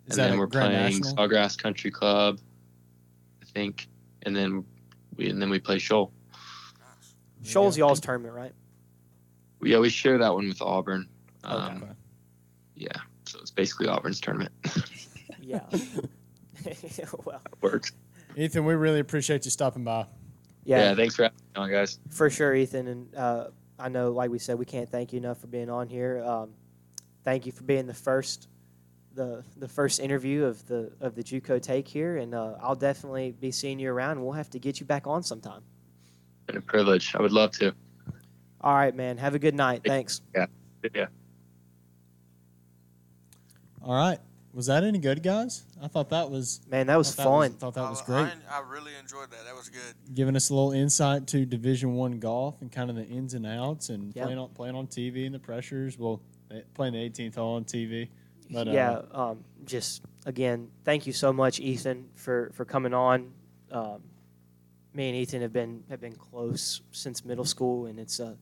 And 0.08 0.18
that 0.18 0.28
then 0.30 0.38
we're 0.38 0.46
Grand 0.46 0.72
playing 0.72 1.00
National? 1.00 1.14
Sawgrass 1.28 1.56
Country 1.56 1.90
Club, 1.90 2.38
I 3.40 3.44
think, 3.46 3.88
and 4.22 4.34
then 4.34 4.64
we 5.16 5.30
and 5.30 5.40
then 5.40 5.48
we 5.48 5.58
play 5.60 5.78
Shoal. 5.78 6.12
Nice. 6.32 7.14
Shoals 7.50 7.76
Yeah. 7.78 7.84
y'all's 7.86 8.00
tournament, 8.00 8.34
right? 8.34 8.52
Yeah, 9.62 9.78
we 9.78 9.88
share 9.90 10.18
that 10.18 10.34
one 10.34 10.48
with 10.48 10.60
Auburn. 10.60 11.08
Um, 11.44 11.76
Okay. 11.82 11.92
Yeah, 12.74 12.88
so 13.26 13.38
it's 13.40 13.52
basically 13.52 13.86
Auburn's 13.88 14.20
tournament. 14.20 14.52
Yeah. 15.40 15.62
well, 17.24 17.40
Works. 17.60 17.92
Ethan, 18.36 18.64
we 18.64 18.74
really 18.74 19.00
appreciate 19.00 19.44
you 19.44 19.50
stopping 19.50 19.82
by. 19.84 20.06
Yeah. 20.64 20.78
yeah, 20.90 20.94
thanks 20.94 21.16
for 21.16 21.24
having 21.24 21.36
me 21.56 21.60
on, 21.62 21.70
guys. 21.70 21.98
for 22.10 22.30
sure, 22.30 22.54
Ethan. 22.54 22.86
And 22.86 23.14
uh, 23.16 23.48
I 23.78 23.88
know, 23.88 24.12
like 24.12 24.30
we 24.30 24.38
said, 24.38 24.58
we 24.58 24.64
can't 24.64 24.88
thank 24.88 25.12
you 25.12 25.18
enough 25.18 25.38
for 25.40 25.48
being 25.48 25.68
on 25.68 25.88
here. 25.88 26.22
Um, 26.24 26.50
thank 27.24 27.46
you 27.46 27.52
for 27.52 27.64
being 27.64 27.86
the 27.86 27.94
first, 27.94 28.48
the 29.14 29.44
the 29.56 29.68
first 29.68 30.00
interview 30.00 30.44
of 30.44 30.66
the 30.66 30.92
of 31.00 31.14
the 31.14 31.22
JUCO 31.22 31.60
take 31.62 31.86
here. 31.88 32.16
And 32.18 32.34
uh, 32.34 32.54
I'll 32.62 32.74
definitely 32.76 33.32
be 33.32 33.50
seeing 33.50 33.78
you 33.78 33.90
around. 33.92 34.12
and 34.12 34.22
We'll 34.24 34.32
have 34.32 34.50
to 34.50 34.58
get 34.58 34.80
you 34.80 34.86
back 34.86 35.06
on 35.06 35.22
sometime. 35.22 35.62
Been 36.46 36.56
a 36.56 36.60
privilege. 36.60 37.14
I 37.14 37.22
would 37.22 37.32
love 37.32 37.52
to. 37.58 37.74
All 38.60 38.74
right, 38.74 38.94
man. 38.94 39.18
Have 39.18 39.34
a 39.34 39.38
good 39.38 39.54
night. 39.54 39.82
Thanks. 39.84 40.22
Yeah. 40.34 40.46
Yeah. 40.94 41.06
All 43.82 43.94
right. 43.94 44.18
Was 44.52 44.66
that 44.66 44.84
any 44.84 44.98
good, 44.98 45.22
guys? 45.22 45.64
I 45.82 45.88
thought 45.88 46.10
that 46.10 46.30
was 46.30 46.60
Man, 46.70 46.86
that 46.88 46.96
was 46.98 47.14
thought 47.14 47.24
that 47.24 47.30
was- 47.30 47.48
fun. 47.48 47.58
thought 47.58 47.74
that 47.74 47.88
was 47.88 48.02
great. 48.02 48.26
I, 48.50 48.58
I 48.58 48.60
really 48.70 48.92
enjoyed 49.00 49.30
that. 49.30 49.44
That 49.46 49.54
was 49.56 49.70
good. 49.70 49.94
Giving 50.14 50.36
us 50.36 50.50
a 50.50 50.54
little 50.54 50.72
insight 50.72 51.26
to 51.28 51.46
Division 51.46 51.94
One 51.94 52.18
golf 52.20 52.60
and 52.60 52.70
kind 52.70 52.90
of 52.90 52.96
the 52.96 53.06
ins 53.06 53.32
and 53.34 53.46
outs, 53.46 53.88
and 53.88 54.14
Yeah. 54.14 54.24
playing 54.24 54.38
on 54.38 54.48
playing 54.50 54.74
on 54.76 54.86
TV 54.88 55.24
and 55.24 55.34
the 55.34 55.38
pressures. 55.38 55.98
Well, 55.98 56.20
playing 56.74 56.94
the 56.94 56.98
18th 57.10 57.34
hole 57.36 57.54
on 57.56 57.64
TV. 57.64 58.08
But, 58.50 58.68
uh, 58.68 58.72
yeah, 58.72 59.00
um, 59.12 59.44
just 59.64 60.02
again, 60.26 60.68
thank 60.84 61.06
you 61.06 61.12
so 61.12 61.32
much, 61.32 61.58
Ethan, 61.60 62.08
for 62.14 62.50
for 62.54 62.64
coming 62.64 62.92
on. 62.94 63.32
Um, 63.70 64.02
me 64.94 65.08
and 65.08 65.16
Ethan 65.16 65.40
have 65.42 65.52
been 65.52 65.84
have 65.88 66.00
been 66.00 66.14
close 66.16 66.82
since 66.92 67.24
middle 67.24 67.44
school, 67.46 67.86
and 67.86 67.98
it's 67.98 68.20
uh, 68.20 68.34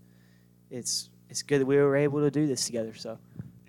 it's 0.71 1.11
it's 1.29 1.43
good 1.43 1.61
that 1.61 1.67
we 1.67 1.77
were 1.77 1.97
able 1.97 2.21
to 2.21 2.31
do 2.31 2.47
this 2.47 2.67
together. 2.67 2.95
So, 2.95 3.19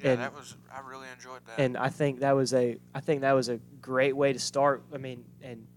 Yeah, 0.03 0.11
And- 0.13 0.21
that 0.21 0.33
was. 0.33 0.55
I 0.73 0.79
really 0.79 1.07
enjoyed 1.15 1.41
that. 1.45 1.59
and 1.59 1.77
I 1.77 1.89
think 1.89 2.21
that 2.21 2.31
was 2.35 2.53
a 2.53 2.77
I 2.95 3.01
think 3.01 3.21
that 3.21 3.33
was 3.33 3.49
a 3.49 3.57
great 3.81 4.15
way 4.15 4.33
to 4.33 4.39
start. 4.39 4.83
I 4.93 4.97
mean, 4.97 5.23
and 5.43 5.67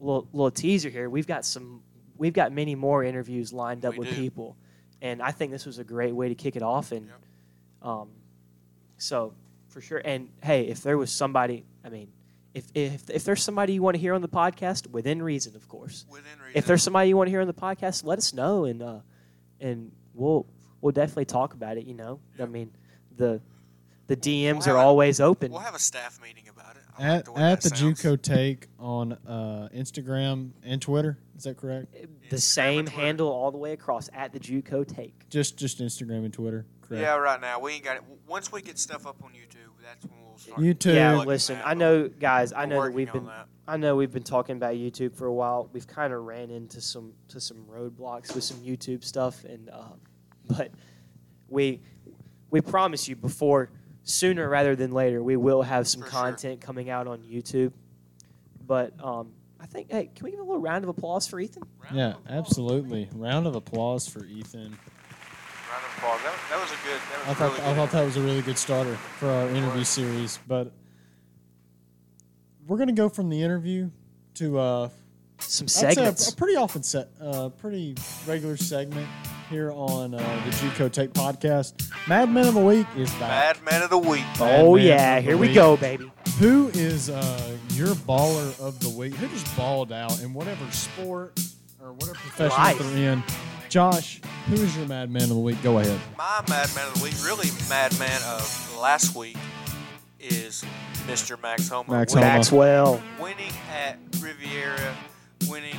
little 0.00 0.26
little 0.32 0.50
teaser 0.50 0.88
here, 0.88 1.08
we've 1.08 1.26
got 1.28 1.44
some 1.44 1.82
we've 2.16 2.32
got 2.32 2.50
many 2.52 2.74
more 2.74 3.04
interviews 3.04 3.52
lined 3.52 3.84
up 3.84 3.92
We 3.92 4.00
with 4.00 4.08
do. 4.10 4.16
people, 4.16 4.56
and 5.00 5.22
I 5.22 5.30
think 5.30 5.52
this 5.52 5.66
was 5.66 5.78
a 5.78 5.84
great 5.84 6.14
way 6.16 6.28
to 6.28 6.34
kick 6.34 6.56
it 6.56 6.62
off. 6.62 6.90
And 6.90 7.06
Yep. 7.06 7.20
Um, 7.82 8.08
so 8.98 9.34
for 9.68 9.80
sure. 9.80 10.00
And 10.04 10.28
hey, 10.42 10.62
if 10.68 10.82
there 10.82 10.98
was 10.98 11.10
somebody, 11.10 11.64
I 11.84 11.88
mean, 11.88 12.08
if 12.54 12.66
if 12.74 13.08
if 13.10 13.24
there's 13.24 13.42
somebody 13.42 13.72
you 13.74 13.82
want 13.82 13.94
to 13.94 14.00
hear 14.00 14.14
on 14.14 14.22
the 14.22 14.28
podcast, 14.28 14.88
within 14.90 15.22
reason, 15.22 15.54
of 15.56 15.68
course. 15.68 16.04
Within 16.10 16.38
reason. 16.38 16.52
If 16.58 16.66
there's 16.66 16.82
somebody 16.82 17.08
you 17.08 17.16
want 17.16 17.28
to 17.28 17.30
hear 17.30 17.40
on 17.40 17.46
the 17.46 17.54
podcast, 17.54 18.04
let 18.04 18.18
us 18.18 18.32
know, 18.34 18.64
and 18.64 18.82
uh, 18.82 18.98
and 19.60 19.92
we'll 20.14 20.46
we'll 20.80 20.92
definitely 20.92 21.26
talk 21.26 21.54
about 21.54 21.76
it. 21.78 21.86
You 21.86 21.94
know, 21.94 22.20
I 22.40 22.46
mean, 22.46 22.70
the 23.16 23.40
The 24.08 24.16
DMs 24.16 24.42
We'll 24.52 24.60
are 24.60 24.62
have 24.62 24.76
a- 24.76 24.78
always 24.78 25.20
open. 25.20 25.52
We'll 25.52 25.60
have 25.60 25.74
a 25.76 25.78
staff 25.78 26.20
meeting 26.20 26.48
about 26.48 26.76
it. 26.76 26.82
I 26.98 27.02
like 27.02 27.18
At, 27.20 27.24
the 27.26 27.38
at 27.40 27.60
the 27.62 27.68
sounds. 27.70 28.02
JUCO 28.02 28.20
Take 28.20 28.66
on 28.80 29.12
uh, 29.26 29.68
Instagram 29.74 30.50
and 30.64 30.82
Twitter. 30.82 31.16
Is 31.38 31.44
that 31.44 31.56
correct? 31.56 31.92
the 32.28 32.36
Instagram 32.36 32.40
same 32.40 32.86
handle 32.88 33.28
all 33.28 33.50
the 33.52 33.58
way 33.58 33.72
across 33.72 34.10
at 34.12 34.32
the 34.32 34.40
JUCO 34.40 34.86
Take. 34.86 35.28
Just 35.30 35.56
just 35.56 35.78
Instagram 35.80 36.24
and 36.24 36.32
Twitter. 36.32 36.66
Correct. 36.90 37.02
Yeah, 37.02 37.14
right 37.16 37.40
now 37.40 37.60
we 37.60 37.72
ain't 37.74 37.84
got 37.84 37.96
it. 37.96 38.02
Once 38.26 38.50
we 38.52 38.60
get 38.62 38.78
stuff 38.78 39.06
up 39.06 39.22
on 39.24 39.30
YouTube, 39.30 39.70
that's 39.82 40.04
when 40.04 40.14
we'll 40.26 40.36
start. 40.38 40.60
YouTube. 40.60 40.94
Yeah, 40.94 41.12
Plugging 41.12 41.28
listen, 41.28 41.56
that, 41.58 41.66
I 41.68 41.74
know, 41.74 42.08
guys. 42.08 42.52
I 42.52 42.64
we're 42.64 42.66
know 42.66 42.74
that 42.74 42.80
working 42.80 42.94
we've 42.96 43.08
on 43.08 43.14
been, 43.14 43.26
that. 43.26 43.46
I 43.68 43.76
know 43.76 43.94
we've 43.96 44.10
been 44.12 44.22
talking 44.24 44.56
about 44.56 44.74
YouTube 44.74 45.14
for 45.16 45.26
a 45.26 45.32
while. 45.32 45.70
We've 45.72 45.86
kind 45.86 46.12
of 46.12 46.22
ran 46.24 46.50
into 46.50 46.80
some 46.80 47.12
to 47.28 47.40
some 47.40 47.64
roadblocks 47.70 48.34
with 48.34 48.42
some 48.44 48.58
YouTube 48.58 49.04
stuff, 49.04 49.44
and 49.44 49.70
uh, 49.70 49.92
but 50.48 50.72
we 51.48 51.80
we 52.50 52.60
promise 52.60 53.08
you 53.08 53.14
before 53.16 53.70
sooner 54.02 54.48
rather 54.48 54.74
than 54.74 54.90
later 54.90 55.22
we 55.22 55.36
will 55.36 55.62
have 55.62 55.86
some 55.86 56.00
For 56.02 56.10
sure. 56.10 56.20
content 56.20 56.60
coming 56.60 56.90
out 56.90 57.06
on 57.06 57.20
YouTube. 57.20 57.72
But 58.66 58.92
um, 59.02 59.32
I 59.60 59.66
think, 59.66 59.92
hey, 59.92 60.10
can 60.14 60.24
we 60.24 60.30
give 60.32 60.40
a 60.40 60.42
little 60.42 60.60
round 60.60 60.82
of 60.84 60.88
applause 60.88 61.26
for 61.28 61.38
Ethan? 61.38 61.62
Round 61.84 61.96
Yeah, 61.96 62.08
of 62.10 62.16
applause. 62.16 62.38
absolutely. 62.38 63.08
Round 63.14 63.46
of 63.46 63.54
applause 63.54 64.08
for 64.08 64.24
Ethan. 64.24 64.76
Round. 66.02 66.20
That, 66.24 66.34
that 66.50 66.60
was 66.60 66.70
a 66.70 66.74
good. 66.84 67.00
That 67.10 67.18
was 67.18 67.28
I 67.28 67.34
thought 67.34 67.52
really 67.52 67.60
I 67.62 67.68
good. 67.68 67.76
thought 67.76 67.90
that 67.92 68.04
was 68.04 68.16
a 68.16 68.20
really 68.22 68.42
good 68.42 68.58
starter 68.58 68.94
for 69.18 69.28
our 69.28 69.48
interview 69.50 69.84
series. 69.84 70.38
But 70.46 70.72
we're 72.66 72.78
gonna 72.78 72.92
go 72.92 73.08
from 73.08 73.28
the 73.28 73.42
interview 73.42 73.90
to 74.34 74.58
uh, 74.58 74.88
Some 75.38 75.64
I'd 75.64 75.68
a- 75.68 75.70
segments. 75.94 76.32
A, 76.32 76.36
pretty 76.36 76.56
often 76.56 76.82
set, 76.82 77.08
uh, 77.20 77.48
pretty 77.50 77.96
regular 78.26 78.56
segment 78.56 79.08
here 79.50 79.72
on 79.72 80.14
uh, 80.14 80.18
the 80.18 80.50
JUCO 80.52 80.92
Take 80.92 81.12
podcast. 81.12 81.90
Mad 82.08 82.30
Men 82.30 82.46
of 82.46 82.54
the 82.54 82.64
Week 82.64 82.86
is 82.96 83.10
back. 83.14 83.56
Bad 83.56 83.64
man 83.64 83.82
of 83.82 83.90
the 83.90 83.98
week. 83.98 84.24
Mad 84.38 84.60
oh 84.64 84.76
Man 84.76 84.84
yeah, 84.86 85.16
of 85.16 85.24
the 85.24 85.30
here 85.30 85.36
we 85.36 85.48
Week. 85.48 85.54
go, 85.54 85.76
baby. 85.76 86.10
Who 86.38 86.68
is 86.68 87.10
uh, 87.10 87.56
your 87.70 87.88
baller 87.94 88.58
of 88.60 88.78
the 88.80 88.88
week? 88.90 89.14
Who 89.14 89.26
just 89.28 89.54
balled 89.56 89.92
out 89.92 90.22
in 90.22 90.32
whatever 90.32 90.70
sport 90.70 91.38
or 91.82 91.92
whatever 91.92 92.14
profession 92.14 92.56
Life. 92.56 92.78
they're 92.78 93.12
in? 93.12 93.22
Josh, 93.70 94.20
who 94.48 94.54
is 94.56 94.76
your 94.76 94.86
madman 94.88 95.22
of 95.22 95.28
the 95.28 95.34
Week? 95.36 95.62
Go 95.62 95.78
ahead. 95.78 95.98
My 96.18 96.42
madman 96.48 96.88
of 96.88 96.94
the 96.94 97.04
week, 97.04 97.14
really 97.24 97.48
madman 97.68 98.20
of 98.26 98.76
last 98.80 99.14
week, 99.14 99.36
is 100.18 100.64
Mr. 101.06 101.40
Max 101.40 101.68
Homa. 101.68 101.90
Max 101.92 102.12
winning, 102.12 102.28
Homa. 102.28 102.38
Maxwell. 102.38 103.02
winning 103.20 103.52
at 103.72 103.96
Riviera, 104.20 104.96
winning 105.48 105.76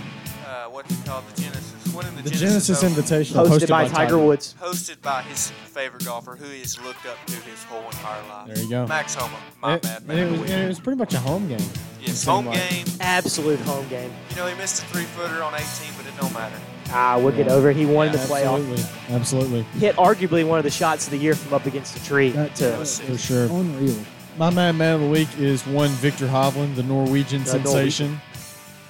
uh, 0.47 0.65
what's 0.69 0.89
it 0.91 1.05
called, 1.05 1.25
the 1.35 1.41
Genesis, 1.41 1.93
winning 1.93 2.15
the, 2.15 2.23
The 2.23 2.29
Genesis 2.29 2.81
Open, 2.81 2.95
Invitational, 2.95 3.45
Hosted, 3.47 3.67
by, 3.69 3.87
Tiger 3.89 4.17
Woods. 4.17 4.55
hosted 4.59 5.01
by 5.01 5.21
his 5.23 5.51
favorite 5.51 6.05
golfer, 6.05 6.37
who 6.37 6.45
he's 6.45 6.79
looked 6.81 7.05
up 7.05 7.17
to 7.27 7.35
his 7.35 7.61
whole 7.65 7.83
entire 7.85 8.23
life. 8.29 8.47
There 8.47 8.57
you 8.63 8.69
go. 8.69 8.87
Max 8.87 9.15
Homa, 9.15 9.35
my 9.61 9.75
It, 9.75 9.83
madman 9.83 10.17
and 10.17 10.19
it 10.19 10.23
of 10.23 10.29
the 10.29 10.31
was, 10.33 10.41
week. 10.43 10.49
and 10.51 10.63
it 10.63 10.67
was 10.69 10.79
pretty 10.79 10.97
much 10.97 11.13
a 11.13 11.19
home 11.19 11.47
game. 11.49 11.59
Yes, 11.99 12.19
seemed 12.19 12.25
home 12.33 12.45
like. 12.47 12.69
game. 12.69 12.85
Absolute 13.01 13.59
home 13.59 13.87
game. 13.89 14.11
You 14.29 14.35
know, 14.37 14.47
he 14.47 14.55
missed 14.55 14.81
a 14.81 14.85
three 14.87 15.03
footer 15.03 15.43
on 15.43 15.53
18, 15.53 15.65
but 15.97 16.05
it 16.07 16.13
don't 16.19 16.33
matter. 16.33 16.55
Ah, 16.93 17.17
we'll 17.17 17.31
get 17.35 17.47
over. 17.47 17.71
He 17.71 17.85
won 17.85 18.07
Yeah, 18.07 18.13
the 18.13 18.17
playoff. 18.19 18.59
Absolutely, 18.59 18.83
absolutely, 19.15 19.61
Hit 19.79 19.95
arguably 19.95 20.45
one 20.45 20.57
of 20.57 20.63
the 20.63 20.69
shots 20.71 21.05
of 21.05 21.11
the 21.11 21.17
year 21.17 21.35
from 21.35 21.53
up 21.53 21.65
against 21.65 21.93
the 21.93 21.99
tree. 22.01 22.29
That- 22.31 22.55
to, 22.55 22.77
was 22.77 22.99
for 22.99 23.17
sure. 23.17 23.45
Unreal. 23.45 23.95
My 24.37 24.49
man, 24.49 24.77
Man 24.77 24.95
of 24.95 25.01
the 25.01 25.07
Week 25.09 25.27
is 25.37 25.65
one 25.67 25.89
Viktor 25.89 26.25
Hovland, 26.27 26.75
the 26.75 26.83
Norwegian 26.83 27.43
The 27.43 27.49
sensation. 27.49 28.19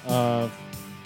Uh, 0.06 0.48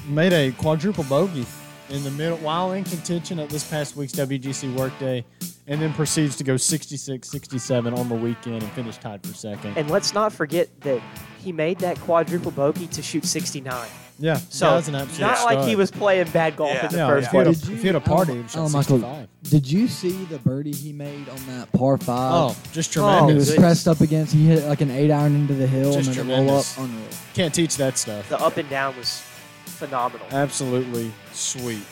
made 0.09 0.33
a 0.33 0.53
quadruple 0.53 1.05
bogey 1.05 1.47
in 1.89 2.03
the 2.05 2.11
middle 2.13 2.37
while 2.39 2.73
in 2.73 2.85
contention 2.85 3.39
at 3.39 3.49
this 3.49 3.65
past 3.69 3.97
week's 3.97 4.13
WGC 4.13 4.75
workday, 4.75 5.25
and 5.67 5.81
then 5.81 5.93
proceeds 5.93 6.37
to 6.37 6.45
go 6.45 6.57
66 6.57 7.29
67 7.29 7.95
on 7.95 8.09
the 8.09 8.15
weekend 8.15 8.63
and 8.63 8.73
finish 8.73 8.97
tied 8.99 9.23
for 9.27 9.35
second. 9.35 9.77
and 9.77 9.91
let's 9.91 10.13
not 10.15 10.33
forget 10.33 10.69
that 10.83 11.01
he 11.39 11.53
made 11.53 11.79
that 11.79 11.99
quadruple 12.01 12.51
bogey 12.51 12.87
to 12.89 13.03
shoot 13.03 13.25
69. 13.25 13.89
Yeah, 14.19 14.37
So 14.49 14.71
guy's 14.71 14.89
an 14.89 14.95
absolute 14.95 15.21
not 15.21 15.45
like 15.45 15.67
he 15.69 15.77
was 15.77 15.91
playing 15.91 16.29
bad 16.31 16.57
golf 16.57 16.73
Yeah. 16.75 16.87
in 16.87 16.93
the 16.93 16.99
Yeah, 16.99 17.07
first 17.09 17.27
if 17.27 17.31
he 17.33 17.37
had 17.39 17.47
a, 17.47 17.51
place. 17.51 17.61
Did 17.61 17.69
you- 17.69 17.75
if 17.77 17.81
he 17.83 17.87
had 17.89 17.97
a 17.97 18.01
party, 18.01 18.33
I 18.33 18.35
he 18.37 18.41
don't- 18.41 18.49
shot 18.51 18.59
oh, 18.59 18.61
I 18.61 18.63
don't 18.65 18.73
know, 18.73 18.79
Michael, 18.79 18.99
65. 18.99 19.51
Did 19.51 19.71
you 19.73 19.89
see 19.89 20.25
the 20.25 20.39
birdie 20.39 20.73
he 20.73 20.93
made 20.93 21.29
on 21.29 21.37
that 21.49 21.73
par 21.73 21.99
five? 21.99 22.33
Oh, 22.35 22.57
just 22.73 22.97
Oh, 22.97 23.01
he 23.03 23.07
tremendous. 23.19 23.35
was 23.37 23.49
goodness. 23.51 23.63
pressed 23.63 23.89
up 23.89 24.01
against. 24.01 24.33
He 24.33 24.47
hit 24.47 24.65
like 24.67 24.81
an 24.81 24.91
eight 24.91 25.11
iron 25.11 25.35
into 25.35 25.55
the 25.55 25.67
hill 25.67 25.93
Just 25.93 26.09
and 26.09 26.17
then 26.17 26.27
a 26.27 26.29
roll 26.29 26.59
up. 26.59 26.65
tremendous. 26.65 26.79
Unreal. 26.79 27.09
Can't 27.35 27.55
teach 27.55 27.77
that 27.77 27.99
stuff. 27.99 28.29
The 28.29 28.41
up 28.41 28.57
and 28.57 28.69
down 28.71 28.97
was 28.97 29.23
phenomenal. 29.67 30.27
Absolutely 30.33 31.13
sweet. 31.33 31.85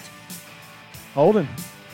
Holden, 1.15 1.49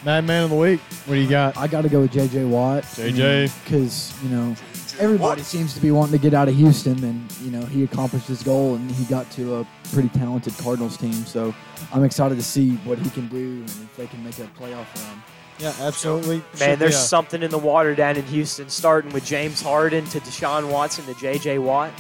Mad 0.04 0.24
Man 0.24 0.44
of 0.44 0.50
the 0.50 0.56
Week. 0.56 0.80
What 1.06 1.14
do 1.16 1.20
you 1.20 1.28
got? 1.28 1.56
I 1.58 1.66
got 1.66 1.82
to 1.82 1.88
go 1.90 2.00
with 2.00 2.12
JJ 2.12 2.48
Watt. 2.48 2.84
JJ. 2.84 3.50
because 3.64 4.12
mm, 4.16 4.22
you 4.24 4.28
know 4.36 4.56
everybody 5.00 5.42
seems 5.42 5.74
to 5.74 5.80
be 5.80 5.90
wanting 5.90 6.12
to 6.12 6.18
get 6.18 6.34
out 6.34 6.48
of 6.48 6.54
Houston, 6.54 7.02
and 7.02 7.32
you 7.42 7.50
know 7.50 7.64
he 7.66 7.82
accomplished 7.84 8.28
his 8.28 8.42
goal, 8.42 8.74
and 8.76 8.90
he 8.90 9.04
got 9.04 9.30
to 9.32 9.56
a 9.56 9.66
pretty 9.92 10.08
talented 10.10 10.56
Cardinals 10.58 10.96
team. 10.96 11.12
So 11.12 11.54
I'm 11.92 12.04
excited 12.04 12.36
to 12.36 12.42
see 12.44 12.76
what 12.84 12.98
he 12.98 13.10
can 13.10 13.26
do 13.28 13.36
and 13.60 13.64
if 13.68 13.96
they 13.96 14.06
can 14.06 14.22
make 14.22 14.38
a 14.38 14.42
playoff 14.58 14.86
run. 15.06 15.22
Yeah, 15.58 15.74
absolutely. 15.80 16.42
Man, 16.58 16.78
there's 16.78 16.94
a- 16.94 16.98
something 16.98 17.42
in 17.42 17.50
the 17.50 17.58
water 17.58 17.94
down 17.94 18.16
in 18.16 18.24
Houston, 18.26 18.68
starting 18.70 19.12
with 19.12 19.26
James 19.26 19.60
Harden 19.60 20.04
to 20.06 20.20
Deshaun 20.20 20.70
Watson 20.70 21.04
to 21.06 21.14
J.J. 21.20 21.58
Watt. 21.58 21.90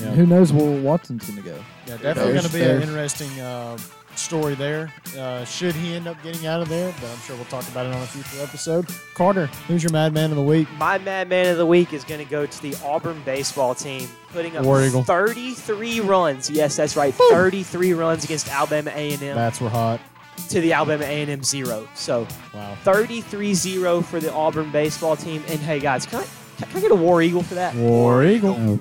Yeah. 0.00 0.10
Who 0.10 0.26
knows 0.26 0.52
where 0.52 0.80
Watson's 0.80 1.28
going 1.28 1.42
to 1.42 1.48
go? 1.48 1.56
Yeah, 1.86 1.96
definitely 1.98 2.32
going 2.34 2.44
to 2.44 2.52
be 2.52 2.62
an 2.62 2.82
interesting 2.82 3.40
uh, 3.40 3.76
story 4.18 4.54
there. 4.54 4.92
Uh, 5.18 5.44
should 5.44 5.74
he 5.74 5.94
end 5.94 6.06
up 6.06 6.20
getting 6.22 6.46
out 6.46 6.60
of 6.60 6.68
there? 6.68 6.92
But 7.00 7.10
I'm 7.10 7.18
sure 7.18 7.36
we'll 7.36 7.44
talk 7.46 7.66
about 7.68 7.86
it 7.86 7.94
on 7.94 8.02
a 8.02 8.06
future 8.06 8.42
episode. 8.42 8.86
Carter, 9.14 9.46
who's 9.68 9.82
your 9.82 9.92
madman 9.92 10.30
of 10.30 10.36
the 10.36 10.42
week? 10.42 10.68
My 10.78 10.98
madman 10.98 11.46
of 11.48 11.58
the 11.58 11.66
week 11.66 11.92
is 11.92 12.04
going 12.04 12.24
to 12.24 12.30
go 12.30 12.46
to 12.46 12.62
the 12.62 12.74
Auburn 12.84 13.20
baseball 13.24 13.74
team, 13.74 14.08
putting 14.32 14.56
up 14.56 14.64
War 14.64 14.82
Eagle. 14.82 15.04
33 15.04 16.00
runs. 16.00 16.50
Yes, 16.50 16.76
that's 16.76 16.96
right, 16.96 17.14
33 17.14 17.92
runs 17.94 18.24
against 18.24 18.48
Alabama 18.48 18.90
A&M 18.94 19.18
Bats 19.34 19.60
were 19.60 19.68
hot. 19.68 20.00
to 20.48 20.60
the 20.60 20.72
Alabama 20.72 21.04
A&M 21.04 21.42
zero. 21.42 21.88
So 21.94 22.26
Wow. 22.54 22.76
33-0 22.84 24.04
for 24.04 24.20
the 24.20 24.32
Auburn 24.32 24.70
baseball 24.70 25.16
team. 25.16 25.42
And 25.48 25.58
hey, 25.60 25.80
guys, 25.80 26.06
can 26.06 26.20
I, 26.20 26.26
can 26.64 26.76
I 26.76 26.80
get 26.80 26.90
a 26.90 26.94
War 26.94 27.22
Eagle 27.22 27.42
for 27.42 27.54
that? 27.54 27.74
War 27.74 28.24
Eagle. 28.24 28.56
Oh, 28.58 28.78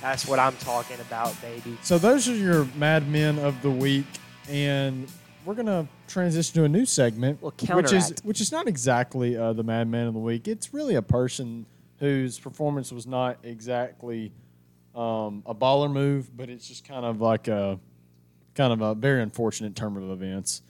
That's 0.00 0.26
what 0.26 0.38
I'm 0.38 0.56
talking 0.56 0.98
about, 1.00 1.38
baby. 1.42 1.76
So 1.82 1.98
those 1.98 2.28
are 2.28 2.34
your 2.34 2.66
Mad 2.76 3.08
Men 3.08 3.38
of 3.38 3.60
the 3.62 3.70
week, 3.70 4.06
and 4.50 5.08
we're 5.44 5.54
gonna 5.54 5.88
transition 6.08 6.54
to 6.54 6.64
a 6.64 6.68
new 6.68 6.84
segment, 6.84 7.40
Well, 7.40 7.52
which 7.72 7.92
is 7.92 8.12
which 8.22 8.40
is 8.40 8.52
not 8.52 8.68
exactly 8.68 9.36
uh, 9.36 9.52
the 9.52 9.62
Mad 9.62 9.88
Man 9.88 10.06
of 10.06 10.14
the 10.14 10.20
week. 10.20 10.48
It's 10.48 10.74
really 10.74 10.96
a 10.96 11.02
person 11.02 11.66
whose 11.98 12.38
performance 12.38 12.92
was 12.92 13.06
not 13.06 13.38
exactly 13.42 14.32
um, 14.94 15.42
a 15.46 15.54
baller 15.54 15.90
move, 15.90 16.36
but 16.36 16.48
it's 16.50 16.66
just 16.66 16.86
kind 16.86 17.04
of 17.04 17.20
like 17.20 17.48
a 17.48 17.78
kind 18.54 18.72
of 18.72 18.80
a 18.80 18.94
very 18.94 19.22
unfortunate 19.22 19.76
turn 19.76 19.96
of 19.96 20.10
events. 20.10 20.62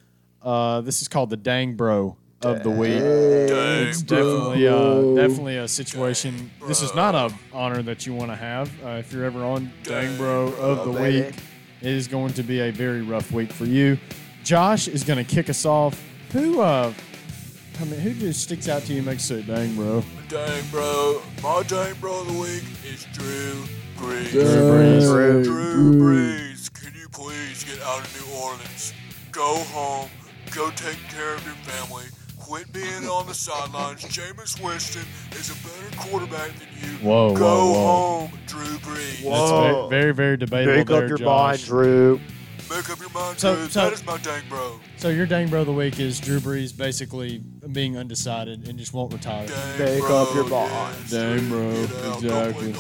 Uh, 0.43 0.81
this 0.81 1.03
is 1.03 1.09
called 1.09 1.31
the 1.31 1.37
Dang 1.37 1.75
Bro 1.75 2.17
of 2.43 2.63
the 2.63 2.71
week. 2.71 3.01
It's 3.03 4.03
definitely 4.03 4.67
uh, 4.67 5.15
definitely 5.15 5.57
a 5.57 5.69
situation. 5.69 6.51
This 6.67 6.83
is 6.83 6.95
not 6.95 7.15
a 7.15 7.35
honor 7.53 7.83
that 7.83 8.07
you 8.07 8.15
want 8.15 8.31
to 8.31 8.37
have 8.37 8.71
uh, 8.85 8.89
if 8.91 9.13
you're 9.13 9.25
ever 9.25 9.45
on 9.45 9.73
Dang 9.83 10.17
Bro 10.17 10.55
of 10.55 10.87
the 10.87 10.93
baby. 10.93 11.27
week. 11.27 11.35
It 11.83 11.89
is 11.93 12.09
going 12.09 12.33
to 12.35 12.43
be 12.43 12.61
a 12.61 12.71
very 12.71 13.03
rough 13.03 13.33
week 13.33 13.53
for 13.53 13.65
you. 13.65 13.99
Josh 14.45 14.89
is 14.89 15.05
going 15.05 15.25
to 15.25 15.35
kick 15.35 15.49
us 15.49 15.65
off. 15.65 16.03
Who 16.33 16.61
uh, 16.61 16.93
I 17.81 17.85
mean, 17.85 18.01
who 18.01 18.13
just 18.13 18.43
sticks 18.43 18.69
out 18.69 18.83
to 18.83 18.93
you? 18.93 18.99
and 18.99 19.07
Makes 19.07 19.31
you 19.31 19.41
say, 19.41 19.47
"Dang, 19.47 19.75
bro." 19.75 20.05
Dang, 20.29 20.63
bro. 20.71 21.23
My 21.43 21.63
dang 21.63 21.95
bro 21.95 22.21
of 22.21 22.27
the 22.27 22.39
week 22.39 22.65
is 22.85 23.07
Drew 23.13 23.65
Brees. 23.97 24.31
Drew 24.31 24.43
Brees. 24.43 25.03
Drew 25.03 25.45
Drew 25.45 25.93
Brees. 25.95 26.71
Brees, 26.71 26.73
can 26.75 26.95
you 27.01 27.09
please 27.09 27.65
get 27.65 27.81
out 27.83 28.01
of 28.01 28.29
New 28.29 28.37
Orleans? 28.39 28.93
Go 29.33 29.57
home. 29.73 30.11
Go 30.55 30.71
take 30.73 30.99
care 31.09 31.35
of 31.35 31.45
your 31.47 31.55
family. 31.65 32.05
Quit 32.51 32.73
being 32.73 33.09
on 33.09 33.29
the 33.29 33.33
sidelines. 33.35 34.03
Jameis 34.07 34.61
Winston 34.61 35.05
is 35.39 35.51
a 35.51 35.55
better 35.69 35.97
quarterback 35.97 36.51
than 36.59 36.67
you. 36.81 36.97
Whoa, 36.99 37.33
Go 37.33 37.45
whoa, 37.45 37.73
whoa. 37.73 38.27
home, 38.27 38.39
Drew 38.49 38.77
Brees. 38.79 39.23
Whoa. 39.25 39.31
That's 39.33 39.91
very, 39.91 40.13
very, 40.13 40.13
very 40.13 40.37
debatable 40.37 40.77
Make 40.79 40.87
there, 40.89 41.05
up 41.05 41.09
your 41.09 41.19
Josh. 41.19 41.27
mind, 41.29 41.65
Drew. 41.65 42.21
Make 42.69 42.91
up 42.91 42.99
your 42.99 43.11
mind, 43.11 43.39
So- 43.39 43.55
Drew. 43.55 43.69
so- 43.69 43.81
that 43.85 43.93
is 43.93 44.05
my 44.05 44.19
dang 44.19 44.43
bro. 44.49 44.81
So 44.97 45.11
your 45.11 45.27
Dang 45.27 45.47
Bro 45.47 45.61
of 45.61 45.67
the 45.69 45.73
week 45.73 46.01
is 46.01 46.19
Drew 46.19 46.41
Brees 46.41 46.77
basically 46.77 47.39
being 47.71 47.97
undecided 47.97 48.67
and 48.69 48.77
just 48.81 48.93
won't 48.93 49.13
retire. 49.13 49.47
Dang 49.47 49.79
Make 49.79 50.01
bro, 50.01 50.17
up 50.17 50.35
your 50.35 50.49
yes, 50.49 50.51
mind. 50.51 51.11
Dang, 51.11 51.49
bro, 51.49 51.73
get 51.87 52.05
out, 52.05 52.21
Go 52.23 52.41
exactly. 52.49 52.75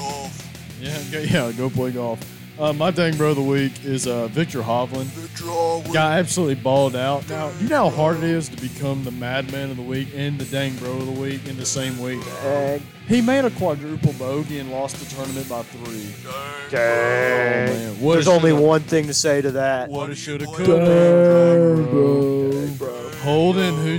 Yeah, 0.80 1.02
go, 1.12 1.18
yeah, 1.20 1.52
go 1.52 1.70
play 1.70 1.92
golf. 1.92 2.18
Uh, 2.60 2.74
my 2.74 2.90
Dang 2.90 3.16
Bro 3.16 3.30
of 3.30 3.36
the 3.36 3.42
week 3.42 3.86
is 3.86 4.06
uh, 4.06 4.26
Viktor 4.28 4.60
Hovland. 4.60 5.10
The 5.14 5.28
draw 5.28 5.78
week. 5.78 5.94
Guy 5.94 6.18
absolutely 6.18 6.56
balled 6.56 6.94
out. 6.94 7.26
Now, 7.30 7.50
you 7.58 7.70
know 7.70 7.88
how 7.88 7.96
hard 7.96 8.18
it 8.18 8.24
is 8.24 8.50
to 8.50 8.56
become 8.60 9.02
the 9.02 9.10
Madman 9.10 9.70
of 9.70 9.78
the 9.78 9.82
week 9.82 10.08
and 10.14 10.38
the 10.38 10.44
Dang 10.44 10.76
Bro 10.76 10.90
of 10.90 11.06
the 11.06 11.12
week 11.18 11.48
in 11.48 11.56
the 11.56 11.64
same 11.64 11.98
week. 11.98 12.20
Dang. 12.42 12.82
He 13.08 13.22
made 13.22 13.46
a 13.46 13.50
quadruple 13.52 14.12
bogey 14.12 14.58
and 14.58 14.70
lost 14.70 14.96
the 14.96 15.06
tournament 15.16 15.48
by 15.48 15.62
three. 15.62 16.12
Dang. 16.22 16.70
Dang. 16.70 17.70
Oh, 17.70 17.72
man. 17.72 18.00
What 18.02 18.12
There's 18.12 18.28
only 18.28 18.52
one 18.52 18.82
thing 18.82 19.06
to 19.06 19.14
say 19.14 19.40
to 19.40 19.52
that. 19.52 19.88
What 19.88 20.10
a 20.10 20.14
shoulda, 20.14 20.44
coulda. 20.44 21.80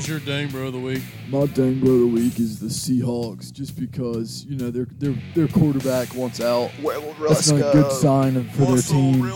Dang, 0.01 0.07
bro. 0.07 0.07
Bro. 0.07 0.07
Holden, 0.07 0.07
who's 0.07 0.07
your 0.07 0.19
dang 0.19 0.47
bro 0.49 0.67
of 0.67 0.73
the 0.73 0.79
week? 0.79 1.03
My 1.29 1.45
dang 1.45 1.79
bro 1.79 1.91
of 1.91 1.99
the 1.99 2.07
week 2.07 2.39
is 2.39 2.59
the 2.59 2.67
Seahawks, 2.67 3.51
just 3.51 3.79
because 3.79 4.45
you 4.45 4.57
know 4.57 4.71
their 4.71 4.87
their 4.97 5.15
their 5.35 5.47
quarterback 5.47 6.15
wants 6.15 6.41
out. 6.41 6.71
That's 7.19 7.51
not 7.51 7.59
a 7.59 7.73
good 7.73 7.91
sign 7.91 8.35
of, 8.37 8.49
for 8.51 8.65
their 8.65 8.81
team. 8.81 9.31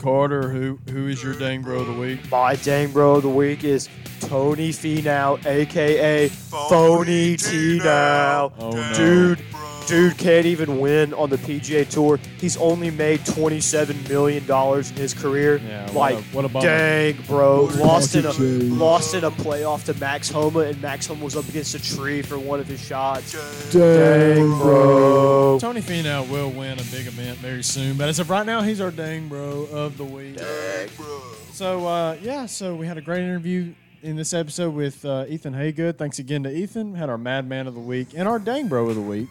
Carter, 0.00 0.50
who 0.50 0.78
who 0.90 1.08
is 1.08 1.22
your 1.22 1.34
dang 1.34 1.62
bro 1.62 1.80
of 1.80 1.86
the 1.86 1.92
week? 1.94 2.30
My 2.30 2.56
dang 2.56 2.92
bro 2.92 3.16
of 3.16 3.22
the 3.22 3.28
week 3.28 3.64
is 3.64 3.88
Tony 4.20 4.70
Finau, 4.70 5.44
aka 5.44 6.28
Phony 6.28 7.36
T 7.36 7.78
now. 7.78 8.52
Oh 8.58 8.70
no. 8.70 8.92
Dude, 8.94 9.44
dude 9.88 10.16
can't 10.18 10.46
even 10.46 10.78
win 10.80 11.12
on 11.14 11.30
the 11.30 11.36
PGA 11.38 11.88
Tour. 11.88 12.18
He's 12.40 12.56
only 12.56 12.90
made 12.90 13.24
twenty-seven 13.26 14.04
million 14.08 14.46
dollars 14.46 14.90
in 14.90 14.96
his 14.96 15.14
career. 15.14 15.56
Yeah, 15.66 15.86
what 15.86 15.94
like, 15.94 16.16
a- 16.18 16.22
what 16.36 16.44
a 16.44 16.48
dang, 16.60 17.16
bro, 17.26 17.64
lost 17.64 18.14
in 18.14 18.24
a 18.26 18.32
lost 18.32 19.14
in 19.14 19.24
a 19.24 19.30
playoff 19.30 19.84
to 19.86 19.94
Max 19.98 20.28
Homa, 20.30 20.60
and 20.60 20.80
Max 20.80 21.06
Homa 21.06 21.24
was 21.24 21.36
up 21.36 21.48
against 21.48 21.74
a 21.74 21.82
tree 21.96 22.22
for 22.22 22.38
one 22.38 22.60
of 22.60 22.66
his 22.66 22.80
shots. 22.80 23.32
Dang, 23.72 24.46
bro. 24.58 25.58
Tony 25.60 25.80
Finau 25.80 26.28
will 26.30 26.50
win 26.50 26.78
a 26.78 26.82
big 26.84 27.06
event 27.06 27.38
very 27.38 27.62
soon, 27.62 27.96
but 27.96 28.08
as 28.08 28.18
of 28.18 28.30
right 28.30 28.46
now, 28.46 28.60
he's 28.62 28.80
our 28.80 28.90
dang 28.90 29.28
bro 29.28 29.66
of 29.72 29.96
the 29.96 30.04
week. 30.04 30.36
Dang, 30.36 30.88
bro. 30.96 31.20
So 31.52 31.86
uh, 31.86 32.16
yeah, 32.22 32.46
so 32.46 32.74
we 32.76 32.86
had 32.86 32.98
a 32.98 33.00
great 33.02 33.22
interview 33.22 33.74
in 34.02 34.14
this 34.16 34.32
episode 34.32 34.74
with 34.74 35.04
uh, 35.04 35.24
Ethan 35.28 35.54
Hagood. 35.54 35.96
Thanks 35.98 36.18
again 36.20 36.44
to 36.44 36.50
Ethan. 36.56 36.92
We 36.92 36.98
had 36.98 37.10
our 37.10 37.18
Madman 37.18 37.66
of 37.66 37.74
the 37.74 37.80
week 37.80 38.08
and 38.14 38.28
our 38.28 38.38
dang 38.38 38.68
bro 38.68 38.88
of 38.88 38.94
the 38.94 39.00
week. 39.00 39.28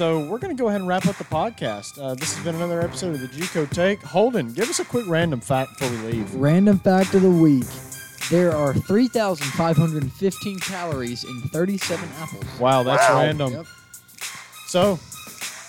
So 0.00 0.18
we're 0.18 0.38
going 0.38 0.56
to 0.56 0.58
go 0.58 0.68
ahead 0.68 0.80
and 0.80 0.88
wrap 0.88 1.04
up 1.04 1.16
the 1.16 1.24
podcast. 1.24 2.02
Uh, 2.02 2.14
this 2.14 2.34
has 2.34 2.42
been 2.42 2.54
another 2.54 2.80
episode 2.80 3.16
of 3.16 3.20
the 3.20 3.26
JUCO 3.26 3.68
Take. 3.68 4.00
Holden, 4.02 4.50
give 4.54 4.70
us 4.70 4.78
a 4.80 4.84
quick 4.86 5.06
random 5.06 5.42
fact 5.42 5.78
before 5.78 5.94
we 5.94 6.12
leave. 6.12 6.34
Random 6.36 6.78
fact 6.78 7.12
of 7.12 7.20
the 7.20 7.30
week: 7.30 7.66
There 8.30 8.50
are 8.56 8.72
3,515 8.72 10.58
calories 10.60 11.24
in 11.24 11.42
37 11.50 12.08
apples. 12.16 12.44
Wow, 12.58 12.82
that's 12.82 13.06
Wow. 13.10 13.18
random. 13.18 13.52
Yep. 13.52 13.66
So 14.68 14.98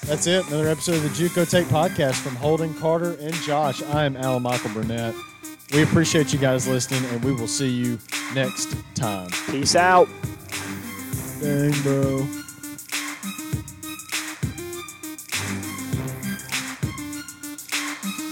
that's 0.05 0.27
it. 0.27 0.47
Another 0.47 0.69
episode 0.69 0.95
of 0.95 1.03
the 1.03 1.09
JUCO 1.09 1.49
Take 1.51 1.67
podcast 1.67 2.13
from 2.13 2.37
Holden 2.37 2.73
Carter 2.75 3.17
and 3.19 3.33
Josh. 3.41 3.83
I 3.83 4.05
am 4.05 4.15
Alan 4.15 4.43
Michael 4.43 4.69
Burnett. 4.69 5.13
We 5.73 5.83
appreciate 5.83 6.31
you 6.31 6.39
guys 6.39 6.69
listening, 6.69 7.03
and 7.11 7.21
we 7.21 7.33
will 7.33 7.49
see 7.49 7.67
you 7.67 7.99
next 8.33 8.77
time. 8.95 9.29
Peace 9.49 9.75
out. 9.75 10.07
Dang, 11.41 11.73
bro. 11.81 12.25